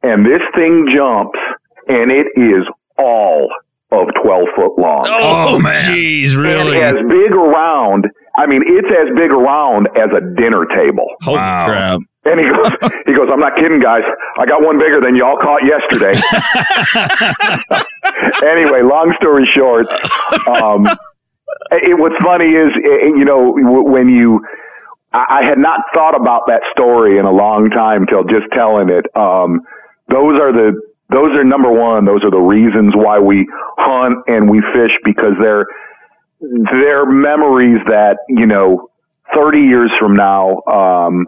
And 0.04 0.26
this 0.26 0.42
thing 0.56 0.89
jumps, 0.92 1.39
and 1.88 2.12
it 2.12 2.28
is 2.36 2.68
all 2.98 3.50
of 3.92 4.08
12 4.22 4.48
foot 4.56 4.78
long. 4.78 5.04
Oh, 5.06 5.56
oh 5.56 5.60
man. 5.60 5.94
Jeez, 5.94 6.36
really? 6.36 6.82
And 6.82 6.98
as 6.98 7.06
big 7.08 7.32
around, 7.32 8.08
I 8.36 8.48
mean, 8.48 8.63
it's 8.65 8.88
as 8.89 9.15
big 9.15 9.32
around 9.32 9.88
as 9.96 10.10
a 10.15 10.22
dinner 10.36 10.65
table. 10.65 11.06
Holy 11.22 11.38
crap. 11.38 12.00
And 12.26 12.39
he 12.39 12.48
goes, 12.48 12.72
he 13.06 13.13
goes, 13.13 13.30
I'm 13.32 13.39
not 13.39 13.56
kidding, 13.56 13.80
guys. 13.80 14.02
I 14.39 14.46
got 14.46 14.63
one 14.63 14.80
bigger 14.80 15.02
than 15.02 15.15
y'all 15.15 15.38
caught 15.38 15.62
yesterday. 15.65 16.13
anyway, 18.43 18.82
long 18.82 19.13
story 19.19 19.46
short, 19.54 19.88
um, 20.48 20.88
it, 21.72 21.98
what's 22.00 22.15
funny 22.24 22.50
is, 22.50 22.69
eh, 22.76 23.08
you 23.08 23.26
know, 23.26 23.54
when 23.56 24.10
you, 24.10 24.41
I, 25.12 25.41
I 25.41 25.46
had 25.46 25.58
not 25.58 25.82
thought 25.93 26.19
about 26.19 26.43
that 26.48 26.62
story 26.72 27.19
in 27.19 27.26
a 27.26 27.32
long 27.32 27.69
time 27.69 28.08
till 28.08 28.24
just 28.24 28.46
telling 28.54 28.89
it. 28.89 29.06
Um, 29.15 29.62
those 30.10 30.39
are 30.39 30.52
the, 30.52 30.74
those 31.10 31.38
are 31.38 31.43
number 31.43 31.72
one. 31.72 32.06
Those 32.06 32.24
are 32.24 32.32
the 32.32 32.39
reasons 32.39 32.93
why 32.96 33.19
we 33.19 33.48
hunt 33.78 34.17
and 34.28 34.50
we 34.50 34.62
fish 34.74 34.98
because 35.04 35.34
they're, 35.39 35.65
they're 36.71 37.06
memories 37.06 37.79
that, 37.88 38.17
you 38.27 38.45
know, 38.45 38.89
30 39.34 39.60
years 39.60 39.91
from 39.99 40.15
now, 40.15 40.62
um, 40.67 41.25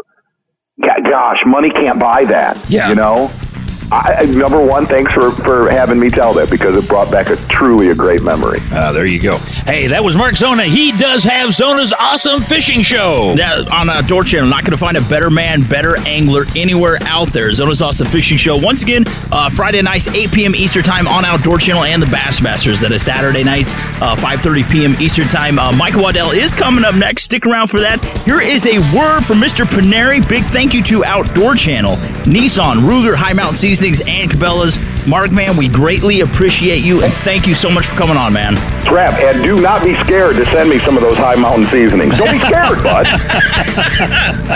gosh, 0.79 1.39
money 1.45 1.69
can't 1.69 1.99
buy 1.99 2.25
that. 2.25 2.57
Yeah. 2.69 2.89
You 2.89 2.95
know? 2.95 3.31
I, 3.91 4.25
number 4.25 4.63
one, 4.63 4.85
thanks 4.85 5.13
for, 5.13 5.31
for 5.31 5.69
having 5.69 5.99
me 5.99 6.09
tell 6.09 6.33
that 6.33 6.49
because 6.49 6.75
it 6.75 6.87
brought 6.89 7.11
back 7.11 7.29
a 7.29 7.35
truly 7.47 7.89
a 7.89 7.95
great 7.95 8.23
memory. 8.23 8.59
Ah, 8.71 8.91
there 8.91 9.05
you 9.05 9.19
go. 9.19 9.37
Hey, 9.37 9.87
that 9.87 10.03
was 10.03 10.17
Mark 10.17 10.35
Zona. 10.35 10.63
He 10.63 10.91
does 10.91 11.23
have 11.23 11.53
Zona's 11.53 11.93
awesome 11.97 12.41
fishing 12.41 12.81
show. 12.81 13.33
Yeah, 13.37 13.63
on 13.71 13.89
Outdoor 13.89 14.23
Channel. 14.23 14.49
Not 14.49 14.61
going 14.63 14.71
to 14.71 14.77
find 14.77 14.97
a 14.97 15.01
better 15.01 15.29
man, 15.29 15.63
better 15.63 15.97
angler 16.07 16.45
anywhere 16.55 16.97
out 17.03 17.29
there. 17.31 17.51
Zona's 17.53 17.81
Awesome 17.81 18.07
Fishing 18.07 18.37
Show. 18.37 18.57
Once 18.57 18.81
again, 18.83 19.03
uh, 19.31 19.49
Friday 19.49 19.81
nights, 19.81 20.07
8 20.07 20.31
p.m. 20.31 20.55
Eastern 20.55 20.83
Time 20.83 21.07
on 21.07 21.23
Outdoor 21.23 21.57
Channel 21.57 21.83
and 21.83 22.01
the 22.01 22.07
Bassmasters. 22.07 22.81
That 22.81 22.91
is 22.91 23.03
Saturday 23.03 23.43
nights, 23.43 23.73
uh, 24.01 24.15
5.30 24.15 24.71
p.m. 24.71 24.95
Eastern 24.99 25.27
Time. 25.27 25.59
Uh, 25.59 25.71
Michael 25.71 26.01
Waddell 26.01 26.31
is 26.31 26.53
coming 26.53 26.83
up 26.83 26.95
next. 26.95 27.23
Stick 27.23 27.45
around 27.45 27.67
for 27.67 27.79
that. 27.79 28.03
Here 28.25 28.41
is 28.41 28.65
a 28.65 28.79
word 28.95 29.21
from 29.25 29.39
Mr. 29.39 29.65
Paneri. 29.65 30.27
Big 30.27 30.43
thank 30.45 30.73
you 30.73 30.81
to 30.83 31.05
Outdoor 31.05 31.55
Channel, 31.55 31.95
Nissan, 32.25 32.77
Ruger, 32.77 33.15
High 33.15 33.33
Mountain 33.33 33.55
Seasonings, 33.75 33.99
and 34.07 34.31
Cabela's. 34.31 34.79
Mark, 35.05 35.33
man, 35.33 35.57
we 35.57 35.67
greatly 35.67 36.21
appreciate 36.21 36.81
you, 36.81 37.03
and 37.03 37.11
thank 37.11 37.45
you 37.45 37.53
so 37.53 37.69
much 37.69 37.87
for 37.87 37.95
coming 37.97 38.15
on, 38.15 38.31
man. 38.31 38.55
Trap, 38.85 39.19
and 39.19 39.43
do 39.43 39.57
not 39.57 39.83
be 39.83 39.95
scared 39.95 40.37
to 40.37 40.45
send 40.45 40.69
me 40.69 40.79
some 40.79 40.95
of 40.95 41.01
those 41.01 41.17
high 41.17 41.35
mountain 41.35 41.65
seasonings. 41.67 42.17
Don't 42.17 42.31
be 42.31 42.39
scared, 42.39 42.81
bud. 42.81 43.05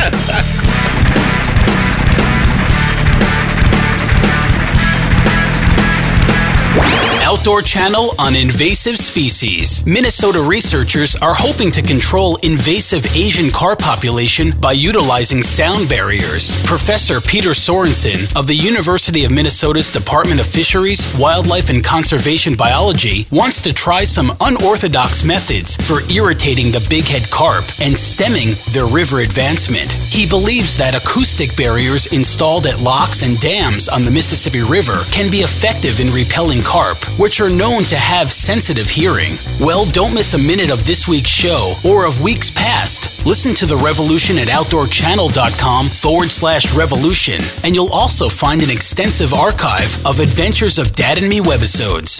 Outdoor 7.49 7.61
Channel 7.63 8.13
on 8.19 8.35
invasive 8.35 8.95
species. 8.95 9.83
Minnesota 9.83 10.39
researchers 10.39 11.15
are 11.15 11.33
hoping 11.33 11.71
to 11.71 11.81
control 11.81 12.35
invasive 12.43 13.03
Asian 13.17 13.49
carp 13.49 13.79
population 13.79 14.53
by 14.61 14.73
utilizing 14.73 15.41
sound 15.41 15.89
barriers. 15.89 16.63
Professor 16.67 17.19
Peter 17.19 17.57
Sorensen 17.57 18.21
of 18.37 18.45
the 18.45 18.53
University 18.53 19.25
of 19.25 19.31
Minnesota's 19.31 19.89
Department 19.89 20.39
of 20.39 20.45
Fisheries, 20.45 21.17
Wildlife, 21.17 21.71
and 21.71 21.83
Conservation 21.83 22.53
Biology 22.55 23.25
wants 23.31 23.61
to 23.61 23.73
try 23.73 24.03
some 24.03 24.29
unorthodox 24.41 25.25
methods 25.25 25.75
for 25.75 26.05
irritating 26.13 26.69
the 26.69 26.85
bighead 26.85 27.31
carp 27.31 27.65
and 27.81 27.97
stemming 27.97 28.53
their 28.77 28.85
river 28.85 29.21
advancement. 29.21 29.91
He 30.13 30.29
believes 30.29 30.77
that 30.77 30.93
acoustic 30.93 31.57
barriers 31.57 32.13
installed 32.13 32.67
at 32.67 32.79
locks 32.79 33.23
and 33.23 33.39
dams 33.39 33.89
on 33.89 34.03
the 34.03 34.11
Mississippi 34.13 34.61
River 34.61 35.01
can 35.09 35.31
be 35.31 35.41
effective 35.41 35.97
in 35.97 36.13
repelling 36.13 36.61
carp, 36.61 37.01
which 37.17 37.38
are 37.41 37.49
known 37.49 37.83
to 37.83 37.95
have 37.95 38.31
sensitive 38.31 38.89
hearing. 38.89 39.33
Well, 39.59 39.85
don't 39.85 40.13
miss 40.13 40.33
a 40.33 40.37
minute 40.37 40.71
of 40.71 40.85
this 40.85 41.07
week's 41.07 41.29
show 41.29 41.75
or 41.85 42.05
of 42.05 42.21
weeks 42.21 42.49
past. 42.51 43.25
Listen 43.25 43.53
to 43.55 43.65
The 43.65 43.77
Revolution 43.77 44.37
at 44.37 44.47
OutdoorChannel.com 44.47 45.85
forward 45.87 46.29
slash 46.29 46.75
revolution, 46.75 47.39
and 47.63 47.75
you'll 47.75 47.93
also 47.93 48.29
find 48.29 48.61
an 48.61 48.69
extensive 48.69 49.33
archive 49.33 49.89
of 50.05 50.19
Adventures 50.19 50.79
of 50.79 50.91
Dad 50.93 51.17
and 51.17 51.29
Me 51.29 51.39
webisodes. 51.39 52.19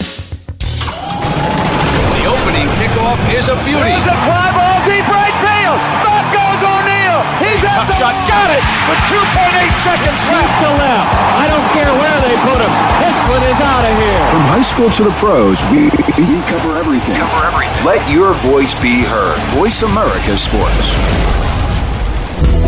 The 2.16 2.24
opening 2.26 2.68
kickoff 2.80 3.20
is 3.34 3.48
a 3.48 3.56
beauty. 3.64 3.92
There's 3.92 4.06
a 4.06 4.18
fly 4.24 4.52
ball 4.52 4.84
deep 4.88 5.19
tough 7.80 7.96
shot. 7.96 8.14
Got 8.28 8.52
it 8.52 8.64
with 8.88 9.00
2.8 9.08 9.72
seconds 9.80 10.20
left. 10.28 10.52
To 10.60 10.68
left. 10.76 11.08
I 11.40 11.46
don't 11.48 11.68
care 11.72 11.92
where 11.96 12.18
they 12.20 12.36
put 12.44 12.60
him. 12.60 12.72
This 13.00 13.16
one 13.32 13.42
is 13.48 13.60
out 13.64 13.84
of 13.88 13.94
here. 13.96 14.24
From 14.28 14.44
high 14.52 14.66
school 14.66 14.90
to 14.90 15.04
the 15.04 15.14
pros, 15.16 15.64
we, 15.72 15.88
we 16.20 16.36
cover 16.44 16.76
everything. 16.76 17.16
Cover 17.16 17.46
everything. 17.46 17.84
Let 17.86 18.00
your 18.12 18.34
voice 18.44 18.74
be 18.80 19.04
heard. 19.04 19.38
Voice 19.56 19.82
America 19.82 20.36
Sports. 20.36 20.92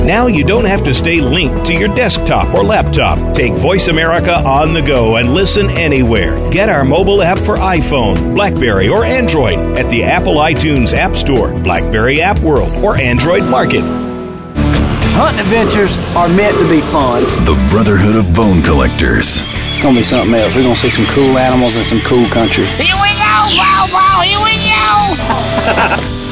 Now 0.07 0.27
you 0.27 0.42
don't 0.44 0.64
have 0.64 0.83
to 0.85 0.94
stay 0.94 1.20
linked 1.20 1.66
to 1.66 1.75
your 1.75 1.94
desktop 1.94 2.55
or 2.55 2.64
laptop. 2.64 3.37
Take 3.37 3.53
Voice 3.53 3.87
America 3.87 4.35
on 4.35 4.72
the 4.72 4.83
go 4.83 5.16
and 5.16 5.33
listen 5.33 5.70
anywhere. 5.70 6.51
Get 6.51 6.68
our 6.68 6.85
mobile 6.85 7.22
app 7.22 7.38
for 7.38 7.57
iPhone, 7.57 8.35
Blackberry, 8.35 8.88
or 8.88 9.05
Android 9.05 9.59
at 9.79 9.88
the 9.90 10.03
Apple 10.03 10.37
iTunes 10.37 10.92
App 10.92 11.14
Store, 11.14 11.53
Blackberry 11.62 12.20
App 12.20 12.40
World, 12.40 12.72
or 12.83 12.96
Android 12.96 13.44
Market. 13.44 13.85
Hunt 15.12 15.38
adventures 15.38 15.96
are 16.16 16.29
meant 16.29 16.57
to 16.57 16.66
be 16.68 16.81
fun. 16.88 17.25
The 17.44 17.53
Brotherhood 17.68 18.16
of 18.16 18.33
Bone 18.33 18.62
Collectors. 18.62 19.42
It's 19.44 19.83
gonna 19.83 19.98
be 19.98 20.03
something 20.03 20.33
else. 20.33 20.55
We're 20.57 20.62
gonna 20.62 20.75
see 20.75 20.88
some 20.88 21.05
cool 21.12 21.37
animals 21.37 21.77
and 21.77 21.85
some 21.85 22.01
cool 22.01 22.27
country. 22.33 22.64
Here 22.81 22.96
we 22.96 23.12
go, 23.20 23.37
wow, 23.61 23.92
wow, 23.92 24.25
here 24.25 24.40
we 24.40 24.57
go. 24.72 24.72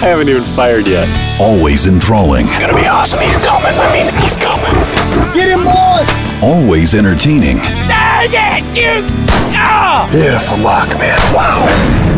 I 0.00 0.08
haven't 0.08 0.30
even 0.30 0.44
fired 0.56 0.86
yet. 0.86 1.04
Always 1.38 1.86
enthralling. 1.86 2.46
It's 2.48 2.58
Gonna 2.58 2.80
be 2.80 2.88
awesome. 2.88 3.20
He's 3.20 3.36
coming. 3.44 3.76
I 3.76 3.92
mean, 3.92 4.08
he's 4.16 4.32
coming. 4.40 4.72
Get 5.36 5.52
him, 5.52 5.64
boy! 5.68 6.00
Always 6.40 6.94
entertaining. 6.94 7.58
There's 7.58 7.99
it, 8.32 8.64
you. 8.76 9.04
Oh! 9.56 10.08
Beautiful 10.10 10.56
buck, 10.62 10.88
man. 10.98 11.18
Wow. 11.34 11.66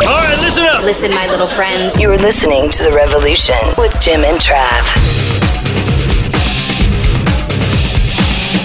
All 0.06 0.22
right, 0.22 0.38
listen 0.40 0.68
up. 0.68 0.84
Listen, 0.84 1.10
my 1.12 1.26
little 1.28 1.48
friends. 1.48 2.00
You're 2.00 2.18
listening 2.18 2.70
to 2.70 2.84
The 2.84 2.92
Revolution 2.92 3.58
with 3.76 4.00
Jim 4.00 4.24
and 4.24 4.40
Trav. 4.40 4.84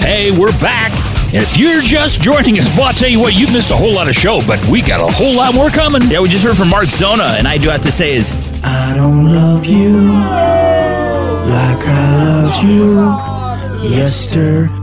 Hey, 0.05 0.29
we're 0.31 0.51
back. 0.61 1.08
And 1.31 1.43
if 1.43 1.57
you're 1.59 1.81
just 1.81 2.21
joining 2.21 2.57
us, 2.57 2.67
well, 2.75 2.85
I'll 2.87 2.93
tell 2.93 3.07
you 3.07 3.19
what, 3.19 3.37
you've 3.37 3.53
missed 3.53 3.69
a 3.69 3.75
whole 3.77 3.93
lot 3.93 4.07
of 4.07 4.15
show, 4.15 4.39
but 4.47 4.59
we 4.67 4.81
got 4.81 4.99
a 4.99 5.13
whole 5.13 5.35
lot 5.35 5.53
more 5.53 5.69
coming. 5.69 6.01
Yeah, 6.09 6.21
we 6.21 6.29
just 6.29 6.43
heard 6.43 6.57
from 6.57 6.69
Mark 6.69 6.89
Zona, 6.89 7.35
and 7.37 7.47
I 7.47 7.59
do 7.59 7.69
have 7.69 7.81
to 7.81 7.91
say 7.91 8.15
is 8.15 8.31
I 8.63 8.95
don't 8.95 9.31
love 9.31 9.63
you 9.63 9.93
like 11.53 11.85
I 11.85 12.25
loved 12.25 12.63
you 12.65 13.13
yesterday. 13.87 14.73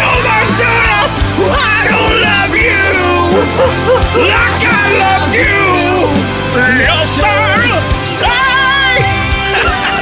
No, 0.00 0.08
Marcella, 0.24 1.12
I 1.44 1.84
don't 1.92 2.16
love 2.24 2.56
you 2.56 2.88
like 4.32 4.64
I 4.64 4.96
love 4.96 5.28
you. 5.36 5.60
Yesterday. 6.88 7.68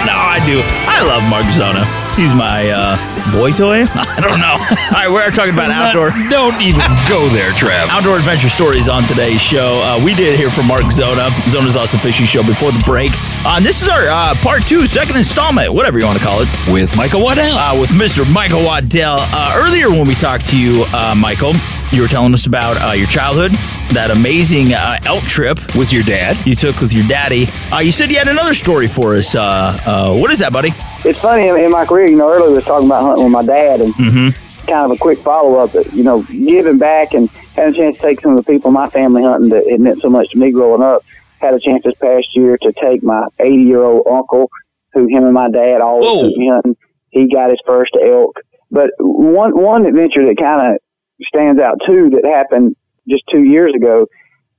no, 0.06 0.14
I 0.14 0.38
do. 0.46 0.62
I 0.86 1.02
love 1.02 1.24
Mark 1.28 1.50
Zona. 1.50 2.05
He's 2.16 2.32
my 2.32 2.70
uh, 2.70 2.96
boy 3.30 3.52
toy. 3.52 3.84
I 3.94 4.20
don't 4.24 4.40
know. 4.40 4.56
All 4.96 5.04
right, 5.04 5.10
we're 5.12 5.30
talking 5.30 5.52
about 5.52 5.70
outdoor. 5.70 6.08
Don't 6.30 6.58
even 6.62 6.80
go 7.08 7.28
there, 7.28 7.52
Trav. 7.52 7.88
Outdoor 7.88 8.16
adventure 8.16 8.48
stories 8.48 8.88
on 8.88 9.02
today's 9.04 9.42
show. 9.42 9.82
Uh, 9.82 10.02
we 10.02 10.14
did 10.14 10.38
hear 10.38 10.50
from 10.50 10.66
Mark 10.66 10.90
Zona, 10.90 11.28
Zona's 11.48 11.76
Awesome 11.76 12.00
Fishing 12.00 12.24
Show 12.24 12.42
before 12.42 12.72
the 12.72 12.82
break. 12.86 13.10
Uh, 13.44 13.60
this 13.60 13.82
is 13.82 13.88
our 13.88 14.08
uh, 14.08 14.34
part 14.36 14.66
two, 14.66 14.86
second 14.86 15.16
installment, 15.16 15.74
whatever 15.74 15.98
you 15.98 16.06
want 16.06 16.18
to 16.18 16.24
call 16.24 16.40
it. 16.40 16.48
With 16.72 16.96
Michael 16.96 17.20
Waddell. 17.22 17.54
Uh, 17.54 17.78
with 17.78 17.90
Mr. 17.90 18.24
Michael 18.32 18.64
Waddell. 18.64 19.18
Uh, 19.20 19.62
earlier 19.62 19.90
when 19.90 20.06
we 20.08 20.14
talked 20.14 20.48
to 20.48 20.58
you, 20.58 20.86
uh, 20.94 21.14
Michael, 21.14 21.52
you 21.92 22.00
were 22.00 22.08
telling 22.08 22.32
us 22.32 22.46
about 22.46 22.80
uh, 22.82 22.92
your 22.92 23.08
childhood, 23.08 23.52
that 23.92 24.10
amazing 24.10 24.72
uh, 24.72 24.98
elk 25.04 25.24
trip 25.24 25.58
with 25.76 25.92
your 25.92 26.02
dad. 26.02 26.44
You 26.46 26.54
took 26.54 26.80
with 26.80 26.92
your 26.94 27.06
daddy. 27.06 27.46
Uh, 27.70 27.80
you 27.80 27.92
said 27.92 28.10
you 28.10 28.16
had 28.16 28.28
another 28.28 28.54
story 28.54 28.88
for 28.88 29.16
us. 29.16 29.34
Uh, 29.34 29.78
uh, 29.84 30.18
what 30.18 30.30
is 30.30 30.38
that, 30.38 30.52
buddy? 30.52 30.72
It's 31.06 31.20
funny 31.20 31.46
in, 31.46 31.70
my 31.70 31.86
career, 31.86 32.08
you 32.08 32.16
know, 32.16 32.32
earlier 32.32 32.48
we 32.48 32.56
was 32.56 32.64
talking 32.64 32.88
about 32.88 33.02
hunting 33.04 33.24
with 33.24 33.32
my 33.32 33.44
dad 33.44 33.80
and 33.80 33.94
Mm-hmm. 33.94 34.66
kind 34.66 34.90
of 34.90 34.90
a 34.90 34.96
quick 34.96 35.20
follow 35.20 35.58
up, 35.58 35.72
you 35.92 36.02
know, 36.02 36.22
giving 36.22 36.78
back 36.78 37.14
and 37.14 37.30
having 37.54 37.74
a 37.74 37.76
chance 37.76 37.96
to 37.96 38.02
take 38.02 38.20
some 38.20 38.36
of 38.36 38.44
the 38.44 38.52
people 38.52 38.68
in 38.68 38.74
my 38.74 38.88
family 38.88 39.22
hunting 39.22 39.50
that 39.50 39.66
it 39.66 39.80
meant 39.80 40.02
so 40.02 40.10
much 40.10 40.28
to 40.30 40.38
me 40.38 40.50
growing 40.50 40.82
up. 40.82 41.02
Had 41.38 41.54
a 41.54 41.60
chance 41.60 41.84
this 41.84 41.94
past 42.00 42.26
year 42.34 42.58
to 42.58 42.72
take 42.82 43.04
my 43.04 43.28
80 43.38 43.54
year 43.54 43.84
old 43.84 44.06
uncle, 44.08 44.50
who 44.94 45.06
him 45.06 45.24
and 45.24 45.34
my 45.34 45.48
dad 45.48 45.80
always 45.80 46.08
took 46.22 46.36
me 46.36 46.48
hunting. 46.48 46.76
He 47.10 47.28
got 47.32 47.50
his 47.50 47.60
first 47.64 47.92
elk. 48.02 48.40
But 48.70 48.90
one 48.98 49.52
one 49.56 49.86
adventure 49.86 50.26
that 50.26 50.36
kind 50.38 50.74
of 50.74 50.80
stands 51.28 51.60
out 51.60 51.78
too 51.86 52.10
that 52.10 52.24
happened 52.28 52.74
just 53.08 53.22
two 53.30 53.44
years 53.44 53.72
ago 53.76 54.06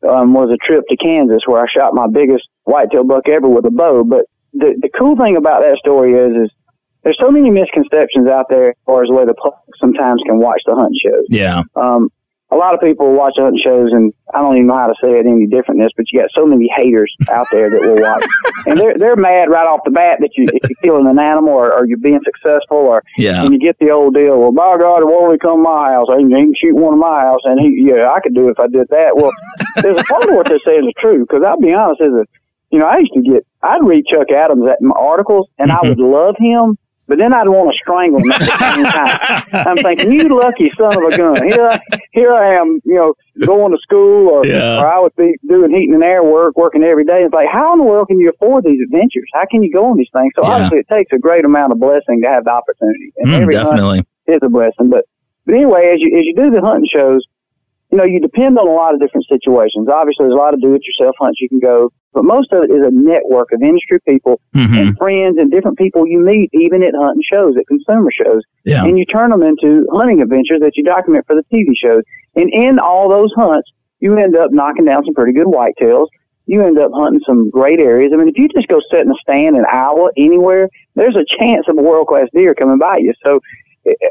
um, 0.08 0.34
was 0.34 0.50
a 0.50 0.66
trip 0.66 0.86
to 0.90 0.96
Kansas 0.96 1.42
where 1.46 1.62
I 1.62 1.68
shot 1.70 1.94
my 1.94 2.08
biggest 2.08 2.48
whitetail 2.64 3.04
buck 3.04 3.28
ever 3.28 3.50
with 3.50 3.66
a 3.66 3.72
bow. 3.72 4.06
But 4.06 4.26
the 4.58 4.80
the 4.82 4.90
cool 4.98 5.16
thing 5.16 5.36
about 5.38 5.62
that 5.62 5.78
story 5.78 6.14
is 6.14 6.46
is 6.46 6.52
there's 7.04 7.18
so 7.20 7.32
many 7.32 7.50
misconceptions 7.50 8.28
out 8.28 8.48
there 8.50 8.70
as 8.70 8.76
far 8.86 9.04
as 9.04 9.08
the 9.08 9.14
way 9.16 9.26
the 9.26 9.34
public 9.36 9.62
sometimes 9.80 10.22
can 10.26 10.40
watch 10.40 10.62
the 10.66 10.76
hunt 10.76 10.94
shows. 11.02 11.26
Yeah. 11.30 11.64
Um, 11.76 12.10
a 12.50 12.56
lot 12.56 12.74
of 12.74 12.80
people 12.80 13.12
watch 13.14 13.34
the 13.36 13.44
hunting 13.44 13.60
shows, 13.64 13.92
and 13.92 14.14
I 14.34 14.40
don't 14.40 14.56
even 14.56 14.68
know 14.68 14.78
how 14.78 14.88
to 14.88 14.96
say 15.04 15.20
it 15.20 15.26
any 15.26 15.48
different 15.48 15.80
than 15.80 15.86
this, 15.88 15.92
but 15.98 16.06
you 16.12 16.22
got 16.22 16.32
so 16.34 16.46
many 16.46 16.72
haters 16.74 17.14
out 17.30 17.48
there 17.52 17.70
that 17.70 17.82
will 17.82 18.00
watch, 18.00 18.24
and 18.68 18.80
they're 18.80 18.96
they're 18.98 19.16
mad 19.18 19.50
right 19.50 19.68
off 19.68 19.82
the 19.84 19.92
bat 19.92 20.20
that 20.22 20.32
you 20.38 20.48
if 20.54 20.64
you're 20.70 20.80
killing 20.82 21.08
an 21.08 21.20
animal 21.20 21.52
or, 21.54 21.74
or 21.74 21.86
you're 21.86 21.98
being 22.00 22.22
successful, 22.24 22.78
or 22.78 23.04
Yeah. 23.18 23.44
and 23.44 23.52
you 23.54 23.60
get 23.60 23.78
the 23.80 23.92
old 23.92 24.14
deal. 24.16 24.40
Well, 24.40 24.54
by 24.54 24.78
God, 24.80 25.00
it 25.04 25.08
won't 25.08 25.30
we 25.30 25.38
come 25.38 25.60
to 25.60 25.64
my 25.64 25.92
house. 25.92 26.08
Can, 26.08 26.28
he 26.30 26.36
can 26.36 26.54
shoot 26.56 26.76
one 26.76 26.94
of 26.94 27.00
my 27.00 27.20
house, 27.20 27.42
and 27.44 27.60
he 27.60 27.84
yeah, 27.84 28.10
I 28.12 28.22
could 28.22 28.34
do 28.34 28.48
it 28.48 28.52
if 28.52 28.60
I 28.60 28.68
did 28.68 28.88
that. 28.96 29.12
Well, 29.16 29.32
there's 29.84 30.00
a 30.00 30.04
part 30.06 30.24
of 30.30 30.36
what 30.36 30.48
they're 30.48 30.64
saying 30.66 30.88
is 30.88 30.94
true 31.00 31.26
because 31.28 31.44
I'll 31.44 31.60
be 31.60 31.74
honest, 31.74 32.00
is 32.02 32.14
a 32.16 32.26
you 32.72 32.80
know 32.80 32.86
I 32.88 32.98
used 33.00 33.14
to 33.14 33.22
get 33.22 33.46
I'd 33.64 33.84
read 33.84 34.06
Chuck 34.12 34.32
Adams 34.32 34.66
at 34.70 34.82
my 34.82 34.96
articles, 34.98 35.48
and 35.58 35.72
I 35.72 35.80
would 35.84 36.00
love 36.00 36.36
him. 36.40 36.78
But 37.10 37.20
then 37.20 37.34
I'd 37.34 37.48
want 37.48 37.72
to 37.72 37.78
strangle 37.80 38.20
him 38.20 38.32
at 38.36 38.40
the 38.40 38.52
same 38.60 38.84
time. 38.92 39.64
I'm 39.66 39.80
thinking, 39.80 40.12
you 40.12 40.28
lucky 40.28 40.70
son 40.78 40.92
of 40.98 41.04
a 41.08 41.16
gun. 41.16 41.40
Here, 41.48 41.66
I, 41.66 41.80
here 42.12 42.34
I 42.36 42.56
am, 42.60 42.82
you 42.84 42.96
know, 42.96 43.14
going 43.46 43.72
to 43.72 43.78
school, 43.80 44.28
or, 44.28 44.46
Yeah. 44.46 44.76
or 44.78 44.86
I 44.86 45.00
would 45.00 45.16
be 45.16 45.38
doing 45.48 45.72
heating 45.72 45.94
and 45.94 46.04
air 46.04 46.22
work, 46.22 46.58
working 46.58 46.84
every 46.84 47.06
day. 47.06 47.24
It's 47.24 47.34
like, 47.34 47.48
how 47.50 47.72
in 47.72 47.80
the 47.80 47.86
world 47.86 48.10
can 48.10 48.20
you 48.20 48.28
afford 48.30 48.66
these 48.66 48.82
adventures? 48.84 49.24
How 49.34 49.46
can 49.50 49.64
you 49.64 49.72
go 49.72 49.86
on 49.86 49.96
these 49.98 50.10
things? 50.12 50.34
So 50.36 50.44
Yeah. 50.44 50.56
obviously, 50.56 50.80
it 50.80 50.90
takes 50.90 51.14
a 51.14 51.18
great 51.18 51.46
amount 51.46 51.72
of 51.72 51.80
blessing 51.80 52.22
to 52.24 52.28
have 52.28 52.44
the 52.44 52.52
opportunity. 52.52 53.14
And 53.20 53.30
Mm, 53.32 53.42
every 53.42 53.56
hunt 53.56 53.68
definitely. 53.78 54.04
is 54.28 54.40
a 54.44 54.50
blessing. 54.50 54.90
But 54.90 55.06
but 55.46 55.56
anyway, 55.56 55.88
as 55.94 56.02
you 56.02 56.12
as 56.20 56.26
you 56.26 56.36
do 56.36 56.52
the 56.52 56.60
hunting 56.60 56.90
shows, 56.94 57.24
you 57.92 57.98
know, 57.98 58.04
you 58.04 58.20
depend 58.20 58.58
on 58.58 58.68
a 58.68 58.72
lot 58.72 58.94
of 58.94 59.00
different 59.00 59.26
situations. 59.28 59.88
Obviously, 59.88 60.26
there's 60.26 60.34
a 60.34 60.38
lot 60.38 60.54
of 60.54 60.62
do-it-yourself 60.62 61.16
hunts 61.20 61.40
you 61.40 61.48
can 61.48 61.60
go, 61.60 61.90
but 62.14 62.26
most 62.26 62.52
of 62.52 62.64
it 62.64 62.72
is 62.72 62.84
a 62.86 62.92
network 62.92 63.52
of 63.54 63.62
industry 63.62 64.00
people 64.08 64.42
Mhm. 64.56 64.80
and 64.80 64.98
friends 64.98 65.38
and 65.38 65.50
different 65.50 65.78
people 65.78 66.06
you 66.06 66.20
meet, 66.20 66.50
even 66.54 66.84
at 66.84 66.94
hunting 66.96 67.24
shows, 67.32 67.56
at 67.56 67.66
consumer 67.68 68.12
shows, 68.12 68.42
Yeah. 68.66 68.84
and 68.84 68.98
you 69.00 69.06
turn 69.06 69.30
them 69.30 69.42
into 69.42 69.86
hunting 69.92 70.22
adventures 70.22 70.60
that 70.60 70.76
you 70.76 70.84
document 70.84 71.26
for 71.26 71.36
the 71.36 71.44
TV 71.52 71.74
shows. 71.76 72.04
And 72.36 72.50
in 72.54 72.78
all 72.80 73.08
those 73.10 73.32
hunts, 73.36 73.72
you 74.00 74.16
end 74.18 74.36
up 74.36 74.52
knocking 74.52 74.86
down 74.86 75.06
some 75.06 75.14
pretty 75.14 75.32
good 75.34 75.48
whitetails. 75.48 76.08
You 76.46 76.62
end 76.64 76.78
up 76.80 76.92
hunting 76.94 77.22
some 77.26 77.50
great 77.50 77.80
areas. 77.80 78.12
I 78.14 78.18
mean, 78.18 78.28
if 78.30 78.38
you 78.38 78.48
just 78.50 78.68
go 78.68 78.80
sit 78.92 79.02
in 79.02 79.12
a 79.12 79.16
stand 79.16 79.56
in 79.58 79.66
Iowa 79.66 80.10
anywhere, 80.18 80.70
there's 80.96 81.16
a 81.16 81.26
chance 81.40 81.68
of 81.68 81.78
a 81.78 81.82
world-class 81.82 82.28
deer 82.34 82.54
coming 82.54 82.78
by 82.78 82.98
you. 82.98 83.14
So 83.26 83.40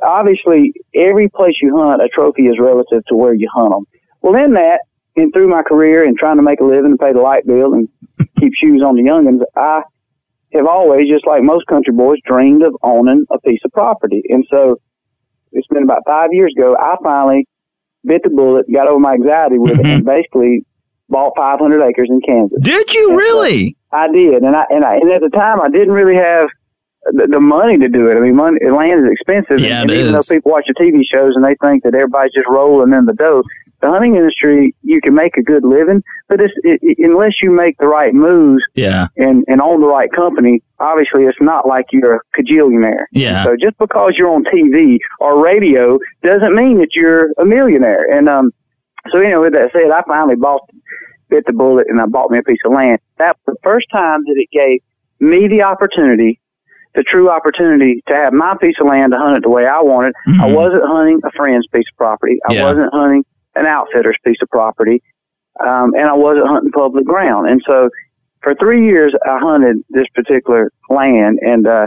obviously 0.03 0.73
every 0.95 1.29
place 1.29 1.55
you 1.61 1.77
hunt, 1.77 2.03
a 2.03 2.09
trophy 2.09 2.43
is 2.47 2.59
relative 2.59 3.05
to 3.07 3.15
where 3.15 3.35
you 3.35 3.49
hunt 3.53 3.71
them. 3.71 3.85
Well, 4.23 4.43
in 4.43 4.55
that, 4.55 4.81
and 5.17 5.33
through 5.33 5.49
my 5.49 5.63
career 5.63 6.05
and 6.05 6.17
trying 6.17 6.37
to 6.37 6.43
make 6.43 6.61
a 6.61 6.65
living 6.65 6.93
and 6.93 6.99
pay 6.99 7.13
the 7.13 7.21
light 7.21 7.47
bill 7.47 7.73
and 7.73 7.89
keep 8.39 8.53
shoes 8.55 8.83
on 8.85 8.97
the 8.97 9.03
youngins, 9.03 9.43
I 9.57 9.83
have 10.53 10.67
always, 10.67 11.09
just 11.09 11.27
like 11.27 11.43
most 11.43 11.67
country 11.67 11.93
boys, 11.93 12.19
dreamed 12.25 12.63
of 12.63 12.77
owning 12.83 13.25
a 13.31 13.39
piece 13.41 13.61
of 13.65 13.73
property. 13.73 14.23
And 14.29 14.45
so 14.51 14.77
it's 15.53 15.67
been 15.69 15.85
about 15.85 16.03
five 16.07 16.31
years 16.33 16.53
ago, 16.57 16.77
I 16.79 16.97
finally 17.03 17.47
bit 18.07 18.23
the 18.23 18.31
bullet, 18.31 18.67
got 18.73 18.87
over 18.87 19.01
my 19.01 19.15
anxiety 19.15 19.59
with 19.59 19.81
it, 19.81 19.87
and 19.87 20.03
mm-hmm. 20.03 20.07
basically 20.07 20.65
bought 21.09 21.33
500 21.37 21.83
acres 21.83 22.09
in 22.11 22.21
Kansas. 22.21 22.59
Did 22.63 22.95
you 22.95 23.17
really? 23.17 23.77
I 23.93 24.09
did, 24.11 24.43
and 24.43 24.55
I 24.55 24.65
and 24.71 24.85
I 24.85 24.97
and 24.97 25.11
at 25.11 25.21
the 25.21 25.31
time 25.31 25.61
I 25.61 25.69
didn't 25.69 25.93
really 25.93 26.17
have 26.17 26.49
the, 27.13 27.27
the 27.31 27.41
money 27.41 27.79
to 27.79 27.89
do 27.89 28.09
it. 28.11 28.17
I 28.17 28.21
mean, 28.21 28.37
money, 28.37 28.59
land 28.71 29.05
is 29.07 29.13
expensive, 29.13 29.61
Yeah, 29.61 29.83
and 29.83 29.91
even 29.91 30.15
is. 30.15 30.29
though 30.29 30.35
people 30.37 30.53
watch 30.53 30.65
the 30.67 30.75
TV 30.75 31.03
shows 31.11 31.35
and 31.37 31.45
they 31.45 31.55
think 31.61 31.85
that 31.85 31.95
everybody's 31.95 32.33
just 32.33 32.49
rolling 32.49 32.93
in 32.93 33.05
the 33.05 33.15
dough, 33.15 33.43
the 33.81 33.91
hunting 33.91 34.17
industry 34.17 34.75
you 34.83 35.01
can 35.03 35.15
make 35.15 35.37
a 35.37 35.43
good 35.43 35.63
living, 35.65 36.03
but 36.29 36.41
it's 36.41 36.53
it, 36.65 36.81
it, 36.83 36.99
unless 36.99 37.33
you 37.43 37.51
make 37.51 37.77
the 37.79 37.87
right 37.87 38.15
moves 38.15 38.63
Yeah. 38.75 39.09
and 39.17 39.45
and 39.49 39.61
own 39.61 39.81
the 39.83 39.87
right 39.87 40.11
company, 40.13 40.63
obviously 40.81 41.25
it's 41.25 41.37
not 41.41 41.69
like 41.69 41.85
you're 41.93 42.17
a 42.17 42.21
cajillionaire. 42.37 43.05
Yeah. 43.13 43.45
So 43.45 43.55
just 43.61 43.77
because 43.79 44.15
you're 44.17 44.31
on 44.31 44.45
TV 44.45 44.99
or 45.21 45.43
radio 45.45 45.99
doesn't 46.23 46.55
mean 46.55 46.79
that 46.79 46.95
you're 46.95 47.31
a 47.39 47.45
millionaire. 47.45 48.11
And 48.11 48.29
um, 48.31 48.51
so 49.13 49.19
anyway, 49.21 49.37
with 49.45 49.53
that 49.53 49.73
said, 49.73 49.91
I 49.91 50.03
finally 50.09 50.37
bought 50.37 50.63
bit 51.29 51.45
the 51.45 51.53
bullet 51.53 51.87
and 51.89 52.01
I 52.01 52.07
bought 52.07 52.31
me 52.31 52.39
a 52.39 52.43
piece 52.43 52.59
of 52.65 52.73
land. 52.73 52.99
That 53.19 53.37
was 53.47 53.57
the 53.57 53.61
first 53.63 53.87
time 53.93 54.23
that 54.25 54.35
it 54.37 54.49
gave 54.53 54.81
me 55.21 55.49
the 55.49 55.63
opportunity, 55.63 56.41
the 56.97 57.03
true 57.03 57.31
opportunity 57.31 58.03
to 58.09 58.15
have 58.15 58.33
my 58.33 58.57
piece 58.61 58.75
of 58.81 58.87
land 58.89 59.13
to 59.13 59.19
hunt 59.19 59.37
it 59.37 59.43
the 59.43 59.51
way 59.51 59.67
I 59.67 59.81
wanted. 59.81 60.15
I 60.41 60.47
wasn't 60.53 60.83
hunting 60.85 61.21
a 61.25 61.31
friend's 61.33 61.67
piece 61.69 61.85
of 61.93 61.97
property. 61.97 62.39
I 62.49 62.55
Yeah. 62.55 62.63
wasn't 62.65 62.93
hunting 62.93 63.25
an 63.55 63.67
outfitter's 63.67 64.17
piece 64.25 64.39
of 64.43 64.49
property. 64.49 65.03
Um, 65.61 65.95
and 65.95 66.09
I 66.09 66.15
wasn't 66.15 66.49
hunting 66.49 66.73
public 66.73 67.05
ground. 67.05 67.49
And 67.49 67.63
so 67.67 67.91
for 68.43 68.55
three 68.55 68.85
years, 68.87 69.15
I 69.27 69.39
hunted 69.39 69.77
this 69.91 70.07
particular 70.15 70.71
land 70.91 71.39
and, 71.43 71.67
uh, 71.67 71.87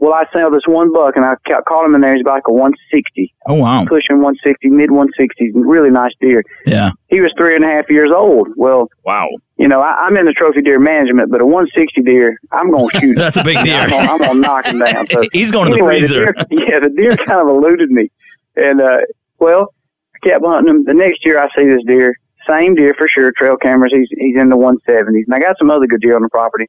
well, 0.00 0.12
I 0.14 0.24
saw 0.32 0.48
this 0.50 0.62
one 0.66 0.92
buck 0.92 1.14
and 1.16 1.24
I 1.24 1.34
ca- 1.46 1.62
caught 1.68 1.84
him 1.84 1.94
in 1.94 2.00
there. 2.00 2.14
He's 2.14 2.22
about 2.22 2.34
like 2.34 2.48
a 2.48 2.52
160, 2.52 3.32
Oh 3.46 3.54
wow. 3.54 3.84
pushing 3.86 4.16
160, 4.22 4.68
mid 4.70 4.90
160s, 4.90 5.52
really 5.54 5.90
nice 5.90 6.12
deer 6.20 6.42
Yeah. 6.66 6.90
he 7.08 7.20
was 7.20 7.32
three 7.38 7.54
and 7.54 7.64
a 7.64 7.68
half 7.68 7.88
years 7.90 8.10
old. 8.14 8.48
Well, 8.56 8.88
wow. 9.04 9.28
You 9.58 9.68
know, 9.68 9.80
I, 9.82 10.06
I'm 10.06 10.16
in 10.16 10.24
the 10.24 10.32
trophy 10.32 10.62
deer 10.62 10.80
management, 10.80 11.30
but 11.30 11.40
a 11.42 11.46
160 11.46 12.00
deer, 12.02 12.38
I'm 12.50 12.70
going 12.70 12.88
to 12.94 12.98
shoot. 13.00 13.16
That's 13.16 13.36
a 13.36 13.44
big 13.44 13.62
deer. 13.62 13.74
I'm 13.76 13.90
gonna, 13.90 14.08
I'm 14.12 14.18
gonna 14.18 14.40
knock 14.40 14.66
him 14.66 14.78
down. 14.80 15.06
So 15.10 15.22
He's 15.32 15.50
going 15.50 15.66
to 15.70 15.76
the 15.76 15.76
anyway, 15.84 16.00
freezer. 16.00 16.32
deer, 16.32 16.34
yeah, 16.50 16.80
the 16.80 16.88
deer 16.88 17.14
kind 17.16 17.40
of 17.40 17.48
eluded 17.48 17.90
me, 17.90 18.10
and 18.56 18.80
uh, 18.80 18.98
well, 19.38 19.72
I 20.16 20.26
kept 20.26 20.44
hunting 20.44 20.74
him. 20.74 20.84
The 20.84 20.94
next 20.94 21.24
year, 21.26 21.38
I 21.38 21.48
see 21.54 21.66
this 21.66 21.82
deer, 21.86 22.14
same 22.48 22.74
deer 22.74 22.94
for 22.96 23.06
sure. 23.08 23.32
Trail 23.36 23.56
cameras. 23.58 23.92
He's 23.94 24.08
he's 24.18 24.36
in 24.40 24.48
the 24.48 24.56
170s, 24.56 25.24
and 25.26 25.34
I 25.34 25.38
got 25.38 25.58
some 25.58 25.70
other 25.70 25.86
good 25.86 26.00
deer 26.00 26.16
on 26.16 26.22
the 26.22 26.28
property, 26.30 26.66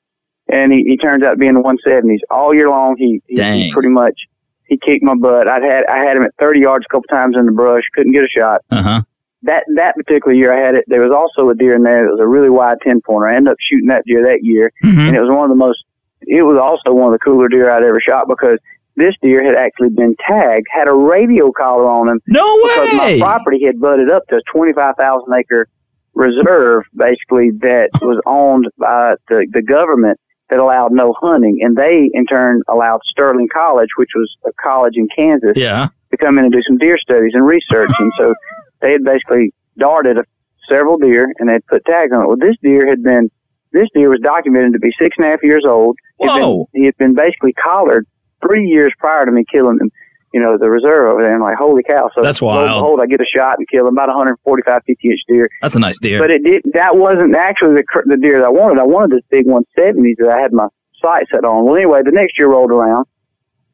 and 0.51 0.71
he, 0.71 0.83
he 0.83 0.97
turns 0.97 1.23
out 1.23 1.31
to 1.31 1.37
be 1.37 1.47
in 1.47 1.55
the 1.55 1.61
170s 1.61 2.19
all 2.29 2.53
year 2.53 2.69
long. 2.69 2.95
He, 2.97 3.21
he, 3.27 3.41
he 3.41 3.71
pretty 3.73 3.89
much 3.89 4.19
he 4.65 4.77
kicked 4.77 5.03
my 5.03 5.15
butt. 5.15 5.47
I'd 5.47 5.63
had 5.63 5.85
I 5.85 5.99
had 6.03 6.17
him 6.17 6.23
at 6.23 6.35
30 6.39 6.59
yards 6.59 6.85
a 6.87 6.91
couple 6.91 7.07
times 7.09 7.35
in 7.37 7.45
the 7.45 7.51
brush, 7.51 7.83
couldn't 7.93 8.11
get 8.13 8.23
a 8.23 8.27
shot 8.27 8.61
Uh 8.69 8.81
huh. 8.83 9.01
that 9.43 9.63
that 9.75 9.95
particular 9.95 10.33
year 10.33 10.53
I 10.53 10.63
had 10.65 10.75
it. 10.75 10.85
There 10.87 11.01
was 11.01 11.11
also 11.11 11.49
a 11.49 11.55
deer 11.55 11.75
in 11.75 11.83
there 11.83 12.03
that 12.05 12.11
was 12.11 12.19
a 12.21 12.27
really 12.27 12.49
wide 12.49 12.77
ten 12.81 13.01
pointer. 13.01 13.27
I 13.29 13.35
ended 13.35 13.51
up 13.51 13.57
shooting 13.59 13.87
that 13.87 14.03
deer 14.05 14.23
that 14.23 14.39
year, 14.43 14.71
Mhm. 14.83 15.07
and 15.07 15.15
it 15.17 15.21
was 15.21 15.29
one 15.29 15.43
of 15.43 15.49
the 15.49 15.55
most. 15.55 15.83
It 16.21 16.43
was 16.43 16.57
also 16.61 16.93
one 16.95 17.11
of 17.11 17.19
the 17.19 17.23
cooler 17.23 17.47
deer 17.47 17.69
I'd 17.71 17.83
ever 17.83 17.99
shot 17.99 18.27
because 18.29 18.59
this 18.95 19.15
deer 19.23 19.43
had 19.43 19.55
actually 19.55 19.89
been 19.89 20.15
tagged, 20.27 20.67
had 20.69 20.87
a 20.87 20.93
radio 20.93 21.51
collar 21.51 21.89
on 21.89 22.07
him. 22.09 22.19
No 22.27 22.45
way! 22.63 22.85
Because 22.91 22.97
my 22.97 23.17
property 23.19 23.65
had 23.65 23.79
butted 23.79 24.09
up 24.11 24.27
to 24.27 24.35
a 24.35 24.41
twenty 24.53 24.71
five 24.73 24.95
thousand 24.97 25.33
acre 25.33 25.67
reserve, 26.13 26.83
basically 26.95 27.51
that 27.61 27.89
was 28.01 28.21
owned 28.25 28.67
by 28.77 29.15
the 29.29 29.47
the 29.51 29.61
government 29.61 30.19
that 30.51 30.59
allowed 30.59 30.91
no 30.91 31.13
hunting, 31.19 31.59
and 31.61 31.75
they 31.75 32.09
in 32.13 32.25
turn 32.25 32.61
allowed 32.67 32.99
Sterling 33.05 33.47
College, 33.51 33.89
which 33.95 34.09
was 34.15 34.29
a 34.45 34.51
college 34.61 34.93
in 34.97 35.07
Kansas, 35.15 35.53
Yeah. 35.55 35.87
to 36.11 36.17
come 36.17 36.37
in 36.37 36.43
and 36.43 36.53
do 36.53 36.61
some 36.67 36.77
deer 36.77 36.97
studies 36.99 37.31
and 37.33 37.43
research. 37.45 37.89
and 37.99 38.11
so 38.17 38.33
they 38.81 38.91
had 38.91 39.03
basically 39.03 39.53
darted 39.77 40.17
a, 40.17 40.23
several 40.69 40.97
deer 40.97 41.31
and 41.39 41.49
they 41.49 41.53
had 41.53 41.65
put 41.67 41.83
tags 41.85 42.11
on 42.13 42.23
it. 42.23 42.27
Well, 42.27 42.37
this 42.37 42.55
deer 42.61 42.85
had 42.87 43.01
been, 43.01 43.29
this 43.71 43.87
deer 43.93 44.09
was 44.09 44.19
documented 44.21 44.73
to 44.73 44.79
be 44.79 44.91
six 44.99 45.15
and 45.17 45.25
a 45.25 45.29
half 45.29 45.41
years 45.43 45.65
old. 45.65 45.95
Had 46.21 46.27
been- 46.35 46.41
Whoa. 46.41 46.65
he 46.73 46.85
had 46.85 46.97
been 46.97 47.15
basically 47.15 47.53
collared 47.53 48.05
three 48.45 48.65
years 48.67 48.91
prior 48.99 49.25
to 49.25 49.31
me 49.31 49.43
killing 49.51 49.79
him, 49.79 49.89
you 50.33 50.39
know, 50.39 50.57
the 50.57 50.69
reserve 50.69 51.11
over 51.11 51.21
there. 51.21 51.33
And 51.33 51.43
like, 51.43 51.57
holy 51.57 51.83
cow. 51.83 52.09
So 52.15 52.21
That's 52.21 52.41
lo 52.41 52.59
and 52.59 52.73
behold, 52.73 52.99
I 53.01 53.05
get 53.05 53.21
a 53.21 53.25
shot 53.25 53.57
and 53.57 53.67
kill 53.67 53.87
about 53.87 54.07
145, 54.07 54.81
50 54.85 55.09
inch 55.09 55.19
deer. 55.27 55.49
That's 55.61 55.75
a 55.75 55.79
nice 55.79 55.99
deer. 55.99 56.19
But 56.19 56.31
it 56.31 56.43
did. 56.43 56.63
That 56.73 56.95
wasn't 56.97 57.35
actually 57.35 57.75
the 57.75 58.03
the 58.05 58.17
deer 58.17 58.39
that 58.39 58.45
I 58.45 58.49
wanted. 58.49 58.79
I 58.79 58.85
wanted 58.85 59.11
this 59.11 59.25
big 59.29 59.45
170s 59.45 60.15
that 60.19 60.29
I 60.29 60.39
had 60.39 60.53
my 60.53 60.67
sight 61.01 61.27
set 61.31 61.43
on. 61.43 61.65
Well, 61.65 61.75
anyway, 61.75 62.01
the 62.03 62.11
next 62.11 62.37
year 62.37 62.49
rolled 62.49 62.71
around, 62.71 63.05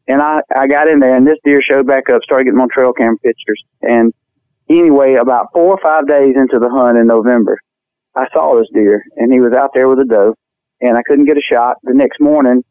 and 0.08 0.22
I 0.22 0.42
I 0.56 0.68
got 0.68 0.88
in 0.88 1.00
there, 1.00 1.16
and 1.16 1.28
this 1.28 1.38
deer 1.44 1.62
showed 1.62 1.86
back 1.86 2.10
up. 2.10 2.24
Started 2.24 2.46
getting 2.46 2.60
on 2.60 2.70
trail 2.70 2.94
cam 2.94 3.18
pictures, 3.18 3.64
and 3.82 4.14
anyway, 4.70 5.16
about 5.16 5.48
four 5.54 5.74
or 5.74 5.80
five 5.82 6.08
days 6.08 6.36
into 6.36 6.60
the 6.60 6.70
hunt 6.70 6.98
in 6.98 7.08
November, 7.08 7.60
I 8.16 8.28
saw 8.34 8.58
this 8.58 8.70
deer, 8.74 9.04
and 9.18 9.32
he 9.32 9.40
was 9.40 9.54
out 9.54 9.72
there 9.74 9.88
with 9.88 10.00
a 10.00 10.06
doe, 10.06 10.36
and 10.82 10.98
I 10.98 11.02
couldn't 11.06 11.26
get 11.26 11.38
a 11.38 11.42
shot. 11.42 11.78
The 11.84 11.94
next 11.94 12.20
morning, 12.20 12.64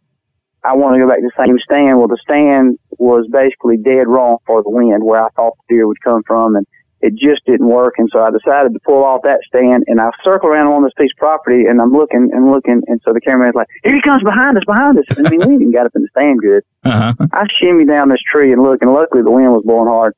I 0.66 0.74
wanted 0.74 0.98
to 0.98 1.04
go 1.04 1.08
back 1.08 1.20
to 1.20 1.30
the 1.30 1.44
same 1.46 1.58
stand. 1.62 1.98
Well, 1.98 2.08
the 2.08 2.18
stand 2.22 2.78
was 2.98 3.28
basically 3.30 3.76
dead 3.76 4.08
wrong 4.08 4.38
for 4.46 4.62
the 4.62 4.70
wind, 4.70 5.04
where 5.04 5.22
I 5.22 5.28
thought 5.30 5.54
the 5.68 5.76
deer 5.76 5.86
would 5.86 6.00
come 6.02 6.22
from, 6.26 6.56
and 6.56 6.66
it 7.00 7.14
just 7.14 7.44
didn't 7.46 7.68
work. 7.68 7.94
And 7.98 8.08
so 8.10 8.18
I 8.20 8.30
decided 8.30 8.72
to 8.72 8.80
pull 8.84 9.04
off 9.04 9.22
that 9.22 9.40
stand, 9.46 9.84
and 9.86 10.00
I 10.00 10.10
circle 10.24 10.50
around 10.50 10.66
on 10.66 10.82
this 10.82 10.92
piece 10.98 11.12
of 11.14 11.18
property, 11.18 11.66
and 11.66 11.80
I'm 11.80 11.92
looking 11.92 12.30
and 12.32 12.50
looking, 12.50 12.82
and 12.88 13.00
so 13.04 13.12
the 13.12 13.20
cameraman's 13.20 13.54
like, 13.54 13.68
"Here 13.84 13.94
he 13.94 14.02
comes 14.02 14.22
behind 14.24 14.56
us, 14.56 14.64
behind 14.66 14.98
us!" 14.98 15.04
I 15.16 15.22
mean, 15.30 15.40
we 15.40 15.46
didn't 15.46 15.62
even 15.62 15.72
got 15.72 15.86
up 15.86 15.94
in 15.94 16.02
the 16.02 16.08
stand 16.08 16.40
good. 16.40 16.62
Uh 16.84 17.12
huh. 17.14 17.26
I 17.32 17.46
shimmy 17.60 17.84
down 17.86 18.08
this 18.08 18.22
tree 18.30 18.52
and 18.52 18.62
look, 18.62 18.82
and 18.82 18.92
luckily 18.92 19.22
the 19.22 19.30
wind 19.30 19.52
was 19.52 19.62
blowing 19.64 19.88
hard. 19.88 20.14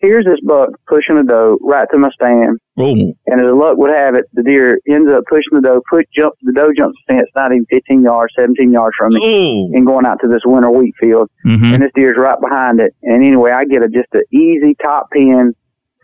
Here's 0.00 0.24
this 0.24 0.40
buck 0.44 0.70
pushing 0.86 1.18
a 1.18 1.24
doe 1.24 1.58
right 1.60 1.88
to 1.90 1.98
my 1.98 2.10
stand, 2.10 2.58
and 2.76 3.40
as 3.40 3.52
luck 3.52 3.76
would 3.78 3.90
have 3.90 4.14
it, 4.14 4.26
the 4.32 4.44
deer 4.44 4.78
ends 4.88 5.10
up 5.10 5.24
pushing 5.28 5.50
the 5.52 5.60
doe. 5.60 5.82
Put 5.90 6.06
jump 6.16 6.34
the 6.42 6.52
doe 6.52 6.70
jumps 6.76 6.96
the 7.08 7.14
fence, 7.14 7.28
not 7.34 7.50
even 7.50 7.66
15 7.68 8.02
yards, 8.02 8.32
17 8.38 8.70
yards 8.72 8.94
from 8.96 9.12
me, 9.14 9.68
and 9.72 9.84
going 9.84 10.06
out 10.06 10.18
to 10.20 10.28
this 10.28 10.42
winter 10.44 10.70
wheat 10.70 10.94
field. 11.00 11.28
Mhm. 11.44 11.74
And 11.74 11.82
this 11.82 11.90
deer's 11.96 12.16
right 12.16 12.40
behind 12.40 12.78
it. 12.78 12.94
And 13.02 13.24
anyway, 13.24 13.50
I 13.50 13.64
get 13.64 13.82
a 13.82 13.88
just 13.88 14.08
an 14.14 14.22
easy 14.32 14.76
top 14.80 15.10
pin, 15.10 15.52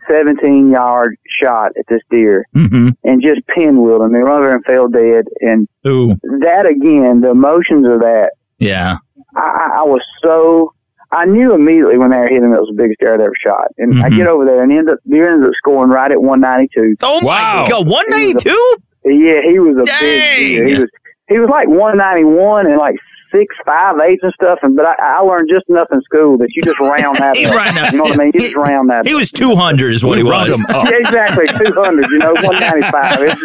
17 0.09 0.71
yard 0.71 1.15
shot 1.39 1.71
at 1.79 1.85
this 1.87 2.01
deer, 2.11 2.45
Mhm. 2.53 2.95
and 3.05 3.21
just 3.21 3.41
pinwheeled 3.57 4.05
him. 4.05 4.13
He 4.13 4.19
run 4.21 4.39
over 4.43 4.51
and 4.53 4.65
fell 4.65 4.89
dead. 4.89 5.25
And 5.39 5.67
Ooh. 5.87 6.09
that 6.41 6.65
again, 6.65 7.21
the 7.21 7.29
emotions 7.31 7.87
of 7.87 7.99
that 8.01 8.31
Yeah. 8.59 8.97
I 9.37 9.79
I 9.79 9.83
was 9.83 10.01
so 10.23 10.71
I 11.15 11.25
knew 11.25 11.53
immediately 11.53 11.97
when 11.97 12.11
they 12.11 12.17
were 12.17 12.27
hitting 12.27 12.45
it 12.53 12.59
was 12.59 12.69
the 12.75 12.81
biggest 12.81 12.99
deer 12.99 13.13
I'd 13.13 13.21
ever 13.21 13.33
shot. 13.43 13.67
And 13.77 14.03
I 14.03 14.09
Mhm. 14.09 14.17
get 14.17 14.27
over 14.27 14.43
there 14.45 14.61
and 14.63 14.71
end 14.71 14.89
up 14.89 14.99
deer 15.07 15.31
ends 15.33 15.45
up 15.47 15.53
scoring 15.57 15.89
right 15.89 16.11
at 16.11 16.21
one 16.21 16.41
ninety 16.41 16.67
two. 16.75 16.95
Oh 17.01 17.21
my 17.21 17.65
God. 17.69 17.87
One 17.87 18.05
ninety 18.09 18.35
two. 18.35 18.75
Yeah, 19.05 19.41
he 19.47 19.59
was 19.59 19.77
a 19.77 19.85
Dang. 19.85 19.99
big 20.01 20.37
deer. 20.37 20.67
He 20.67 20.79
was 20.81 20.89
he 21.29 21.39
was 21.39 21.49
like 21.49 21.67
one 21.67 21.97
ninety 21.97 22.23
one 22.25 22.67
and 22.67 22.77
like 22.77 22.95
six 23.31 23.53
five 23.65 23.95
eights 23.99 24.23
and 24.23 24.33
stuff. 24.33 24.59
And 24.63 24.75
but 24.75 24.85
I, 24.85 24.95
I 25.17 25.19
learned 25.21 25.49
just 25.51 25.65
enough 25.69 25.87
in 25.91 26.01
school 26.01 26.37
that 26.39 26.47
you 26.55 26.63
just 26.63 26.79
round 26.79 27.17
that. 27.17 27.35
He 27.41 27.45
up. 27.45 27.53
ran. 27.55 27.91
You 27.91 27.97
know 27.97 28.03
what 28.05 28.19
I 28.19 28.23
mean? 28.23 28.31
You 28.33 28.39
just 28.41 28.55
round 28.55 28.89
that. 28.89 29.05
He 29.05 29.13
up. 29.13 29.19
was 29.19 29.29
two 29.31 29.55
hundred, 29.55 29.93
is 29.93 30.03
what 30.05 30.17
he 30.17 30.23
We 30.23 30.29
round 30.31 30.49
was. 30.49 30.59
him 30.59 30.65
up. 30.75 30.87
Yeah, 30.91 30.97
exactly. 30.97 31.45
200, 31.47 32.09
you 32.11 32.19
know, 32.19 32.33
195. 32.41 33.37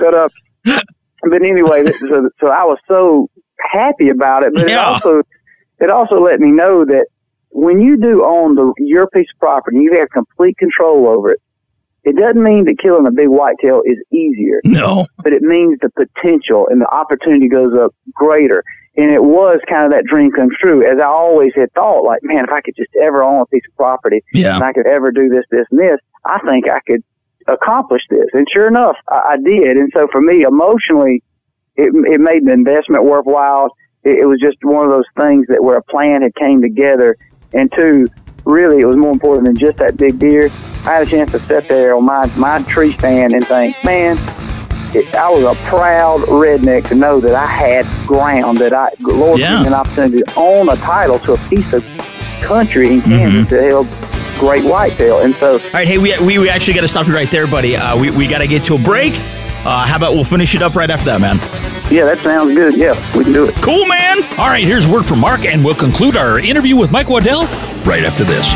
but, 0.00 0.14
uh, 0.14 0.28
but 0.64 1.42
anyway, 1.42 1.84
so, 2.08 2.28
so 2.40 2.46
I 2.48 2.64
was 2.64 2.78
so 2.88 3.28
happy 3.72 4.08
about 4.08 4.42
it, 4.44 4.52
but 4.54 4.68
it 4.68 4.76
also, 4.76 5.22
it 5.80 5.90
also 5.90 6.22
let 6.22 6.40
me 6.40 6.50
know 6.50 6.84
that 6.84 7.06
when 7.50 7.80
you 7.80 7.98
do 7.98 8.24
own 8.24 8.54
the, 8.54 8.72
your 8.78 9.06
piece 9.08 9.26
of 9.34 9.38
property, 9.40 9.78
you 9.78 9.96
have 9.98 10.08
complete 10.10 10.56
control 10.58 11.08
over 11.08 11.32
it. 11.32 11.40
It 12.04 12.16
doesn't 12.16 12.42
mean 12.42 12.64
that 12.64 12.76
killing 12.80 13.06
a 13.06 13.10
big 13.10 13.28
whitetail 13.28 13.82
is 13.84 13.98
easier, 14.12 14.60
No. 14.64 15.06
but 15.22 15.32
it 15.32 15.42
means 15.42 15.78
the 15.80 15.90
potential 15.90 16.66
and 16.70 16.80
the 16.80 16.88
opportunity 16.88 17.48
goes 17.48 17.74
up 17.78 17.94
greater. 18.14 18.62
And 18.96 19.10
it 19.12 19.22
was 19.22 19.60
kind 19.68 19.84
of 19.84 19.92
that 19.92 20.04
dream 20.04 20.30
come 20.32 20.48
true, 20.60 20.82
as 20.90 20.98
I 21.00 21.06
always 21.06 21.52
had 21.54 21.70
thought, 21.72 22.02
like, 22.04 22.20
man, 22.22 22.44
if 22.44 22.50
I 22.50 22.60
could 22.62 22.74
just 22.76 22.90
ever 23.00 23.22
own 23.22 23.42
a 23.42 23.46
piece 23.46 23.62
of 23.68 23.76
property, 23.76 24.22
Yeah. 24.32 24.54
and 24.56 24.64
I 24.64 24.72
could 24.72 24.86
ever 24.86 25.10
do 25.12 25.28
this, 25.28 25.44
this, 25.50 25.66
and 25.70 25.78
this, 25.80 25.98
I 26.24 26.38
think 26.48 26.68
I 26.68 26.80
could 26.86 27.02
accomplish 27.46 28.02
this. 28.10 28.26
And 28.32 28.46
sure 28.52 28.66
enough, 28.68 28.96
I, 29.08 29.34
I 29.34 29.36
did. 29.36 29.76
And 29.76 29.90
so 29.94 30.08
for 30.10 30.20
me, 30.20 30.42
emotionally, 30.42 31.22
it, 31.76 31.92
it 32.12 32.20
made 32.20 32.44
the 32.46 32.52
investment 32.52 33.04
worthwhile. 33.04 33.70
It, 34.08 34.20
it 34.20 34.24
was 34.26 34.40
just 34.40 34.58
one 34.62 34.84
of 34.84 34.90
those 34.90 35.04
things 35.16 35.46
that 35.48 35.62
where 35.62 35.76
a 35.76 35.82
plan 35.82 36.22
had 36.22 36.34
came 36.34 36.60
together. 36.62 37.16
And 37.52 37.72
two, 37.72 38.06
really, 38.44 38.80
it 38.80 38.86
was 38.86 38.96
more 38.96 39.12
important 39.12 39.46
than 39.46 39.56
just 39.56 39.78
that 39.78 39.96
big 39.96 40.18
deer. 40.18 40.44
I 40.84 40.94
had 40.94 41.06
a 41.06 41.10
chance 41.10 41.30
to 41.32 41.38
sit 41.40 41.68
there 41.68 41.94
on 41.94 42.04
my, 42.04 42.26
my 42.36 42.62
tree 42.62 42.92
stand 42.92 43.34
and 43.34 43.46
think, 43.46 43.76
man, 43.84 44.16
it, 44.94 45.14
I 45.14 45.28
was 45.30 45.44
a 45.44 45.54
proud 45.68 46.20
redneck 46.22 46.88
to 46.88 46.94
know 46.94 47.20
that 47.20 47.34
I 47.34 47.46
had 47.46 47.86
ground 48.06 48.58
that 48.58 48.72
I, 48.72 48.88
Lord, 49.00 49.40
Yeah. 49.40 49.60
me 49.60 49.66
an 49.66 49.74
opportunity 49.74 50.22
to 50.22 50.32
own 50.36 50.68
a 50.70 50.76
title 50.76 51.18
to 51.20 51.34
a 51.34 51.38
piece 51.48 51.72
of 51.74 51.84
country 52.42 52.94
in 52.94 53.02
Kansas 53.02 53.50
that 53.50 53.64
held 53.64 53.86
great 54.38 54.64
whitetail. 54.64 55.20
And 55.20 55.34
so, 55.34 55.54
All 55.54 55.70
right, 55.74 55.86
hey, 55.86 55.98
we, 55.98 56.18
we, 56.20 56.38
we 56.38 56.48
actually 56.48 56.74
got 56.74 56.82
to 56.82 56.88
stop 56.88 57.06
you 57.06 57.14
right 57.14 57.30
there, 57.30 57.46
buddy. 57.46 57.76
Uh, 57.76 57.98
we 57.98 58.10
we 58.10 58.26
got 58.26 58.38
to 58.38 58.46
get 58.46 58.64
to 58.64 58.76
a 58.76 58.78
break. 58.78 59.12
Uh, 59.64 59.84
how 59.86 59.96
about 59.96 60.14
we'll 60.14 60.24
finish 60.24 60.54
it 60.54 60.62
up 60.62 60.74
right 60.74 60.90
after 60.90 61.06
that, 61.06 61.20
man? 61.20 61.36
Yeah, 61.92 62.04
that 62.04 62.18
sounds 62.18 62.54
good. 62.54 62.76
Yeah, 62.76 62.94
we 63.16 63.24
can 63.24 63.32
do 63.32 63.46
it. 63.46 63.54
Cool, 63.56 63.86
man. 63.86 64.22
All 64.38 64.46
right, 64.46 64.64
here's 64.64 64.84
a 64.86 64.90
word 64.90 65.04
from 65.04 65.20
Mark, 65.20 65.44
and 65.44 65.64
we'll 65.64 65.74
conclude 65.74 66.16
our 66.16 66.38
interview 66.38 66.76
with 66.76 66.92
Mike 66.92 67.08
Waddell 67.08 67.46
right 67.84 68.04
after 68.04 68.24
this. 68.24 68.52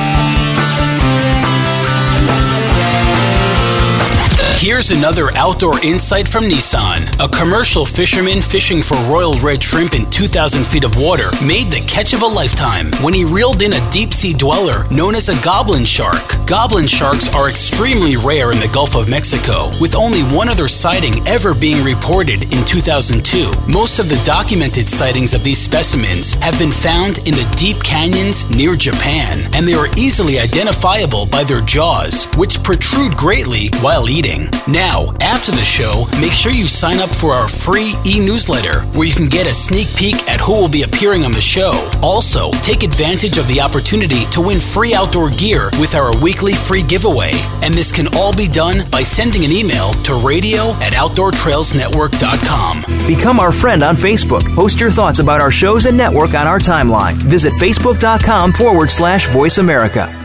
Here's 4.62 4.92
another 4.92 5.34
outdoor 5.34 5.84
insight 5.84 6.28
from 6.28 6.44
Nissan. 6.44 7.02
A 7.18 7.28
commercial 7.28 7.84
fisherman 7.84 8.40
fishing 8.40 8.80
for 8.80 8.94
royal 9.10 9.34
red 9.40 9.60
shrimp 9.60 9.92
in 9.92 10.08
2,000 10.08 10.62
feet 10.64 10.84
of 10.84 10.94
water 10.94 11.34
made 11.44 11.66
the 11.66 11.84
catch 11.90 12.12
of 12.14 12.22
a 12.22 12.26
lifetime 12.26 12.92
when 13.02 13.12
he 13.12 13.24
reeled 13.24 13.62
in 13.62 13.72
a 13.72 13.90
deep 13.90 14.14
sea 14.14 14.32
dweller 14.32 14.88
known 14.92 15.16
as 15.16 15.28
a 15.28 15.44
goblin 15.44 15.84
shark. 15.84 16.22
Goblin 16.46 16.86
sharks 16.86 17.34
are 17.34 17.50
extremely 17.50 18.16
rare 18.16 18.52
in 18.52 18.60
the 18.60 18.70
Gulf 18.72 18.94
of 18.94 19.08
Mexico, 19.08 19.72
with 19.80 19.96
only 19.96 20.22
one 20.30 20.48
other 20.48 20.68
sighting 20.68 21.26
ever 21.26 21.54
being 21.54 21.82
reported 21.82 22.44
in 22.54 22.64
2002. 22.64 23.50
Most 23.66 23.98
of 23.98 24.08
the 24.08 24.22
documented 24.24 24.88
sightings 24.88 25.34
of 25.34 25.42
these 25.42 25.58
specimens 25.58 26.34
have 26.34 26.56
been 26.60 26.70
found 26.70 27.18
in 27.26 27.34
the 27.34 27.52
deep 27.58 27.82
canyons 27.82 28.48
near 28.54 28.76
Japan, 28.76 29.42
and 29.56 29.66
they 29.66 29.74
are 29.74 29.90
easily 29.96 30.38
identifiable 30.38 31.26
by 31.26 31.42
their 31.42 31.62
jaws, 31.62 32.28
which 32.36 32.62
protrude 32.62 33.16
greatly 33.16 33.68
while 33.80 34.08
eating. 34.08 34.51
Now, 34.68 35.12
after 35.20 35.50
the 35.50 35.64
show, 35.64 36.06
make 36.20 36.32
sure 36.32 36.52
you 36.52 36.66
sign 36.66 37.00
up 37.00 37.10
for 37.10 37.32
our 37.32 37.48
free 37.48 37.94
e 38.06 38.20
newsletter 38.24 38.82
where 38.96 39.08
you 39.08 39.14
can 39.14 39.28
get 39.28 39.46
a 39.46 39.54
sneak 39.54 39.88
peek 39.96 40.14
at 40.28 40.40
who 40.40 40.52
will 40.52 40.68
be 40.68 40.82
appearing 40.82 41.24
on 41.24 41.32
the 41.32 41.40
show. 41.40 41.72
Also, 42.02 42.50
take 42.62 42.82
advantage 42.84 43.38
of 43.38 43.48
the 43.48 43.60
opportunity 43.60 44.24
to 44.26 44.40
win 44.40 44.60
free 44.60 44.94
outdoor 44.94 45.30
gear 45.30 45.70
with 45.80 45.94
our 45.94 46.16
weekly 46.22 46.52
free 46.52 46.82
giveaway. 46.82 47.32
And 47.62 47.74
this 47.74 47.90
can 47.90 48.06
all 48.14 48.34
be 48.34 48.46
done 48.46 48.88
by 48.90 49.02
sending 49.02 49.44
an 49.44 49.50
email 49.50 49.92
to 50.04 50.14
radio 50.14 50.70
at 50.80 50.92
outdoortrailsnetwork.com. 50.92 52.82
Become 53.06 53.40
our 53.40 53.52
friend 53.52 53.82
on 53.82 53.96
Facebook. 53.96 54.54
Post 54.54 54.78
your 54.80 54.90
thoughts 54.90 55.18
about 55.18 55.40
our 55.40 55.50
shows 55.50 55.86
and 55.86 55.96
network 55.96 56.34
on 56.34 56.46
our 56.46 56.60
timeline. 56.60 57.14
Visit 57.14 57.52
facebook.com 57.54 58.52
forward 58.52 58.90
slash 58.90 59.28
voice 59.28 59.58
America. 59.58 60.21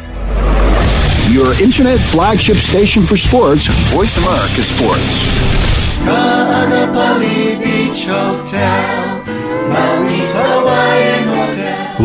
Your 1.30 1.52
internet 1.62 2.00
flagship 2.00 2.56
station 2.56 3.04
for 3.04 3.18
sports, 3.18 3.68
Voice 3.92 4.18
America 4.18 4.64
Sports. 4.64 5.28
Kaanapali 6.06 7.60
Beach 7.60 8.06
Hotel, 8.06 9.24
Hotel. 9.68 10.27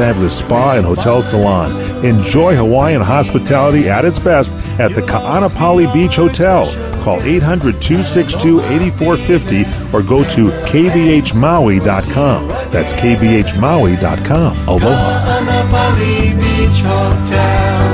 fabulous 0.00 0.38
spa 0.38 0.76
and 0.76 0.86
hotel 0.86 1.20
salon. 1.20 1.70
Enjoy 2.02 2.56
Hawaiian 2.56 3.02
hospitality 3.02 3.90
at 3.90 4.06
its 4.06 4.18
best 4.18 4.54
at 4.80 4.92
the 4.92 5.02
Ka'anapali 5.02 5.92
Beach 5.92 6.16
Hotel. 6.16 6.64
Call 7.02 7.20
800 7.20 7.82
262 7.82 8.60
8450 8.60 9.64
or 9.94 10.02
go 10.02 10.24
to 10.30 10.48
kbhmaui.com. 10.70 12.48
That's 12.70 12.94
kbhmaui.com. 12.94 14.56
Aloha. 14.68 14.88
Kaanapali 14.88 16.32
Beach 16.40 16.80
Hotel, 16.80 17.84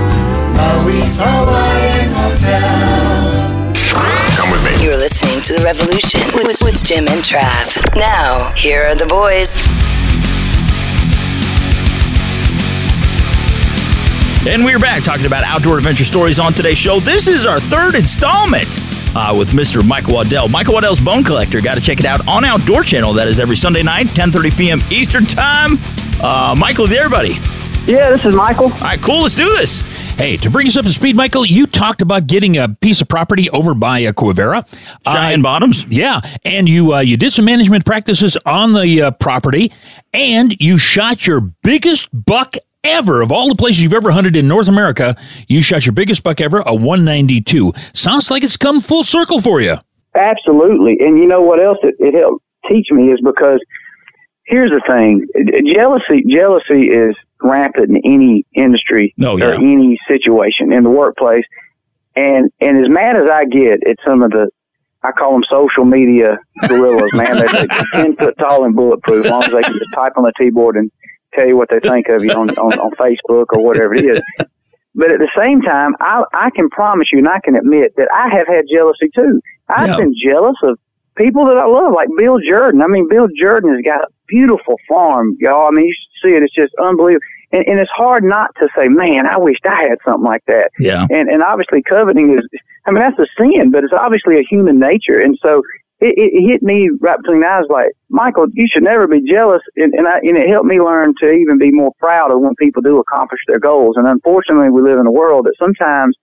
Maui's 0.55 1.19
Hawaiian 1.19 2.11
Hotel. 2.15 3.67
Come 4.37 4.51
with 4.53 4.63
me. 4.65 4.85
You're 4.85 4.97
listening 4.97 5.43
to 5.43 5.55
The 5.55 5.65
Revolution 5.65 6.21
with, 6.37 6.63
with 6.63 6.85
Jim 6.85 7.09
and 7.09 7.25
Trav. 7.25 7.97
Now, 7.97 8.53
here 8.53 8.85
are 8.85 8.95
the 8.95 9.07
boys. 9.07 9.51
And 14.47 14.65
we're 14.65 14.79
back 14.79 15.03
talking 15.03 15.27
about 15.27 15.43
outdoor 15.43 15.79
adventure 15.79 16.05
stories 16.05 16.39
on 16.39 16.53
today's 16.53 16.79
show. 16.79 17.01
This 17.01 17.27
is 17.27 17.45
our 17.45 17.59
third 17.59 17.97
installment 17.97 18.69
uh, 19.17 19.35
with 19.37 19.51
Mr. 19.51 19.85
Michael 19.85 20.15
Waddell. 20.15 20.47
Michael 20.47 20.75
Waddell's 20.75 21.01
Bone 21.01 21.25
Collector. 21.25 21.61
Got 21.61 21.75
to 21.75 21.81
check 21.81 21.99
it 21.99 22.05
out 22.05 22.27
on 22.29 22.45
Outdoor 22.45 22.85
Channel. 22.85 23.13
That 23.15 23.27
is 23.27 23.41
every 23.41 23.57
Sunday 23.57 23.83
night, 23.83 24.07
10.30 24.07 24.57
p.m. 24.57 24.81
Eastern 24.89 25.25
Time. 25.25 25.79
Uh, 26.23 26.55
Michael, 26.57 26.87
there, 26.87 27.11
buddy. 27.11 27.39
Yeah, 27.87 28.11
this 28.11 28.25
is 28.25 28.37
Michael. 28.37 28.73
All 28.73 28.81
right, 28.81 29.03
cool. 29.03 29.23
Let's 29.23 29.35
do 29.35 29.49
this. 29.55 29.81
Hey, 30.15 30.37
to 30.37 30.49
bring 30.49 30.69
us 30.69 30.77
up 30.77 30.85
to 30.85 30.93
speed, 30.93 31.17
Michael, 31.17 31.45
you 31.45 31.67
talked 31.67 32.01
about 32.01 32.29
getting 32.29 32.57
a 32.57 32.69
piece 32.69 33.01
of 33.01 33.09
property 33.09 33.51
over 33.51 33.75
by 33.75 34.05
uh, 34.05 34.13
Quivira, 34.13 34.65
Cheyenne 35.09 35.43
Bottoms. 35.43 35.85
Yeah, 35.89 36.21
and 36.45 36.69
you 36.69 36.95
uh, 36.95 37.01
you 37.01 37.17
did 37.17 37.33
some 37.33 37.45
management 37.45 37.85
practices 37.85 38.37
on 38.47 38.73
the 38.75 39.03
uh, 39.03 39.11
property, 39.11 39.73
and 40.15 40.55
you 40.61 40.79
shot 40.79 41.27
your 41.27 41.41
biggest 41.41 42.09
buck 42.13 42.57
ever 42.87 43.23
of 43.23 43.33
all 43.33 43.49
the 43.49 43.55
places 43.55 43.83
you've 43.83 43.93
ever 43.93 44.11
hunted 44.11 44.37
in 44.37 44.49
North 44.49 44.69
America. 44.69 45.17
You 45.49 45.63
shot 45.63 45.87
your 45.87 45.93
biggest 45.93 46.23
buck 46.23 46.41
ever, 46.41 46.63
a 46.65 46.75
192. 46.75 47.73
Sounds 47.93 48.31
like 48.31 48.43
it's 48.43 48.57
come 48.57 48.81
full 48.81 49.05
circle 49.05 49.41
for 49.41 49.61
you. 49.61 49.77
Absolutely. 50.15 50.97
And 51.01 51.19
you 51.19 51.27
know 51.27 51.43
what 51.43 51.63
else 51.63 51.79
it, 51.83 51.95
it 51.99 52.15
helped 52.15 52.43
teach 52.69 52.89
me 52.91 53.13
is 53.13 53.21
because 53.23 53.61
here's 54.45 54.71
the 54.71 54.81
thing 54.87 55.27
jealousy 55.67 56.25
jealousy 56.29 56.89
is 56.89 57.15
rampant 57.43 57.91
in 57.91 57.97
any 58.05 58.45
industry 58.55 59.15
Oh, 59.21 59.39
or 59.41 59.55
any 59.55 59.99
situation 60.09 60.73
in 60.73 60.85
the 60.85 60.91
workplace. 60.91 61.45
And 62.15 62.51
and 62.61 62.85
as 62.85 62.91
mad 62.91 63.17
as 63.17 63.29
I 63.31 63.45
get 63.45 63.87
at 63.87 63.97
some 64.07 64.23
of 64.23 64.31
the 64.31 64.49
I 65.03 65.13
call 65.13 65.33
them 65.33 65.45
social 65.49 65.85
media 65.85 66.39
gorillas, 66.67 67.13
man. 67.13 67.37
They're, 67.37 67.47
they're 67.67 67.85
ten 67.93 68.17
foot 68.17 68.35
tall 68.39 68.65
and 68.65 68.75
bulletproof, 68.75 69.27
as 69.27 69.31
long 69.31 69.45
as 69.45 69.51
they 69.51 69.63
can 69.63 69.75
just 69.75 69.95
type 69.95 70.13
on 70.17 70.25
the 70.25 70.33
keyboard 70.39 70.77
and 70.77 70.91
tell 71.37 71.47
you 71.47 71.57
what 71.57 71.69
they 71.71 71.81
think 71.81 72.09
of 72.09 72.25
you 72.25 72.31
on, 72.33 72.51
on, 72.51 72.73
on 72.79 72.91
Facebook 72.97 73.47
or 73.51 73.65
whatever 73.65 73.95
it 73.95 74.05
is. 74.05 74.21
But 74.95 75.13
at 75.13 75.19
the 75.19 75.29
same 75.37 75.61
time, 75.61 75.95
I, 76.01 76.25
I 76.33 76.51
can 76.51 76.71
promise 76.71 77.09
you 77.13 77.19
and 77.19 77.29
I 77.29 77.39
can 77.45 77.55
admit 77.55 77.95
that 77.97 78.09
I 78.13 78.29
have 78.35 78.47
had 78.47 78.65
jealousy 78.73 79.11
too. 79.15 79.41
I've 79.69 79.89
Yeah. 79.89 79.97
been 79.99 80.15
jealous 80.25 80.57
of 80.63 80.79
people 81.17 81.45
that 81.47 81.57
I 81.59 81.67
love, 81.67 81.93
like 81.95 82.09
Bill 82.17 82.39
Jordan. 82.49 82.81
I 82.83 82.87
mean, 82.87 83.07
Bill 83.09 83.29
Jordan 83.39 83.75
has 83.75 83.83
got 83.83 84.03
a 84.05 84.09
beautiful 84.27 84.77
farm, 84.89 85.37
y'all. 85.39 85.69
I 85.69 85.71
mean, 85.71 85.85
you 85.87 85.95
should 85.95 86.29
see 86.31 86.35
it. 86.35 86.43
It's 86.43 86.55
just 86.55 86.75
unbelievable. 86.77 87.25
And, 87.53 87.65
and 87.69 87.79
it's 87.79 87.91
hard 87.95 88.25
not 88.25 88.51
to 88.57 88.69
say, 88.77 88.89
man, 88.89 89.27
I 89.27 89.39
wished 89.39 89.65
I 89.67 89.83
had 89.83 89.99
something 90.05 90.25
like 90.25 90.45
that. 90.47 90.71
Yeah. 90.79 91.07
And, 91.11 91.29
and 91.29 91.43
obviously 91.43 91.83
coveting 91.83 92.37
is, 92.39 92.49
I 92.87 92.91
mean, 92.91 93.01
that's 93.01 93.19
a 93.19 93.27
sin, 93.39 93.71
but 93.71 93.85
it's 93.85 93.93
obviously 93.93 94.39
a 94.39 94.43
human 94.49 94.79
nature. 94.79 95.21
And 95.21 95.39
so 95.43 95.63
it, 96.01 96.15
it, 96.19 96.31
it 96.35 96.47
hit 96.49 96.63
me 96.63 96.91
right 97.01 97.17
between 97.19 97.41
the 97.41 97.47
eyes 97.47 97.65
like, 97.71 97.91
Michael, 98.11 98.47
you 98.53 98.67
should 98.71 98.83
never 98.83 99.07
be 99.07 99.23
jealous. 99.29 99.63
And, 99.77 99.93
and, 99.95 100.07
I, 100.07 100.19
and 100.19 100.37
it 100.37 100.49
helped 100.49 100.67
me 100.67 100.81
learn 100.81 101.15
to 101.21 101.31
even 101.31 101.59
be 101.59 101.71
more 101.73 101.93
proud 101.99 102.31
of 102.31 102.41
when 102.41 102.55
people 102.57 102.83
do 102.83 102.99
accomplish 102.99 103.41
their 103.47 103.59
goals. 103.59 103.97
And 103.97 104.07
unfortunately, 104.07 104.71
we 104.71 104.83
live 104.83 104.99
in 104.99 105.07
a 105.07 105.13
world 105.13 105.47
that 105.47 105.55
sometimes 105.59 106.17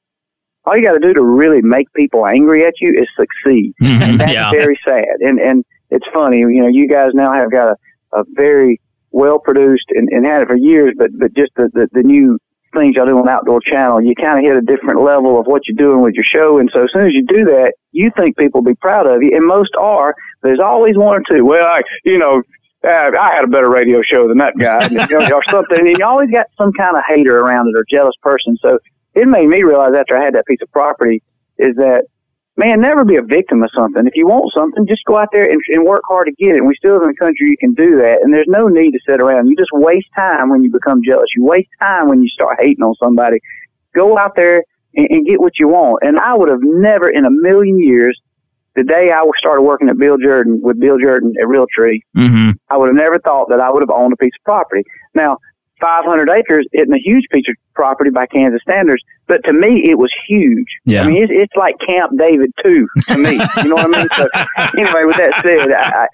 all 0.66 0.78
you 0.78 0.84
got 0.84 0.94
to 0.94 1.00
do 1.00 1.14
to 1.14 1.24
really 1.24 1.62
make 1.62 1.92
people 1.94 2.26
angry 2.26 2.66
at 2.66 2.74
you 2.80 2.94
is 2.98 3.08
succeed. 3.18 3.74
and 3.82 4.20
that's 4.20 4.32
Yeah. 4.32 4.52
very 4.52 4.80
sad. 4.86 5.06
And, 5.22 5.40
and 5.40 5.66
it's 5.90 6.06
funny, 6.14 6.38
you 6.40 6.62
know, 6.62 6.70
you 6.70 6.88
guys 6.88 7.12
now 7.14 7.34
have 7.34 7.52
got 7.52 7.70
a, 8.14 8.20
a 8.20 8.24
very 8.36 8.80
well 9.12 9.40
produced 9.40 9.86
and, 9.90 10.08
and 10.10 10.26
had 10.26 10.42
it 10.44 10.48
for 10.48 10.56
years, 10.56 10.94
but, 10.98 11.10
but 11.20 11.34
just 11.36 11.52
the, 11.56 11.70
the, 11.74 11.88
the 11.92 12.04
new 12.04 12.38
things 12.74 12.96
y'all 12.96 13.06
do 13.06 13.18
on 13.18 13.30
Outdoor 13.30 13.62
Channel, 13.62 14.02
you 14.02 14.16
kind 14.16 14.40
of 14.40 14.46
hit 14.46 14.58
a 14.58 14.62
different 14.62 15.02
level 15.02 15.40
of 15.40 15.48
what 15.48 15.68
you're 15.68 15.78
doing 15.78 16.02
with 16.02 16.16
your 16.16 16.26
show. 16.26 16.58
And 16.60 16.70
so 16.74 16.84
as 16.84 16.90
soon 16.94 17.08
as 17.08 17.14
you 17.14 17.26
do 17.26 17.46
that, 17.46 17.74
you 17.92 18.12
think 18.16 18.38
people 18.38 18.62
will 18.62 18.72
be 18.72 18.76
proud 18.76 19.06
of 19.08 19.22
you. 19.22 19.32
And 19.36 19.46
most 19.46 19.72
are. 19.80 20.16
There's 20.42 20.60
always 20.60 20.98
one 20.98 21.16
or 21.16 21.24
two. 21.28 21.46
Well, 21.46 21.66
I, 21.66 21.82
you 22.04 22.18
know, 22.18 22.42
I 22.84 23.32
had 23.36 23.46
a 23.46 23.48
better 23.48 23.70
radio 23.70 24.02
show 24.02 24.28
than 24.28 24.40
that 24.40 24.58
guy, 24.58 24.88
you 24.92 25.20
know, 25.20 25.36
or 25.36 25.44
something. 25.50 25.80
And 25.80 25.98
you 25.98 26.06
always 26.06 26.30
got 26.30 26.48
some 26.58 26.74
kind 26.74 26.98
of 26.98 27.04
hater 27.08 27.40
around 27.40 27.68
it 27.68 27.78
or 27.78 27.86
jealous 27.90 28.16
person. 28.22 28.58
So 28.62 28.80
it 29.14 29.28
made 29.28 29.48
me 29.48 29.64
realize 29.64 29.94
after 29.98 30.18
I 30.18 30.26
had 30.26 30.34
that 30.36 30.46
piece 30.46 30.62
of 30.62 30.72
property 30.72 31.22
is 31.58 31.76
that 31.78 32.06
man, 32.56 32.82
never 32.82 33.04
be 33.04 33.16
a 33.16 33.22
victim 33.22 33.64
of 33.64 33.70
something. 33.76 34.06
If 34.06 34.16
you 34.16 34.28
want 34.28 34.51
something, 34.54 34.86
just 34.88 35.06
go 35.06 35.18
out 35.18 35.30
there 35.32 35.49
and, 35.49 35.60
and 35.70 35.86
work 35.86 36.04
hard 36.08 36.28
to 36.28 36.34
get 36.34 36.56
it. 36.56 36.60
And 36.60 36.68
we 36.68 36.76
still 36.76 36.93
live 36.93 37.04
in 37.04 37.10
a 37.10 37.16
country 37.16 37.49
you 37.49 37.58
can 37.58 37.74
do 37.74 37.97
that. 37.97 38.20
And 38.22 38.34
there's 38.34 38.47
no 38.47 38.68
need 38.68 38.91
to 38.91 38.99
sit 39.08 39.22
around. 39.22 39.47
You 39.47 39.56
just 39.56 39.72
waste 39.74 40.08
time 40.16 40.49
when 40.49 40.64
you 40.64 40.72
become 40.72 41.01
jealous. 41.04 41.30
You 41.36 41.43
waste 41.43 41.70
time 41.80 42.10
when 42.10 42.22
you 42.22 42.30
start 42.30 42.58
hating 42.60 42.84
on 42.84 42.93
somebody. 42.95 43.39
Go 43.95 44.18
out 44.18 44.36
there 44.36 44.64
and, 44.95 45.08
and 45.10 45.26
get 45.26 45.39
what 45.39 45.60
you 45.60 45.68
want. 45.68 46.04
And 46.04 46.20
I 46.20 46.34
would 46.36 46.49
have 46.49 46.62
never 46.62 47.10
in 47.10 47.26
a 47.26 47.32
million 47.32 47.80
years, 47.80 48.20
the 48.76 48.84
day 48.84 49.12
I 49.12 49.24
started 49.38 49.62
working 49.62 49.89
at 49.89 49.97
Bill 49.97 50.18
Jordan 50.18 50.60
with 50.62 50.80
Bill 50.80 50.97
Jordan 50.99 51.34
at 51.39 51.47
Realtree, 51.47 51.99
Mm-hmm. 52.16 52.51
I 52.70 52.78
would 52.78 52.88
have 52.88 52.95
never 52.95 53.20
thought 53.20 53.49
that 53.49 53.60
I 53.60 53.70
would 53.70 53.82
have 53.82 53.91
owned 53.91 54.14
a 54.14 54.18
piece 54.18 54.34
of 54.39 54.43
property. 54.43 54.84
Now, 55.14 55.38
500 55.84 56.30
acres 56.30 56.66
isn't 56.72 56.94
a 56.94 57.00
huge 57.00 57.26
piece 57.30 57.44
of 57.50 57.56
property 57.74 58.10
by 58.10 58.26
Kansas 58.28 58.62
standards, 58.62 59.04
but 59.28 59.44
to 59.44 59.52
me, 59.52 59.84
it 59.90 59.98
was 59.98 60.10
huge. 60.28 60.68
Yeah. 60.86 61.04
I 61.04 61.08
mean, 61.08 61.24
it's, 61.24 61.32
it's 61.34 61.56
like 61.58 61.76
Camp 61.86 62.18
David 62.18 62.52
2 62.64 62.88
to 63.10 63.18
me. 63.18 63.32
You 63.32 63.70
know 63.70 63.76
what 63.76 63.94
I 63.94 64.00
mean? 64.00 64.08
So, 64.16 64.28
anyway, 64.80 65.04
with 65.04 65.18
that 65.18 65.42
said, 65.44 65.74
I, 65.74 66.08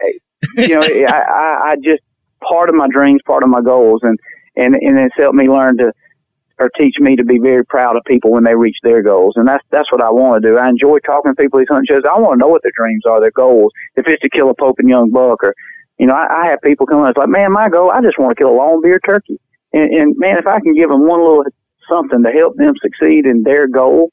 you 0.58 0.80
know, 0.80 0.82
I, 1.08 1.72
I, 1.72 1.76
just 1.84 2.02
part 2.42 2.70
of 2.70 2.76
my 2.76 2.88
dreams, 2.90 3.22
part 3.26 3.44
of 3.44 3.50
my 3.50 3.62
goals, 3.62 4.02
and 4.04 4.18
and 4.56 4.74
and 4.74 4.98
it's 4.98 5.16
helped 5.16 5.36
me 5.36 5.48
learn 5.48 5.78
to 5.78 5.92
or 6.58 6.70
teach 6.78 6.96
me 7.00 7.16
to 7.16 7.24
be 7.24 7.38
very 7.38 7.66
proud 7.66 7.96
of 7.96 8.04
people 8.06 8.32
when 8.32 8.44
they 8.44 8.56
reach 8.56 8.78
their 8.82 9.04
goals, 9.04 9.34
and 9.36 9.48
that's 9.48 9.64
that's 9.70 9.92
what 9.92 10.02
I 10.02 10.10
want 10.10 10.42
to 10.42 10.50
do. 10.50 10.58
I 10.58 10.68
enjoy 10.68 10.98
talking 11.00 11.32
to 11.32 11.36
people 11.36 11.60
these 11.60 11.68
hunting 11.70 11.86
shows. 11.88 12.04
I 12.10 12.20
want 12.20 12.40
to 12.40 12.40
know 12.40 12.48
what 12.48 12.64
their 12.64 12.74
dreams 12.76 13.06
are, 13.06 13.22
their 13.22 13.32
goals. 13.32 13.72
If 13.96 14.08
it's 14.08 14.22
to 14.24 14.30
kill 14.30 14.50
a 14.50 14.56
Pope 14.56 14.80
and 14.80 14.90
Young 14.90 15.12
buck, 15.12 15.44
or 15.44 15.54
you 16.00 16.08
know, 16.08 16.16
I, 16.16 16.44
I 16.44 16.48
have 16.48 16.62
people 16.62 16.88
come 16.88 17.04
in. 17.04 17.10
It's 17.10 17.18
like, 17.18 17.30
man, 17.30 17.52
my 17.52 17.70
goal, 17.70 17.92
I 17.92 18.02
just 18.02 18.18
want 18.18 18.36
to 18.36 18.42
kill 18.42 18.52
a 18.52 18.58
long 18.58 18.82
beard 18.82 19.02
turkey, 19.06 19.40
and, 19.74 19.94
and 19.94 20.18
man, 20.18 20.38
if 20.38 20.48
I 20.48 20.60
can 20.60 20.74
give 20.74 20.90
them 20.90 21.08
one 21.08 21.20
little 21.20 21.46
something 21.88 22.24
to 22.24 22.32
help 22.32 22.56
them 22.56 22.74
succeed 22.82 23.26
in 23.26 23.44
their 23.44 23.68
goal, 23.68 24.12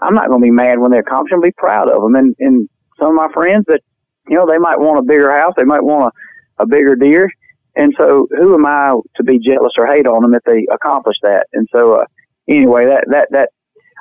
I'm 0.00 0.14
not 0.14 0.28
going 0.28 0.40
to 0.40 0.44
be 0.44 0.50
mad 0.50 0.78
when 0.78 0.90
they 0.90 0.98
accomplish. 0.98 1.32
I'm 1.32 1.40
going 1.40 1.50
to 1.50 1.56
be 1.56 1.60
proud 1.60 1.88
of 1.88 2.02
them. 2.02 2.14
And 2.14 2.34
and 2.38 2.68
some 2.98 3.08
of 3.08 3.14
my 3.14 3.28
friends 3.32 3.66
that 3.66 3.80
you 4.28 4.36
know 4.36 4.46
they 4.46 4.58
might 4.58 4.78
want 4.78 4.98
a 4.98 5.02
bigger 5.02 5.30
house, 5.38 5.54
they 5.56 5.64
might 5.64 5.82
want 5.82 6.12
a, 6.58 6.62
a 6.62 6.66
bigger 6.66 6.94
deer, 6.94 7.30
and 7.76 7.94
so 7.96 8.26
who 8.30 8.54
am 8.54 8.66
I 8.66 8.98
to 9.16 9.24
be 9.24 9.38
jealous 9.38 9.72
or 9.78 9.86
hate 9.86 10.06
on 10.06 10.22
them 10.22 10.34
if 10.34 10.42
they 10.44 10.66
accomplish 10.70 11.16
that? 11.22 11.46
And 11.52 11.66
so 11.72 11.94
uh, 11.94 12.06
anyway, 12.48 12.86
that 12.86 13.04
that 13.08 13.28
that 13.30 13.48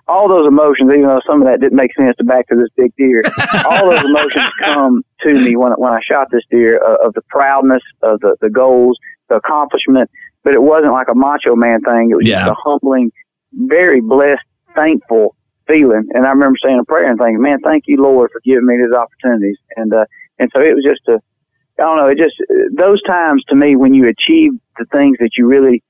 all 0.07 0.27
those 0.27 0.47
emotions, 0.47 0.89
even 0.89 1.03
though 1.03 1.21
some 1.27 1.41
of 1.41 1.47
that 1.47 1.59
didn't 1.59 1.75
make 1.75 1.93
sense 1.95 2.15
to 2.17 2.23
back 2.23 2.47
to 2.47 2.55
this 2.55 2.69
big 2.75 2.95
deer, 2.95 3.21
all 3.65 3.91
those 3.91 4.03
emotions 4.03 4.49
come 4.59 5.03
to 5.21 5.33
me 5.33 5.55
when 5.55 5.73
when 5.73 5.93
I 5.93 5.99
shot 6.01 6.27
this 6.31 6.43
deer 6.49 6.81
uh, 6.83 7.05
of 7.05 7.13
the 7.13 7.21
proudness 7.29 7.83
of 8.01 8.19
the 8.21 8.35
the 8.41 8.49
goals, 8.49 8.97
the 9.29 9.35
accomplishment. 9.35 10.09
But 10.47 10.53
it 10.53 10.63
wasn't 10.63 10.93
like 10.93 11.09
a 11.09 11.13
macho 11.13 11.57
man 11.57 11.81
thing. 11.81 12.09
It 12.09 12.15
was 12.15 12.25
Yeah. 12.25 12.45
just 12.45 12.51
a 12.51 12.69
humbling, 12.69 13.11
very 13.51 13.99
blessed, 13.99 14.45
thankful 14.73 15.35
feeling. 15.67 16.07
And 16.13 16.25
I 16.25 16.29
remember 16.29 16.55
saying 16.63 16.79
a 16.79 16.85
prayer 16.85 17.09
and 17.09 17.19
thinking, 17.19 17.41
"Man, 17.41 17.59
thank 17.59 17.83
you, 17.85 18.01
Lord, 18.01 18.31
for 18.31 18.39
giving 18.45 18.65
me 18.65 18.77
these 18.77 18.93
opportunities." 18.93 19.57
And 19.75 19.93
uh, 19.93 20.05
and 20.39 20.49
so 20.55 20.61
it 20.61 20.73
was 20.73 20.85
just 20.85 21.05
a, 21.09 21.19
I 21.77 21.83
don't 21.83 21.97
know, 21.97 22.07
it 22.07 22.17
just 22.17 22.35
those 22.77 23.03
times 23.03 23.43
to 23.49 23.55
me 23.55 23.75
when 23.75 23.93
you 23.93 24.07
achieve 24.07 24.53
the 24.79 24.85
things 24.85 25.17
that 25.19 25.31
you 25.37 25.47
really 25.47 25.83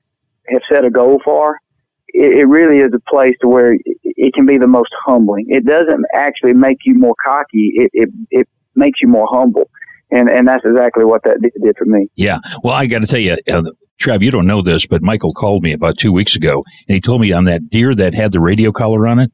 have 0.48 0.62
set 0.68 0.84
a 0.84 0.90
goal 0.90 1.20
for, 1.24 1.60
it, 2.08 2.38
it 2.38 2.46
really 2.46 2.80
is 2.80 2.92
a 2.92 2.98
place 3.08 3.36
to 3.42 3.46
where 3.46 3.74
it, 3.74 3.82
it 4.02 4.34
can 4.34 4.44
be 4.44 4.58
the 4.58 4.66
most 4.66 4.90
humbling. 5.06 5.46
It 5.50 5.66
doesn't 5.66 6.04
actually 6.12 6.54
make 6.54 6.78
you 6.84 6.98
more 6.98 7.14
cocky. 7.24 7.74
It 7.76 7.90
it 7.94 8.08
it 8.32 8.48
makes 8.74 9.00
you 9.00 9.06
more 9.06 9.28
humble. 9.30 9.70
And 10.10 10.28
and 10.28 10.48
that's 10.48 10.64
exactly 10.64 11.04
what 11.04 11.22
that 11.22 11.40
did, 11.40 11.52
did 11.62 11.76
for 11.76 11.84
me. 11.84 12.08
Yeah. 12.16 12.40
Well, 12.64 12.74
I 12.74 12.86
got 12.86 13.02
to 13.02 13.06
tell 13.06 13.20
you, 13.20 13.36
uh, 13.52 13.62
Trav, 14.00 14.22
you 14.22 14.30
don't 14.30 14.46
know 14.46 14.62
this, 14.62 14.86
but 14.86 15.02
Michael 15.02 15.34
called 15.34 15.62
me 15.62 15.72
about 15.72 15.98
two 15.98 16.12
weeks 16.12 16.36
ago, 16.36 16.64
and 16.88 16.94
he 16.94 17.00
told 17.00 17.20
me 17.20 17.32
on 17.32 17.44
that 17.44 17.68
deer 17.68 17.94
that 17.94 18.14
had 18.14 18.32
the 18.32 18.40
radio 18.40 18.70
collar 18.70 19.06
on 19.06 19.18
it, 19.18 19.32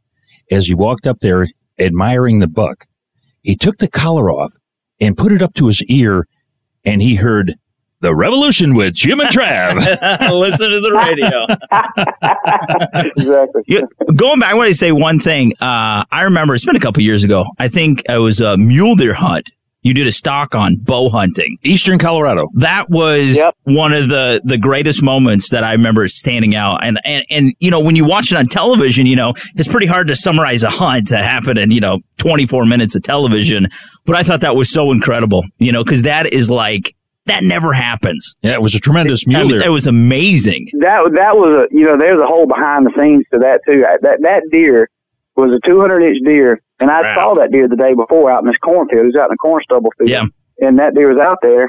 as 0.50 0.66
he 0.66 0.74
walked 0.74 1.06
up 1.06 1.18
there 1.20 1.46
admiring 1.78 2.38
the 2.38 2.48
buck, 2.48 2.86
he 3.42 3.56
took 3.56 3.78
the 3.78 3.88
collar 3.88 4.30
off 4.30 4.52
and 5.00 5.16
put 5.16 5.32
it 5.32 5.42
up 5.42 5.54
to 5.54 5.66
his 5.66 5.82
ear, 5.84 6.26
and 6.84 7.02
he 7.02 7.16
heard 7.16 7.54
the 8.00 8.14
revolution 8.14 8.74
with 8.74 8.94
Jim 8.94 9.20
and 9.20 9.30
Trav. 9.30 9.76
Listen 10.32 10.70
to 10.70 10.80
the 10.80 10.92
radio. 10.92 11.46
exactly. 13.16 13.62
Yeah, 13.66 13.80
going 14.14 14.40
back, 14.40 14.52
I 14.52 14.54
want 14.56 14.68
to 14.68 14.74
say 14.74 14.92
one 14.92 15.18
thing. 15.18 15.52
Uh, 15.60 16.04
I 16.10 16.22
remember 16.22 16.54
it's 16.54 16.64
been 16.64 16.76
a 16.76 16.80
couple 16.80 17.02
years 17.02 17.24
ago. 17.24 17.44
I 17.58 17.68
think 17.68 18.02
it 18.08 18.18
was 18.18 18.40
a 18.40 18.56
mule 18.56 18.94
deer 18.94 19.14
hunt. 19.14 19.50
You 19.84 19.92
did 19.92 20.06
a 20.06 20.12
stock 20.12 20.54
on 20.54 20.76
bow 20.76 21.10
hunting, 21.10 21.58
Eastern 21.62 21.98
Colorado. 21.98 22.48
That 22.54 22.88
was 22.88 23.38
one 23.64 23.92
of 23.92 24.08
the 24.08 24.40
the 24.42 24.56
greatest 24.56 25.02
moments 25.02 25.50
that 25.50 25.62
I 25.62 25.72
remember 25.72 26.08
standing 26.08 26.54
out. 26.54 26.82
And 26.82 26.98
and 27.04 27.24
and 27.30 27.54
you 27.60 27.70
know 27.70 27.80
when 27.80 27.94
you 27.94 28.06
watch 28.06 28.32
it 28.32 28.38
on 28.38 28.46
television, 28.46 29.04
you 29.04 29.14
know 29.14 29.34
it's 29.54 29.68
pretty 29.68 29.86
hard 29.86 30.08
to 30.08 30.16
summarize 30.16 30.62
a 30.62 30.70
hunt 30.70 31.08
to 31.08 31.18
happen 31.18 31.58
in 31.58 31.70
you 31.70 31.80
know 31.80 32.00
24 32.16 32.64
minutes 32.64 32.96
of 32.96 33.02
television. 33.02 33.68
But 34.06 34.16
I 34.16 34.22
thought 34.22 34.40
that 34.40 34.56
was 34.56 34.70
so 34.70 34.90
incredible, 34.90 35.44
you 35.58 35.70
know, 35.70 35.84
because 35.84 36.02
that 36.04 36.32
is 36.32 36.48
like 36.48 36.96
that 37.26 37.42
never 37.42 37.72
happens. 37.72 38.34
Yeah, 38.42 38.54
it 38.54 38.62
was 38.62 38.74
a 38.74 38.80
tremendous 38.80 39.26
mule 39.26 39.40
I 39.40 39.44
mean. 39.44 39.62
It 39.62 39.68
was 39.68 39.86
amazing. 39.86 40.68
That 40.80 41.10
that 41.14 41.36
was 41.36 41.66
a 41.70 41.74
you 41.74 41.84
know 41.84 41.98
there's 41.98 42.20
a 42.20 42.26
whole 42.26 42.46
behind 42.46 42.86
the 42.86 42.92
scenes 42.98 43.26
to 43.32 43.38
that 43.40 43.60
too. 43.66 43.84
That 44.00 44.22
that 44.22 44.42
deer 44.50 44.88
was 45.36 45.50
a 45.52 45.60
200 45.68 46.02
inch 46.02 46.18
deer, 46.24 46.60
and 46.80 46.90
I 46.90 47.02
Wow. 47.02 47.14
saw 47.14 47.34
that 47.34 47.50
deer 47.50 47.68
the 47.68 47.76
day 47.76 47.94
before 47.94 48.30
out 48.30 48.42
in 48.42 48.48
this 48.48 48.56
cornfield. 48.58 49.02
He 49.02 49.06
was 49.06 49.16
out 49.16 49.30
in 49.30 49.34
the 49.34 49.36
corn 49.38 49.62
stubble 49.64 49.92
field. 49.98 50.10
Yeah. 50.10 50.24
And 50.60 50.78
that 50.78 50.94
deer 50.94 51.08
was 51.12 51.18
out 51.18 51.38
there, 51.42 51.68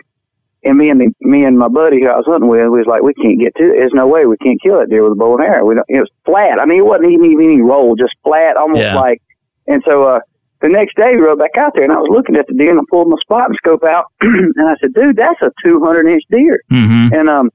and 0.63 0.77
me 0.77 0.89
and 0.89 0.99
the, 1.01 1.11
me 1.21 1.43
and 1.43 1.57
my 1.57 1.67
buddy 1.67 2.01
who 2.01 2.07
I 2.07 2.17
was 2.17 2.25
hunting 2.27 2.49
with, 2.49 2.61
we 2.69 2.77
was 2.79 2.87
like, 2.87 3.01
we 3.01 3.13
can't 3.15 3.39
get 3.39 3.55
to 3.55 3.63
it. 3.63 3.77
There's 3.77 3.93
no 3.93 4.07
way 4.07 4.25
we 4.25 4.37
can't 4.37 4.61
kill 4.61 4.79
that 4.79 4.89
deer 4.89 5.03
with 5.03 5.13
a 5.13 5.15
bow 5.15 5.35
and 5.37 5.43
arrow. 5.43 5.65
We 5.65 5.75
don't, 5.75 5.85
it 5.89 5.99
was 5.99 6.09
flat. 6.25 6.59
I 6.59 6.65
mean, 6.65 6.79
it 6.79 6.85
wasn't 6.85 7.11
even 7.11 7.41
any 7.41 7.61
roll, 7.61 7.95
just 7.95 8.13
flat, 8.23 8.57
almost 8.57 8.81
Yeah. 8.81 8.95
like. 8.95 9.21
And 9.67 9.81
so 9.85 10.03
uh, 10.03 10.19
the 10.61 10.69
next 10.69 10.95
day, 10.95 11.15
we 11.15 11.21
rode 11.21 11.39
back 11.39 11.57
out 11.57 11.73
there, 11.73 11.83
and 11.83 11.91
I 11.91 11.97
was 11.97 12.09
looking 12.11 12.35
at 12.35 12.45
the 12.47 12.53
deer, 12.53 12.69
and 12.69 12.79
I 12.79 12.83
pulled 12.91 13.09
my 13.09 13.17
spotting 13.21 13.55
scope 13.57 13.83
out, 13.83 14.05
and 14.21 14.53
I 14.69 14.75
said, 14.79 14.93
dude, 14.93 15.15
that's 15.15 15.41
a 15.41 15.51
200 15.63 16.07
inch 16.07 16.23
deer. 16.29 16.61
Mm-hmm. 16.71 17.13
And 17.15 17.29
um, 17.29 17.49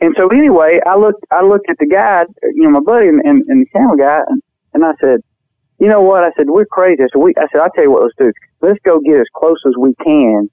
and 0.00 0.12
so 0.18 0.28
anyway, 0.28 0.80
I 0.84 0.96
looked 0.96 1.24
I 1.30 1.42
looked 1.42 1.70
at 1.70 1.78
the 1.78 1.86
guy, 1.86 2.24
you 2.54 2.64
know, 2.64 2.70
my 2.70 2.80
buddy 2.80 3.06
and, 3.08 3.20
and, 3.24 3.44
and 3.46 3.62
the 3.64 3.70
camera 3.70 3.96
guy, 3.96 4.20
and, 4.28 4.42
and 4.74 4.84
I 4.84 4.92
said, 5.00 5.20
you 5.84 5.90
know 5.90 6.00
what? 6.00 6.24
I 6.24 6.32
said 6.32 6.46
we're 6.48 6.64
crazy. 6.64 7.02
I 7.02 7.08
said 7.12 7.18
we. 7.20 7.34
I 7.36 7.46
said 7.52 7.60
I'll 7.60 7.70
tell 7.70 7.84
you 7.84 7.90
what. 7.90 8.04
Let's 8.04 8.14
do. 8.16 8.32
Let's 8.62 8.80
go 8.86 9.00
get 9.00 9.20
as 9.20 9.26
close 9.34 9.58
as 9.66 9.74
we 9.78 9.94
can, 10.02 10.48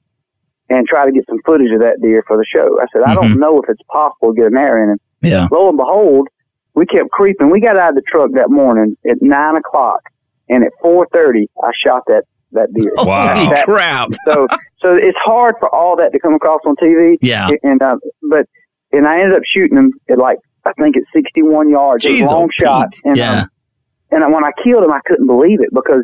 and 0.69 0.85
try 0.85 1.05
to 1.05 1.11
get 1.13 1.25
some 1.25 1.39
footage 1.45 1.71
of 1.71 1.79
that 1.79 2.01
deer 2.01 2.21
for 2.27 2.35
the 2.35 2.43
show. 2.45 2.81
I 2.81 2.85
said 2.91 3.03
I 3.03 3.15
don't 3.15 3.39
know 3.39 3.61
if 3.61 3.69
it's 3.69 3.81
possible 3.83 4.33
to 4.33 4.41
get 4.41 4.47
an 4.51 4.57
arrow 4.57 4.83
in 4.83 4.89
him. 4.91 4.99
Yeah. 5.21 5.47
Lo 5.49 5.69
and 5.69 5.77
behold, 5.77 6.27
we 6.73 6.85
kept 6.85 7.11
creeping. 7.11 7.49
We 7.49 7.61
got 7.61 7.77
out 7.77 7.89
of 7.91 7.95
the 7.95 8.01
truck 8.01 8.31
that 8.33 8.49
morning 8.49 8.97
at 9.09 9.21
nine 9.21 9.55
o'clock, 9.55 10.01
and 10.49 10.65
at 10.65 10.71
four 10.81 11.07
thirty, 11.13 11.47
I 11.63 11.71
shot 11.81 12.03
that 12.07 12.23
that 12.51 12.67
deer. 12.73 12.91
Wow. 12.97 13.33
Holy 13.33 13.53
That- 13.53 13.65
crap. 13.65 14.09
So 14.27 14.47
so 14.79 14.95
it's 14.95 15.17
hard 15.23 15.55
for 15.61 15.73
all 15.73 15.95
that 15.95 16.11
to 16.11 16.19
come 16.19 16.33
across 16.33 16.59
on 16.65 16.75
TV. 16.75 17.17
Yeah. 17.21 17.47
And 17.63 17.81
uh, 17.81 17.95
but 18.29 18.47
and 18.91 19.07
I 19.07 19.21
ended 19.21 19.37
up 19.37 19.43
shooting 19.45 19.77
him 19.77 19.93
at 20.09 20.17
like 20.17 20.39
I 20.65 20.73
think 20.73 20.97
at 20.97 21.03
sixty 21.13 21.41
one 21.41 21.69
yards. 21.69 22.05
It 22.05 22.09
Jeez, 22.09 22.27
a 22.27 22.31
long 22.31 22.49
oh, 22.49 22.63
shot. 22.63 22.91
Pete. 22.91 23.01
And, 23.05 23.15
Yeah. 23.17 23.41
Um, 23.43 23.49
and 24.11 24.33
when 24.33 24.43
I 24.43 24.51
killed 24.63 24.83
him, 24.83 24.91
I 24.91 24.99
couldn't 25.05 25.27
believe 25.27 25.61
it 25.61 25.69
because 25.73 26.03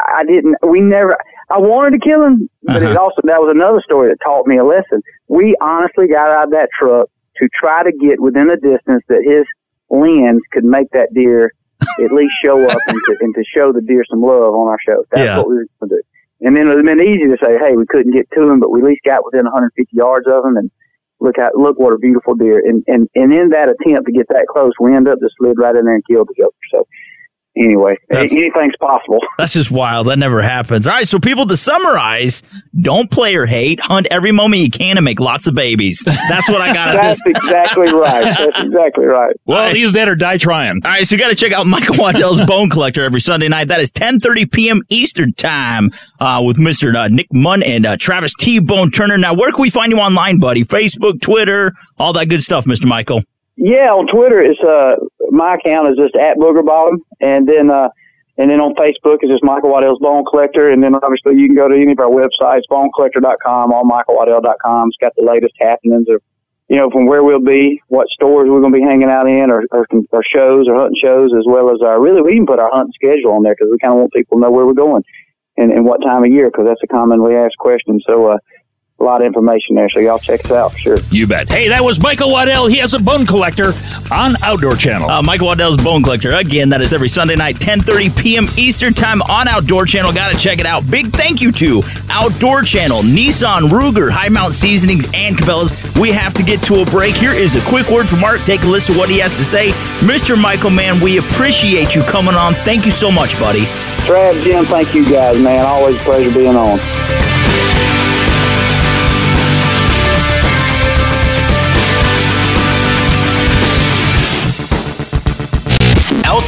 I 0.00 0.24
didn't. 0.24 0.56
We 0.66 0.80
never. 0.80 1.16
I 1.50 1.58
wanted 1.58 2.00
to 2.00 2.08
kill 2.08 2.22
him, 2.24 2.48
but 2.62 2.82
it 2.82 2.88
Uh-huh. 2.90 3.02
also 3.02 3.20
that 3.24 3.40
was 3.40 3.50
another 3.54 3.80
story 3.82 4.08
that 4.08 4.18
taught 4.24 4.46
me 4.46 4.56
a 4.56 4.64
lesson. 4.64 5.00
We 5.28 5.54
honestly 5.60 6.08
got 6.08 6.30
out 6.30 6.44
of 6.44 6.50
that 6.52 6.70
truck 6.78 7.08
to 7.36 7.48
try 7.58 7.82
to 7.82 7.92
get 7.92 8.20
within 8.20 8.48
a 8.50 8.56
distance 8.56 9.02
that 9.08 9.22
his 9.22 9.44
lens 9.90 10.42
could 10.52 10.64
make 10.64 10.88
that 10.92 11.12
deer 11.14 11.52
at 12.00 12.12
least 12.12 12.32
show 12.42 12.64
up 12.64 12.78
and 12.86 12.96
to, 13.06 13.16
and 13.20 13.34
to 13.34 13.44
show 13.54 13.72
the 13.72 13.80
deer 13.82 14.04
some 14.08 14.22
love 14.22 14.54
on 14.54 14.68
our 14.68 14.78
show. 14.86 15.04
That's 15.10 15.22
Yeah. 15.26 15.38
what 15.38 15.48
we 15.48 15.54
were 15.56 15.66
going 15.80 15.90
to 15.90 15.96
do. 15.96 16.02
And 16.46 16.56
then 16.56 16.66
it 16.66 16.74
would 16.74 16.86
have 16.86 16.96
been 16.96 17.06
easy 17.06 17.26
to 17.28 17.36
say, 17.42 17.58
"Hey, 17.58 17.76
we 17.76 17.86
couldn't 17.86 18.12
get 18.12 18.30
to 18.32 18.48
him, 18.48 18.58
but 18.60 18.70
we 18.70 18.80
at 18.80 18.86
least 18.86 19.02
got 19.04 19.24
within 19.24 19.44
150 19.46 19.94
yards 19.96 20.26
of 20.26 20.44
him." 20.44 20.56
And 20.56 20.70
look 21.20 21.36
how 21.36 21.50
look 21.54 21.78
what 21.78 21.92
a 21.92 21.98
beautiful 21.98 22.34
deer. 22.34 22.58
And 22.64 22.82
and 22.88 23.08
and 23.14 23.32
in 23.32 23.50
that 23.50 23.68
attempt 23.68 24.06
to 24.06 24.12
get 24.12 24.26
that 24.30 24.46
close, 24.48 24.72
we 24.80 24.94
end 24.94 25.06
up 25.08 25.20
just 25.20 25.34
slid 25.38 25.58
right 25.58 25.76
in 25.76 25.84
there 25.84 25.94
and 25.94 26.06
killed 26.06 26.28
the 26.28 26.42
goat. 26.42 26.54
So 26.70 26.86
anyway, 27.56 27.96
That's- 28.08 28.32
anything's 28.32 28.76
possible. 28.80 29.20
That's 29.38 29.52
just 29.52 29.70
wild. 29.70 30.06
That 30.08 30.18
never 30.18 30.42
happens. 30.42 30.86
All 30.86 30.92
right, 30.92 31.06
so 31.06 31.18
people 31.18 31.46
to 31.46 31.56
summarize, 31.56 32.42
don't 32.80 33.10
play 33.10 33.34
or 33.34 33.46
hate, 33.46 33.80
hunt 33.80 34.06
every 34.10 34.32
moment 34.32 34.62
you 34.62 34.70
can 34.70 34.96
and 34.98 35.04
make 35.04 35.20
lots 35.20 35.46
of 35.46 35.54
babies. 35.54 36.02
That's 36.28 36.48
what 36.48 36.60
I 36.60 36.72
got 36.72 36.88
out 36.88 36.94
of 36.96 37.00
That's 37.02 37.22
this. 37.24 37.36
exactly 37.36 37.92
right. 37.92 38.24
That's 38.36 38.60
exactly 38.60 39.04
right. 39.06 39.34
Well, 39.46 39.74
either 39.76 39.92
that 39.92 40.08
or 40.08 40.14
die 40.16 40.38
trying. 40.38 40.80
All 40.84 40.90
right, 40.90 41.06
so 41.06 41.14
you 41.14 41.20
got 41.20 41.28
to 41.28 41.34
check 41.34 41.52
out 41.52 41.66
Michael 41.66 41.96
Waddell's 41.96 42.40
Bone 42.46 42.70
Collector 42.70 43.02
every 43.04 43.20
Sunday 43.20 43.48
night. 43.48 43.68
That 43.68 43.80
is 43.80 43.90
10:30 43.90 44.50
p.m. 44.52 44.80
Eastern 44.88 45.32
Time 45.34 45.90
uh, 46.20 46.42
with 46.44 46.56
Mr. 46.56 46.94
Uh, 46.94 47.08
Nick 47.08 47.32
Munn 47.32 47.62
and 47.62 47.86
uh, 47.86 47.96
Travis 47.98 48.34
T. 48.38 48.60
Bone 48.60 48.90
Turner. 48.90 49.18
Now, 49.18 49.34
where 49.34 49.50
can 49.52 49.62
we 49.62 49.70
find 49.70 49.92
you 49.92 49.98
online, 49.98 50.38
buddy? 50.38 50.64
Facebook, 50.64 51.20
Twitter, 51.20 51.72
all 51.98 52.12
that 52.14 52.28
good 52.28 52.42
stuff, 52.42 52.64
Mr. 52.64 52.86
Michael. 52.86 53.22
Yeah, 53.56 53.90
on 53.92 54.06
Twitter, 54.06 54.40
it's 54.40 54.58
uh 54.60 54.96
my 55.32 55.54
account 55.54 55.88
is 55.88 55.96
just 55.96 56.14
at 56.14 56.36
Booger 56.36 56.64
Bottom, 56.64 57.02
and 57.20 57.48
then 57.48 57.70
uh 57.70 57.88
and 58.38 58.50
then 58.50 58.60
on 58.60 58.74
Facebook 58.74 59.18
is 59.22 59.30
just 59.30 59.44
Michael 59.44 59.70
Waddell's 59.70 59.98
Bone 59.98 60.24
Collector, 60.24 60.70
and 60.70 60.82
then 60.82 60.94
obviously 60.94 61.36
you 61.36 61.46
can 61.46 61.56
go 61.56 61.68
to 61.68 61.76
any 61.76 61.92
of 61.92 62.00
our 62.00 62.08
websites, 62.08 62.62
bonecollector.com, 62.70 63.72
or 63.72 63.84
michaelwaddell.com. 63.84 64.88
It's 64.88 64.96
got 64.96 65.12
the 65.16 65.22
latest 65.22 65.54
happenings 65.60 66.08
of 66.08 66.22
you 66.68 66.76
know 66.76 66.90
from 66.90 67.06
where 67.06 67.22
we'll 67.22 67.44
be, 67.44 67.80
what 67.88 68.08
stores 68.08 68.48
we're 68.48 68.60
going 68.60 68.72
to 68.72 68.78
be 68.78 68.84
hanging 68.84 69.10
out 69.10 69.28
in, 69.28 69.50
or, 69.50 69.64
or 69.70 69.86
or 70.12 70.22
shows 70.24 70.66
or 70.68 70.76
hunting 70.76 71.00
shows, 71.02 71.32
as 71.36 71.44
well 71.46 71.70
as 71.70 71.82
our 71.82 72.00
really 72.00 72.22
we 72.22 72.32
even 72.32 72.46
put 72.46 72.58
our 72.58 72.70
hunting 72.70 72.92
schedule 72.94 73.32
on 73.32 73.42
there 73.42 73.54
because 73.54 73.68
we 73.70 73.78
kind 73.78 73.92
of 73.92 74.00
want 74.00 74.12
people 74.12 74.38
to 74.38 74.42
know 74.42 74.50
where 74.50 74.66
we're 74.66 74.72
going 74.72 75.02
and, 75.56 75.72
and 75.72 75.84
what 75.84 76.02
time 76.02 76.24
of 76.24 76.32
year 76.32 76.50
because 76.50 76.66
that's 76.66 76.82
a 76.82 76.86
commonly 76.86 77.34
asked 77.34 77.58
question. 77.58 78.00
So 78.06 78.26
uh, 78.26 78.38
a 79.02 79.04
lot 79.04 79.20
of 79.20 79.26
information 79.26 79.74
there, 79.74 79.90
so 79.90 79.98
y'all 79.98 80.18
check 80.18 80.44
us 80.44 80.52
out 80.52 80.72
for 80.72 80.78
sure. 80.78 80.98
You 81.10 81.26
bet. 81.26 81.50
Hey, 81.50 81.68
that 81.68 81.82
was 81.82 82.00
Michael 82.00 82.30
Waddell. 82.30 82.68
He 82.68 82.78
has 82.78 82.94
a 82.94 82.98
bone 82.98 83.26
collector 83.26 83.72
on 84.10 84.34
Outdoor 84.42 84.76
Channel. 84.76 85.10
Uh, 85.10 85.22
Michael 85.22 85.48
Waddell's 85.48 85.76
Bone 85.76 86.02
Collector. 86.02 86.32
Again, 86.32 86.68
that 86.70 86.80
is 86.80 86.92
every 86.92 87.08
Sunday 87.08 87.34
night, 87.34 87.56
10:30 87.56 88.16
p.m. 88.20 88.46
Eastern 88.56 88.94
Time 88.94 89.20
on 89.22 89.48
Outdoor 89.48 89.84
Channel. 89.84 90.12
Got 90.12 90.32
to 90.32 90.38
check 90.38 90.60
it 90.60 90.66
out. 90.66 90.88
Big 90.88 91.08
thank 91.08 91.40
you 91.40 91.50
to 91.52 91.82
Outdoor 92.08 92.62
Channel, 92.62 93.02
Nissan, 93.02 93.68
Ruger, 93.70 94.10
Hi 94.10 94.28
Mountain 94.28 94.54
Seasonings, 94.54 95.06
and 95.12 95.36
Cabela's. 95.36 95.72
We 95.96 96.10
have 96.12 96.32
to 96.34 96.42
get 96.42 96.62
to 96.62 96.82
a 96.82 96.84
break. 96.86 97.16
Here 97.16 97.34
is 97.34 97.56
a 97.56 97.60
quick 97.68 97.88
word 97.88 98.08
from 98.08 98.20
Mark. 98.20 98.42
Take 98.42 98.62
a 98.62 98.66
listen 98.66 98.94
to 98.94 99.00
what 99.00 99.10
he 99.10 99.18
has 99.18 99.36
to 99.36 99.44
say. 99.44 99.70
Mr. 100.00 100.40
Michael, 100.40 100.70
man, 100.70 101.00
we 101.00 101.18
appreciate 101.18 101.94
you 101.94 102.02
coming 102.04 102.34
on. 102.34 102.54
Thank 102.54 102.84
you 102.84 102.92
so 102.92 103.10
much, 103.10 103.38
buddy. 103.40 103.64
Trav, 104.06 104.42
Jim, 104.42 104.64
thank 104.66 104.94
you 104.94 105.04
guys, 105.08 105.38
man. 105.38 105.64
Always 105.64 105.96
a 105.96 106.04
pleasure 106.04 106.32
being 106.32 106.56
on. 106.56 106.78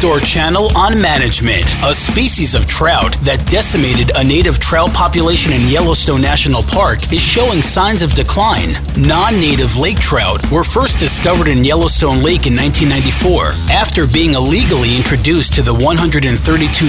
Outdoor 0.05 0.21
Channel 0.21 0.69
on 0.77 1.01
management. 1.01 1.65
A 1.83 1.95
species 1.95 2.55
of 2.55 2.67
trout 2.67 3.17
that 3.23 3.41
decimated 3.49 4.13
a 4.15 4.23
native 4.23 4.59
trout 4.59 4.93
population 4.93 5.51
in 5.55 5.63
Yellowstone 5.63 6.21
National 6.21 6.63
Park 6.63 7.11
is 7.11 7.23
showing 7.23 7.63
signs 7.63 8.03
of 8.03 8.13
decline. 8.13 8.77
Non 9.01 9.41
native 9.41 9.79
lake 9.79 9.99
trout 9.99 10.45
were 10.51 10.63
first 10.63 11.01
discovered 11.01 11.49
in 11.49 11.65
Yellowstone 11.65 12.19
Lake 12.19 12.45
in 12.45 12.53
1994 12.53 13.57
after 13.73 14.07
being 14.07 14.35
illegally 14.35 14.95
introduced 14.95 15.55
to 15.55 15.63
the 15.63 15.73
132 15.73 16.37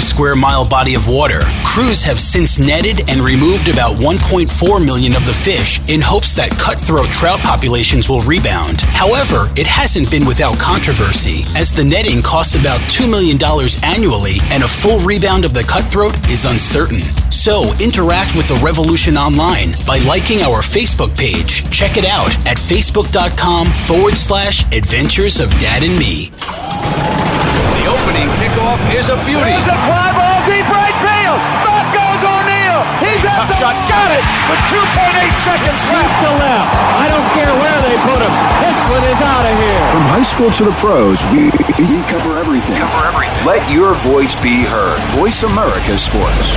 square 0.02 0.36
mile 0.36 0.66
body 0.68 0.94
of 0.94 1.08
water. 1.08 1.40
Crews 1.64 2.04
have 2.04 2.20
since 2.20 2.60
netted 2.60 3.10
and 3.10 3.22
removed 3.22 3.70
about 3.70 3.96
1.4 3.96 4.86
million 4.86 5.16
of 5.16 5.26
the 5.26 5.34
fish 5.34 5.80
in 5.88 6.02
hopes 6.02 6.34
that 6.36 6.52
cutthroat 6.60 7.10
trout 7.12 7.40
populations 7.40 8.10
will 8.10 8.22
rebound. 8.24 8.82
However, 8.92 9.50
it 9.56 9.68
hasn't 9.68 10.12
been 10.12 10.26
without 10.26 10.60
controversy, 10.60 11.46
as 11.56 11.72
the 11.72 11.86
netting 11.86 12.22
costs 12.22 12.56
about 12.56 12.82
$2 12.92 13.05
million 13.08 13.38
annually 13.84 14.38
and 14.52 14.64
a 14.64 14.68
full 14.68 15.00
rebound 15.00 15.46
of 15.46 15.54
the 15.54 15.64
cutthroat 15.64 16.16
is 16.30 16.46
uncertain. 16.46 17.02
So, 17.30 17.74
interact 17.80 18.36
with 18.36 18.48
the 18.48 18.56
revolution 18.56 19.18
online 19.18 19.76
by 19.86 20.00
liking 20.00 20.42
our 20.42 20.62
Facebook 20.62 21.16
page. 21.18 21.70
Check 21.70 21.98
it 21.98 22.06
out 22.06 22.36
at 22.48 22.58
facebook.com 22.58 23.68
forward 23.86 24.18
slash 24.18 24.64
adventures 24.74 25.40
of 25.40 25.50
dad 25.60 25.84
and 25.84 25.98
me. 25.98 26.30
The 27.76 27.86
opening 27.92 28.30
kickoff 28.42 28.82
is 28.96 29.10
a 29.10 29.18
beauty. 29.26 29.54
It's 29.54 29.68
a 29.68 29.80
fly 29.86 30.10
ball 30.16 30.40
deep 30.50 30.68
right 30.70 30.96
field. 31.04 31.75
Back 33.46 33.54
goes 33.54 33.54
O'Neal. 33.54 33.54
He's 33.54 33.54
at 33.54 33.54
the 33.54 33.58
shot. 33.62 33.76
Got 33.86 34.12
it 34.12 34.26
with 34.50 34.62
2.8 34.74 35.46
seconds 35.46 35.82
left. 35.94 36.14
to 36.22 36.30
left. 36.42 36.70
I 36.98 37.06
don't 37.10 37.30
care 37.38 37.54
where 37.62 37.80
they 37.86 37.96
put 38.02 38.20
him. 38.22 38.34
This 38.62 38.78
one 38.90 39.04
is 39.06 39.22
out 39.22 39.46
of 39.46 39.56
here. 39.58 39.86
From 39.94 40.06
high 40.10 40.26
school 40.26 40.52
to 40.52 40.64
the 40.66 40.76
pros, 40.82 41.22
we, 41.32 41.52
we 41.86 42.02
cover 42.10 42.38
everything. 42.38 42.78
Cover 42.78 43.06
everything. 43.08 43.46
Let 43.46 43.62
your 43.72 43.94
voice 44.06 44.36
be 44.42 44.64
heard. 44.64 45.00
Voice 45.18 45.44
America 45.44 45.98
Sports. 45.98 46.56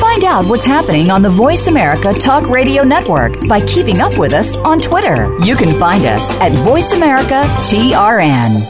Find 0.00 0.24
out 0.24 0.44
what's 0.46 0.66
happening 0.66 1.10
on 1.10 1.22
the 1.22 1.30
Voice 1.30 1.66
America 1.66 2.12
Talk 2.12 2.46
Radio 2.48 2.84
Network 2.84 3.48
by 3.48 3.60
keeping 3.62 4.00
up 4.00 4.18
with 4.18 4.34
us 4.34 4.56
on 4.58 4.80
Twitter. 4.80 5.34
You 5.40 5.56
can 5.56 5.78
find 5.78 6.04
us 6.04 6.28
at 6.40 6.52
Voice 6.52 6.92
America 6.92 7.40
TRN. 7.64 8.60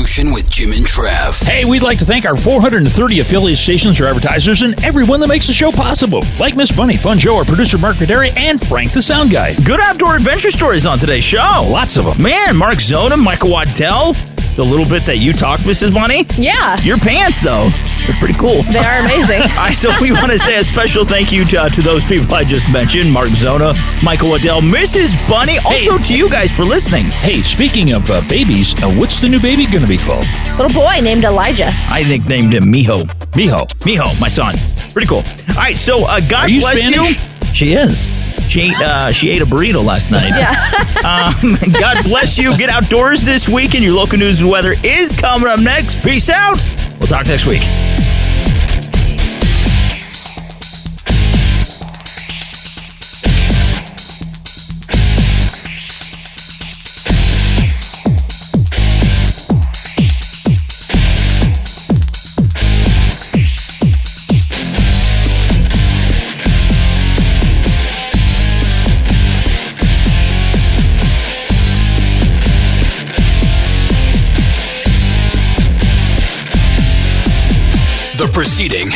You're 0.00 0.06
on 0.06 0.30
The 0.30 0.30
Revolution 0.30 0.32
with 0.32 0.50
Jim 0.50 0.72
and 0.72 0.86
Trav. 0.86 1.44
Hey, 1.44 1.64
we'd 1.64 1.82
like 1.82 1.98
to 1.98 2.04
thank 2.04 2.24
our 2.24 2.36
430 2.36 3.20
affiliate 3.20 3.58
stations 3.58 4.00
or 4.00 4.06
advertisers 4.06 4.62
and 4.62 4.82
everyone 4.82 5.20
that 5.20 5.28
makes 5.28 5.46
the 5.46 5.52
show 5.52 5.70
possible, 5.70 6.22
like 6.38 6.56
Miss 6.56 6.72
Bunny, 6.72 6.96
Fun 6.96 7.18
Joe, 7.18 7.36
our 7.36 7.44
producer 7.44 7.76
Mark 7.76 7.96
Caderi, 7.96 8.34
and 8.36 8.60
Frank 8.60 8.92
the 8.92 9.02
Sound 9.02 9.30
Guy. 9.30 9.54
Good 9.64 9.80
outdoor 9.80 10.16
adventure 10.16 10.50
stories 10.50 10.86
on 10.86 10.98
today's 10.98 11.24
show. 11.24 11.68
Lots 11.70 11.96
of 11.96 12.06
them. 12.06 12.22
Man, 12.22 12.56
Mark 12.56 12.80
Zona, 12.80 13.16
Michael 13.16 13.50
Waddell. 13.50 14.14
The 14.60 14.66
little 14.66 14.84
bit 14.84 15.06
that 15.06 15.16
you 15.16 15.32
talked, 15.32 15.62
Mrs. 15.62 15.88
Bunny. 15.94 16.26
Yeah. 16.36 16.76
Your 16.82 16.98
pants, 16.98 17.40
though, 17.40 17.70
they're 18.04 18.14
pretty 18.20 18.36
cool. 18.36 18.60
They 18.64 18.76
are 18.76 19.00
amazing. 19.00 19.40
All 19.56 19.64
right, 19.64 19.72
so 19.74 19.88
we 20.02 20.12
want 20.12 20.30
to 20.32 20.38
say 20.38 20.58
a 20.58 20.64
special 20.64 21.02
thank 21.02 21.32
you 21.32 21.46
to, 21.46 21.62
uh, 21.62 21.68
to 21.70 21.80
those 21.80 22.04
people 22.04 22.34
I 22.34 22.44
just 22.44 22.68
mentioned 22.68 23.10
Mark 23.10 23.28
Zona, 23.30 23.72
Michael 24.02 24.28
Waddell, 24.28 24.60
Mrs. 24.60 25.16
Bunny, 25.30 25.56
also 25.64 25.96
to 25.96 26.14
you 26.14 26.28
guys 26.28 26.54
for 26.54 26.64
listening. 26.64 27.06
Hey, 27.08 27.40
speaking 27.40 27.94
of 27.94 28.10
uh, 28.10 28.20
babies, 28.28 28.74
uh, 28.82 28.92
what's 28.92 29.18
the 29.18 29.30
new 29.30 29.40
baby 29.40 29.64
going 29.64 29.80
to 29.80 29.88
be 29.88 29.96
called? 29.96 30.26
Little 30.58 30.74
boy 30.74 31.00
named 31.00 31.24
Elijah. 31.24 31.70
I 31.88 32.02
nicknamed 32.06 32.52
him 32.52 32.64
Miho. 32.64 33.06
Miho. 33.32 33.66
Miho, 33.88 34.20
my 34.20 34.28
son. 34.28 34.56
Pretty 34.92 35.08
cool. 35.08 35.24
All 35.24 35.54
right, 35.56 35.74
so 35.76 36.04
uh, 36.04 36.20
God 36.20 36.44
Are 36.44 36.48
you 36.50 36.60
bless 36.60 36.76
Spanish? 36.76 37.08
you. 37.48 37.54
She 37.54 37.72
is. 37.72 38.04
She 38.50 38.62
ate, 38.62 38.80
uh, 38.80 39.12
she 39.12 39.30
ate 39.30 39.42
a 39.42 39.44
burrito 39.44 39.80
last 39.80 40.10
night. 40.10 40.32
um, 41.04 41.56
God 41.80 42.02
bless 42.02 42.36
you. 42.36 42.58
Get 42.58 42.68
outdoors 42.68 43.24
this 43.24 43.48
week, 43.48 43.76
and 43.76 43.84
your 43.84 43.92
local 43.92 44.18
news 44.18 44.40
and 44.40 44.50
weather 44.50 44.74
is 44.82 45.12
coming 45.12 45.48
up 45.48 45.60
next. 45.60 46.02
Peace 46.02 46.28
out. 46.28 46.56
We'll 46.98 47.06
talk 47.06 47.28
next 47.28 47.46
week. 47.46 47.62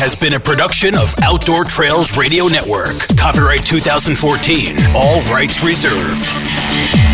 Has 0.04 0.14
been 0.14 0.34
a 0.34 0.40
production 0.40 0.94
of 0.94 1.14
Outdoor 1.22 1.64
Trails 1.64 2.14
Radio 2.14 2.46
Network. 2.46 3.08
Copyright 3.16 3.64
2014. 3.64 4.76
All 4.94 5.22
rights 5.32 5.64
reserved. 5.64 7.13